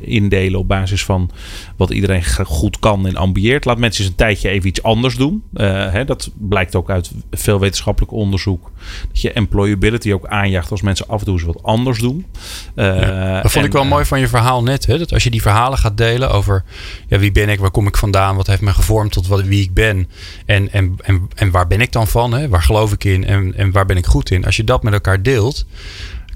indelen 0.00 0.60
op 0.60 0.68
basis 0.68 1.04
van 1.04 1.30
wat 1.76 1.90
iedereen 1.90 2.24
goed 2.44 2.78
kan 2.78 3.06
en 3.06 3.16
ambieert. 3.16 3.64
Laat 3.64 3.78
mensen 3.78 4.00
eens 4.02 4.10
een 4.10 4.16
tijdje 4.16 4.48
even 4.48 4.68
iets 4.68 4.82
anders 4.82 5.16
doen. 5.16 5.42
Hè, 5.54 6.04
dat 6.04 6.30
blijkt 6.38 6.74
ook 6.74 6.90
uit 6.90 7.10
veel 7.30 7.60
wetenschappelijk 7.60 8.12
onderzoek. 8.12 8.70
Dat 9.08 9.20
je 9.20 9.32
employability 9.32 9.94
ook 10.04 10.26
aanjaagt 10.26 10.70
als 10.70 10.82
mensen 10.82 11.08
af 11.08 11.18
en 11.18 11.24
toe 11.24 11.34
eens 11.34 11.42
wat 11.42 11.62
anders 11.62 11.98
doen. 11.98 12.26
Eh, 12.74 13.42
Dat 13.42 13.52
vond 13.52 13.64
ik 13.64 13.72
wel 13.72 13.82
eh, 13.82 13.88
mooi 13.88 14.04
van 14.04 14.20
je 14.20 14.28
verhaal 14.28 14.62
net. 14.62 14.86
Hè? 14.86 14.98
Dat 14.98 15.12
als 15.12 15.24
je 15.24 15.30
die 15.30 15.42
verhalen 15.42 15.78
gaat 15.78 15.96
delen 15.96 16.30
over 16.30 16.64
ja, 17.08 17.18
wie 17.18 17.32
ben 17.32 17.48
ik, 17.48 17.60
waar 17.60 17.70
kom 17.70 17.86
ik 17.86 17.96
vandaan, 17.96 18.36
wat 18.36 18.46
heeft 18.46 18.60
me 18.60 18.72
gevormd 18.72 19.12
tot 19.12 19.26
wat, 19.26 19.42
wie 19.42 19.62
ik 19.62 19.74
ben. 19.74 20.08
En, 20.46 20.72
en, 20.72 20.96
en, 21.02 21.28
en 21.34 21.50
waar 21.50 21.66
ben 21.66 21.80
ik 21.80 21.92
dan 21.92 22.06
van? 22.06 22.32
Hè? 22.32 22.48
Waar 22.48 22.62
geloof 22.62 22.92
ik 22.92 23.04
in 23.04 23.26
en, 23.26 23.54
en 23.56 23.70
waar 23.70 23.86
ben 23.86 23.96
ik 23.96 24.06
goed 24.06 24.30
in? 24.30 24.44
Als 24.44 24.56
je 24.56 24.64
dat 24.64 24.82
met 24.82 24.92
elkaar 24.92 25.22
deelt, 25.22 25.66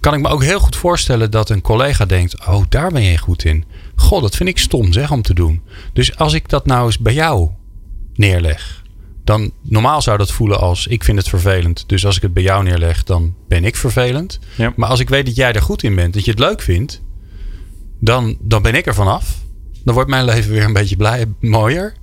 kan 0.00 0.14
ik 0.14 0.20
me 0.20 0.28
ook 0.28 0.42
heel 0.42 0.60
goed 0.60 0.76
voorstellen 0.76 1.30
dat 1.30 1.50
een 1.50 1.60
collega 1.60 2.04
denkt: 2.04 2.46
Oh, 2.46 2.62
daar 2.68 2.90
ben 2.90 3.02
je 3.02 3.18
goed 3.18 3.44
in. 3.44 3.64
God, 3.94 4.22
dat 4.22 4.36
vind 4.36 4.48
ik 4.48 4.58
stom 4.58 4.92
zeg 4.92 5.10
om 5.10 5.22
te 5.22 5.34
doen. 5.34 5.62
Dus 5.92 6.16
als 6.16 6.32
ik 6.32 6.48
dat 6.48 6.66
nou 6.66 6.86
eens 6.86 6.98
bij 6.98 7.14
jou 7.14 7.48
neerleg. 8.14 8.79
Dan 9.30 9.52
normaal 9.62 10.02
zou 10.02 10.18
dat 10.18 10.32
voelen 10.32 10.60
als 10.60 10.86
ik 10.86 11.04
vind 11.04 11.18
het 11.18 11.28
vervelend. 11.28 11.84
Dus 11.86 12.06
als 12.06 12.16
ik 12.16 12.22
het 12.22 12.32
bij 12.32 12.42
jou 12.42 12.62
neerleg, 12.62 13.04
dan 13.04 13.34
ben 13.48 13.64
ik 13.64 13.76
vervelend. 13.76 14.38
Ja. 14.56 14.72
Maar 14.76 14.88
als 14.88 15.00
ik 15.00 15.08
weet 15.08 15.26
dat 15.26 15.36
jij 15.36 15.52
er 15.52 15.62
goed 15.62 15.82
in 15.82 15.94
bent, 15.94 16.14
dat 16.14 16.24
je 16.24 16.30
het 16.30 16.40
leuk 16.40 16.62
vindt, 16.62 17.02
dan, 18.00 18.36
dan 18.40 18.62
ben 18.62 18.74
ik 18.74 18.86
er 18.86 18.94
vanaf. 18.94 19.38
Dan 19.84 19.94
wordt 19.94 20.10
mijn 20.10 20.24
leven 20.24 20.50
weer 20.50 20.64
een 20.64 20.72
beetje 20.72 20.96
blij, 20.96 21.24
mooier. 21.40 21.94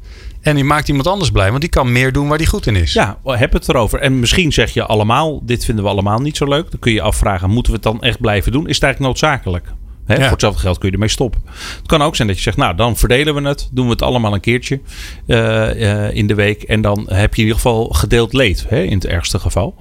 En 0.41 0.55
die 0.55 0.63
maakt 0.63 0.87
iemand 0.87 1.07
anders 1.07 1.31
blij, 1.31 1.49
want 1.49 1.61
die 1.61 1.69
kan 1.69 1.91
meer 1.91 2.11
doen 2.11 2.27
waar 2.27 2.37
die 2.37 2.47
goed 2.47 2.67
in 2.67 2.75
is. 2.75 2.93
Ja, 2.93 3.19
heb 3.23 3.53
het 3.53 3.69
erover. 3.69 3.99
En 3.99 4.19
misschien 4.19 4.53
zeg 4.53 4.73
je 4.73 4.85
allemaal, 4.85 5.45
dit 5.45 5.65
vinden 5.65 5.83
we 5.83 5.89
allemaal 5.89 6.19
niet 6.19 6.37
zo 6.37 6.45
leuk. 6.45 6.71
Dan 6.71 6.79
kun 6.79 6.91
je 6.91 6.97
je 6.97 7.03
afvragen, 7.03 7.49
moeten 7.49 7.71
we 7.71 7.77
het 7.77 7.87
dan 7.87 8.01
echt 8.01 8.19
blijven 8.19 8.51
doen? 8.51 8.67
Is 8.67 8.75
het 8.75 8.83
eigenlijk 8.83 9.13
noodzakelijk? 9.13 9.73
Hè, 10.07 10.13
Ja. 10.13 10.21
Voor 10.21 10.31
hetzelfde 10.31 10.59
geld 10.59 10.77
kun 10.77 10.87
je 10.87 10.93
ermee 10.93 11.09
stoppen. 11.09 11.41
Het 11.77 11.87
kan 11.87 12.01
ook 12.01 12.15
zijn 12.15 12.27
dat 12.27 12.37
je 12.37 12.43
zegt, 12.43 12.57
nou 12.57 12.75
dan 12.75 12.97
verdelen 12.97 13.35
we 13.35 13.41
het. 13.47 13.69
Doen 13.71 13.85
we 13.85 13.91
het 13.91 14.01
allemaal 14.01 14.33
een 14.33 14.39
keertje 14.39 14.81
eh, 15.27 16.05
eh, 16.05 16.15
in 16.15 16.27
de 16.27 16.35
week. 16.35 16.63
En 16.63 16.81
dan 16.81 17.05
heb 17.09 17.35
je 17.35 17.41
in 17.41 17.47
ieder 17.47 17.61
geval 17.61 17.87
gedeeld 17.87 18.33
leed. 18.33 18.65
Hè, 18.67 18.81
in 18.83 18.93
het 18.93 19.05
ergste 19.05 19.39
geval. 19.39 19.75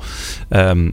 Ehm, 0.49 0.91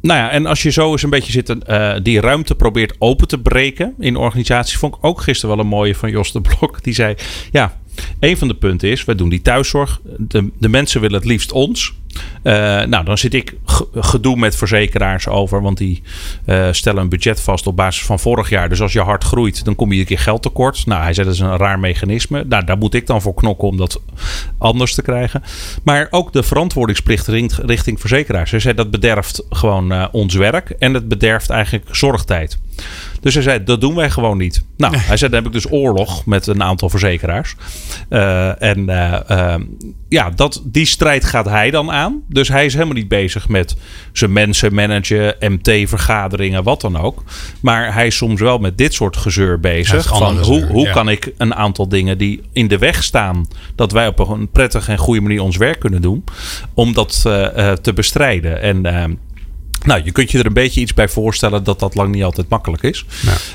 nou 0.00 0.20
ja, 0.20 0.30
en 0.30 0.46
als 0.46 0.62
je 0.62 0.70
zo 0.70 0.90
eens 0.92 1.02
een 1.02 1.10
beetje 1.10 1.32
zit, 1.32 1.64
eh, 1.64 1.94
die 2.02 2.20
ruimte 2.20 2.54
probeert 2.54 2.96
open 2.98 3.28
te 3.28 3.38
breken 3.38 3.94
in 3.98 4.16
organisaties, 4.16 4.76
vond 4.76 4.94
ik 4.94 5.04
ook 5.04 5.20
gisteren 5.20 5.56
wel 5.56 5.64
een 5.64 5.70
mooie 5.70 5.94
van 5.94 6.10
Jos 6.10 6.32
de 6.32 6.40
Blok. 6.40 6.82
Die 6.82 6.94
zei: 6.94 7.14
Ja, 7.52 7.80
een 8.20 8.36
van 8.36 8.48
de 8.48 8.54
punten 8.54 8.88
is, 8.90 9.04
we 9.04 9.14
doen 9.14 9.28
die 9.28 9.42
thuiszorg. 9.42 10.00
De, 10.18 10.50
de 10.58 10.68
mensen 10.68 11.00
willen 11.00 11.16
het 11.16 11.28
liefst 11.28 11.52
ons. 11.52 11.94
Eh, 12.42 12.52
nou, 12.82 13.04
dan 13.04 13.18
zit 13.18 13.34
ik 13.34 13.54
ge- 13.64 13.86
gedoe 13.94 14.36
met 14.36 14.56
verzekeraars 14.56 15.28
over, 15.28 15.62
want 15.62 15.78
die 15.78 16.02
eh, 16.44 16.68
stellen 16.70 17.02
een 17.02 17.08
budget 17.08 17.40
vast 17.40 17.66
op 17.66 17.76
basis 17.76 18.04
van 18.04 18.18
vorig 18.18 18.48
jaar. 18.50 18.68
Dus 18.68 18.80
als 18.80 18.92
je 18.92 19.00
hard 19.00 19.24
groeit, 19.24 19.64
dan 19.64 19.74
kom 19.74 19.92
je 19.92 20.00
een 20.00 20.06
keer 20.06 20.18
geld 20.18 20.42
tekort. 20.42 20.86
Nou, 20.86 21.02
hij 21.02 21.12
zei 21.14 21.26
dat 21.26 21.34
is 21.34 21.40
een 21.40 21.56
raar 21.56 21.78
mechanisme. 21.78 22.44
Nou, 22.48 22.64
daar 22.64 22.78
moet 22.78 22.94
ik 22.94 23.06
dan 23.06 23.22
voor 23.22 23.34
knokken 23.34 23.68
om 23.68 23.76
dat 23.76 24.00
anders 24.58 24.94
te 24.94 25.02
krijgen. 25.02 25.42
Maar 25.82 26.06
ook 26.10 26.32
de 26.32 26.42
verantwoordingsplicht 26.42 27.28
richting 27.56 28.00
verzekeraars. 28.00 28.50
Hij 28.50 28.60
zei 28.60 28.74
dat 28.74 28.90
bederft 28.90 29.42
gewoon 29.50 29.92
eh, 29.92 30.06
ons 30.12 30.34
werk 30.34 30.70
en 30.70 30.94
het 30.94 31.08
bederft 31.08 31.50
eigenlijk 31.50 31.88
zorgtijd. 31.96 32.58
Dus 33.20 33.34
hij 33.34 33.42
zei, 33.42 33.64
dat 33.64 33.80
doen 33.80 33.94
wij 33.94 34.10
gewoon 34.10 34.38
niet. 34.38 34.64
Nou, 34.76 34.96
hij 34.96 35.16
zei, 35.16 35.30
dan 35.30 35.38
heb 35.42 35.48
ik 35.54 35.62
dus 35.62 35.72
oorlog 35.72 36.26
met 36.26 36.46
een 36.46 36.62
aantal 36.62 36.88
verzekeraars. 36.90 37.54
En 38.58 38.88
eh, 38.88 39.30
eh, 39.54 39.60
ja, 40.08 40.30
dat, 40.30 40.62
die 40.64 40.84
strijd 40.86 41.24
gaat 41.24 41.44
hij 41.48 41.70
dan 41.70 41.90
aan. 41.90 42.05
Dus 42.28 42.48
hij 42.48 42.64
is 42.64 42.72
helemaal 42.72 42.94
niet 42.94 43.08
bezig 43.08 43.48
met 43.48 43.76
zijn 44.12 44.32
mensen 44.32 44.74
managen, 44.74 45.36
MT-vergaderingen, 45.40 46.62
wat 46.62 46.80
dan 46.80 46.96
ook. 46.98 47.22
Maar 47.60 47.94
hij 47.94 48.06
is 48.06 48.16
soms 48.16 48.40
wel 48.40 48.58
met 48.58 48.78
dit 48.78 48.94
soort 48.94 49.16
gezeur 49.16 49.60
bezig. 49.60 50.06
Van 50.06 50.38
hoe, 50.38 50.64
hoe 50.64 50.86
ja. 50.86 50.92
kan 50.92 51.08
ik 51.08 51.32
een 51.36 51.54
aantal 51.54 51.88
dingen 51.88 52.18
die 52.18 52.42
in 52.52 52.68
de 52.68 52.78
weg 52.78 53.04
staan, 53.04 53.46
dat 53.74 53.92
wij 53.92 54.06
op 54.06 54.18
een 54.18 54.50
prettige 54.50 54.92
en 54.92 54.98
goede 54.98 55.20
manier 55.20 55.42
ons 55.42 55.56
werk 55.56 55.80
kunnen 55.80 56.02
doen, 56.02 56.24
om 56.74 56.92
dat 56.92 57.22
eh, 57.26 57.70
eh, 57.70 57.76
te 57.76 57.92
bestrijden. 57.92 58.60
En 58.60 58.86
eh, 58.86 59.04
nou, 59.84 60.00
je 60.04 60.12
kunt 60.12 60.30
je 60.30 60.38
er 60.38 60.46
een 60.46 60.52
beetje 60.52 60.80
iets 60.80 60.94
bij 60.94 61.08
voorstellen 61.08 61.64
dat 61.64 61.80
dat 61.80 61.94
lang 61.94 62.14
niet 62.14 62.24
altijd 62.24 62.48
makkelijk 62.48 62.82
is. 62.82 63.04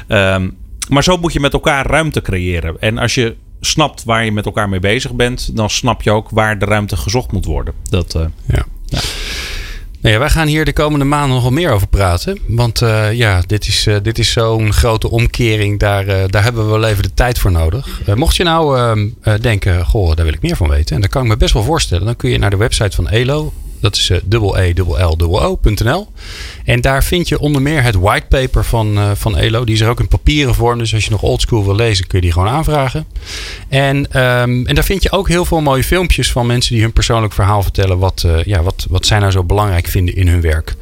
Ehm, 0.08 0.50
maar 0.90 1.04
zo 1.04 1.18
moet 1.18 1.34
je 1.34 1.40
met 1.40 1.54
elkaar 1.54 1.86
ruimte 1.86 2.22
creëren. 2.22 2.80
En 2.80 2.98
als 2.98 3.16
je 3.16 3.36
snapt 3.62 4.04
waar 4.04 4.26
je 4.26 4.32
met 4.32 4.46
elkaar 4.46 4.70
mee 4.70 4.80
bezig 4.80 5.14
bent, 5.14 5.56
dan 5.56 5.70
snap 5.70 6.02
je 6.02 6.12
ook 6.12 6.30
waar 6.30 6.60
de 6.60 6.66
ruimte 6.66 6.98
gezocht 6.98 7.32
moet 7.32 7.46
worden. 7.46 7.74
Dat, 7.90 8.16
eh, 8.16 8.26
Ja. 8.46 8.66
Nou 10.02 10.14
ja, 10.14 10.20
wij 10.20 10.30
gaan 10.30 10.48
hier 10.48 10.66
de 10.66 10.74
komende 10.74 11.06
maanden 11.06 11.34
nog 11.34 11.42
wel 11.42 11.52
meer 11.52 11.72
over 11.72 11.88
praten. 11.88 12.40
Want 12.48 12.82
eh, 12.82 13.14
ja, 13.14 13.42
dit 13.48 13.68
is, 13.68 13.88
eh, 13.88 13.96
dit 14.02 14.20
is 14.20 14.32
zo'n 14.32 14.74
grote 14.74 15.10
omkering. 15.10 15.80
Daar, 15.80 16.06
daar 16.30 16.44
hebben 16.44 16.66
we 16.66 16.72
wel 16.72 16.84
even 16.90 17.04
de 17.04 17.14
tijd 17.14 17.40
voor 17.40 17.52
nodig. 17.52 18.02
Mocht 18.16 18.36
je 18.36 18.44
nou 18.44 18.78
ehm, 18.78 19.08
eh, 19.22 19.34
denken, 19.42 19.86
goh, 19.86 20.16
daar 20.16 20.26
wil 20.26 20.34
ik 20.34 20.42
meer 20.42 20.56
van 20.56 20.70
weten. 20.70 20.96
En 20.96 21.02
dat 21.02 21.10
kan 21.10 21.24
ik 21.24 21.28
me 21.28 21.38
best 21.38 21.54
wel 21.54 21.64
voorstellen. 21.64 22.06
Dan 22.06 22.16
kun 22.16 22.30
je 22.30 22.38
naar 22.38 22.50
de 22.50 22.58
website 22.58 22.96
van 22.96 23.10
ELO. 23.10 23.54
Dat 23.82 23.96
is 23.96 24.10
eh, 24.10 24.18
e 24.68 24.74
l 24.78 25.40
o.nl. 25.40 26.08
En 26.66 26.82
daar 26.82 27.04
vind 27.04 27.28
je 27.28 27.40
onder 27.40 27.62
meer 27.62 27.84
het 27.84 27.96
whitepaper 27.96 28.66
van, 28.66 28.98
eh, 28.98 29.12
van 29.14 29.38
ELO. 29.38 29.64
Die 29.66 29.76
is 29.76 29.82
er 29.82 29.90
ook 29.90 30.00
in 30.00 30.08
papieren 30.08 30.56
vorm. 30.56 30.78
Dus 30.78 30.94
als 30.94 31.06
je 31.06 31.12
nog 31.12 31.22
oldschool 31.22 31.66
wil 31.66 31.76
lezen, 31.76 32.08
kun 32.08 32.18
je 32.20 32.24
die 32.24 32.34
gewoon 32.34 32.48
aanvragen. 32.50 33.06
En, 33.70 34.12
ehm, 34.12 34.66
en 34.66 34.76
daar 34.76 34.84
vind 34.84 35.04
je 35.04 35.12
ook 35.12 35.28
heel 35.28 35.46
veel 35.46 35.62
mooie 35.62 35.84
filmpjes 35.84 36.32
van 36.32 36.46
mensen 36.46 36.74
die 36.74 36.82
hun 36.84 36.94
persoonlijk 36.94 37.34
verhaal 37.34 37.64
vertellen. 37.64 37.98
Wat, 37.98 38.24
eh, 38.26 38.44
ja, 38.44 38.64
wat, 38.64 38.86
wat 38.90 39.06
zij 39.06 39.20
nou 39.20 39.32
zo 39.32 39.44
belangrijk 39.44 39.88
vinden 39.88 40.16
in 40.16 40.28
hun 40.28 40.42
werk. 40.42 40.76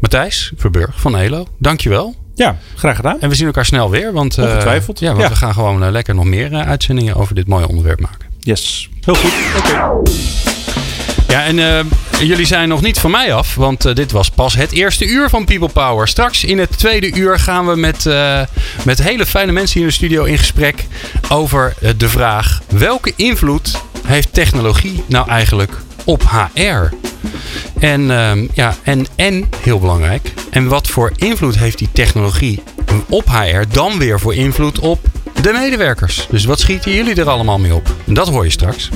Matthijs 0.00 0.52
Verburg 0.56 1.00
van 1.00 1.16
ELO, 1.16 1.46
dankjewel. 1.58 2.14
Ja, 2.34 2.58
graag 2.76 2.96
gedaan. 2.96 3.20
En 3.20 3.28
we 3.28 3.34
zien 3.34 3.46
elkaar 3.46 3.64
snel 3.66 3.90
weer. 3.90 4.12
Want, 4.12 4.38
Ongetwijfeld. 4.38 4.98
ja, 4.98 5.08
want 5.08 5.20
Ja. 5.22 5.28
we 5.28 5.36
gaan 5.36 5.54
gewoon 5.54 5.90
lekker 5.90 6.14
nog 6.14 6.24
meer 6.24 6.54
uitzendingen 6.54 7.14
over 7.14 7.34
dit 7.34 7.46
mooie 7.46 7.68
onderwerp 7.68 8.00
maken. 8.00 8.28
yes, 8.40 8.88
heel 9.00 9.14
goed. 9.14 10.59
Ja, 11.30 11.44
en 11.44 11.58
eh, 11.58 11.84
jullie 12.20 12.46
zijn 12.46 12.68
nog 12.68 12.82
niet 12.82 12.98
van 12.98 13.10
mij 13.10 13.32
af, 13.34 13.54
want 13.54 13.84
eh, 13.84 13.94
dit 13.94 14.12
was 14.12 14.30
pas 14.30 14.54
het 14.54 14.72
eerste 14.72 15.06
uur 15.06 15.28
van 15.28 15.44
People 15.44 15.68
Power. 15.68 16.08
Straks 16.08 16.44
in 16.44 16.58
het 16.58 16.78
tweede 16.78 17.12
uur 17.14 17.38
gaan 17.38 17.66
we 17.66 17.76
met, 17.76 18.06
eh, 18.06 18.40
met 18.84 19.02
hele 19.02 19.26
fijne 19.26 19.52
mensen 19.52 19.74
hier 19.74 19.82
in 19.82 19.88
de 19.88 19.94
studio 19.94 20.24
in 20.24 20.38
gesprek 20.38 20.86
over 21.28 21.74
de 21.96 22.08
vraag: 22.08 22.60
welke 22.68 23.12
invloed 23.16 23.80
heeft 24.06 24.32
technologie 24.32 25.04
nou 25.06 25.28
eigenlijk 25.28 25.72
op 26.04 26.22
HR? 26.22 26.94
En, 27.80 28.10
ehm, 28.10 28.46
ja, 28.54 28.76
en, 28.82 29.06
en 29.16 29.48
heel 29.60 29.78
belangrijk, 29.78 30.32
en 30.50 30.68
wat 30.68 30.88
voor 30.88 31.12
invloed 31.16 31.58
heeft 31.58 31.78
die 31.78 31.88
technologie 31.92 32.62
op 33.08 33.24
HR 33.26 33.62
dan 33.72 33.98
weer 33.98 34.20
voor 34.20 34.34
invloed 34.34 34.78
op 34.78 35.00
de 35.42 35.52
medewerkers? 35.52 36.26
Dus 36.30 36.44
wat 36.44 36.60
schieten 36.60 36.92
jullie 36.92 37.14
er 37.14 37.28
allemaal 37.28 37.58
mee 37.58 37.74
op? 37.74 37.94
Dat 38.04 38.28
hoor 38.28 38.44
je 38.44 38.50
straks. 38.50 38.88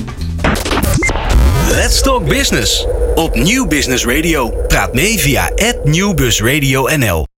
Let's 1.71 2.01
Talk 2.01 2.27
Business 2.27 2.85
op 3.15 3.35
Nieuw 3.35 3.67
Business 3.67 4.05
Radio. 4.05 4.49
Praat 4.67 4.93
mee 4.93 5.19
via 5.19 5.51
@nieuwbusradio_nl. 5.83 7.34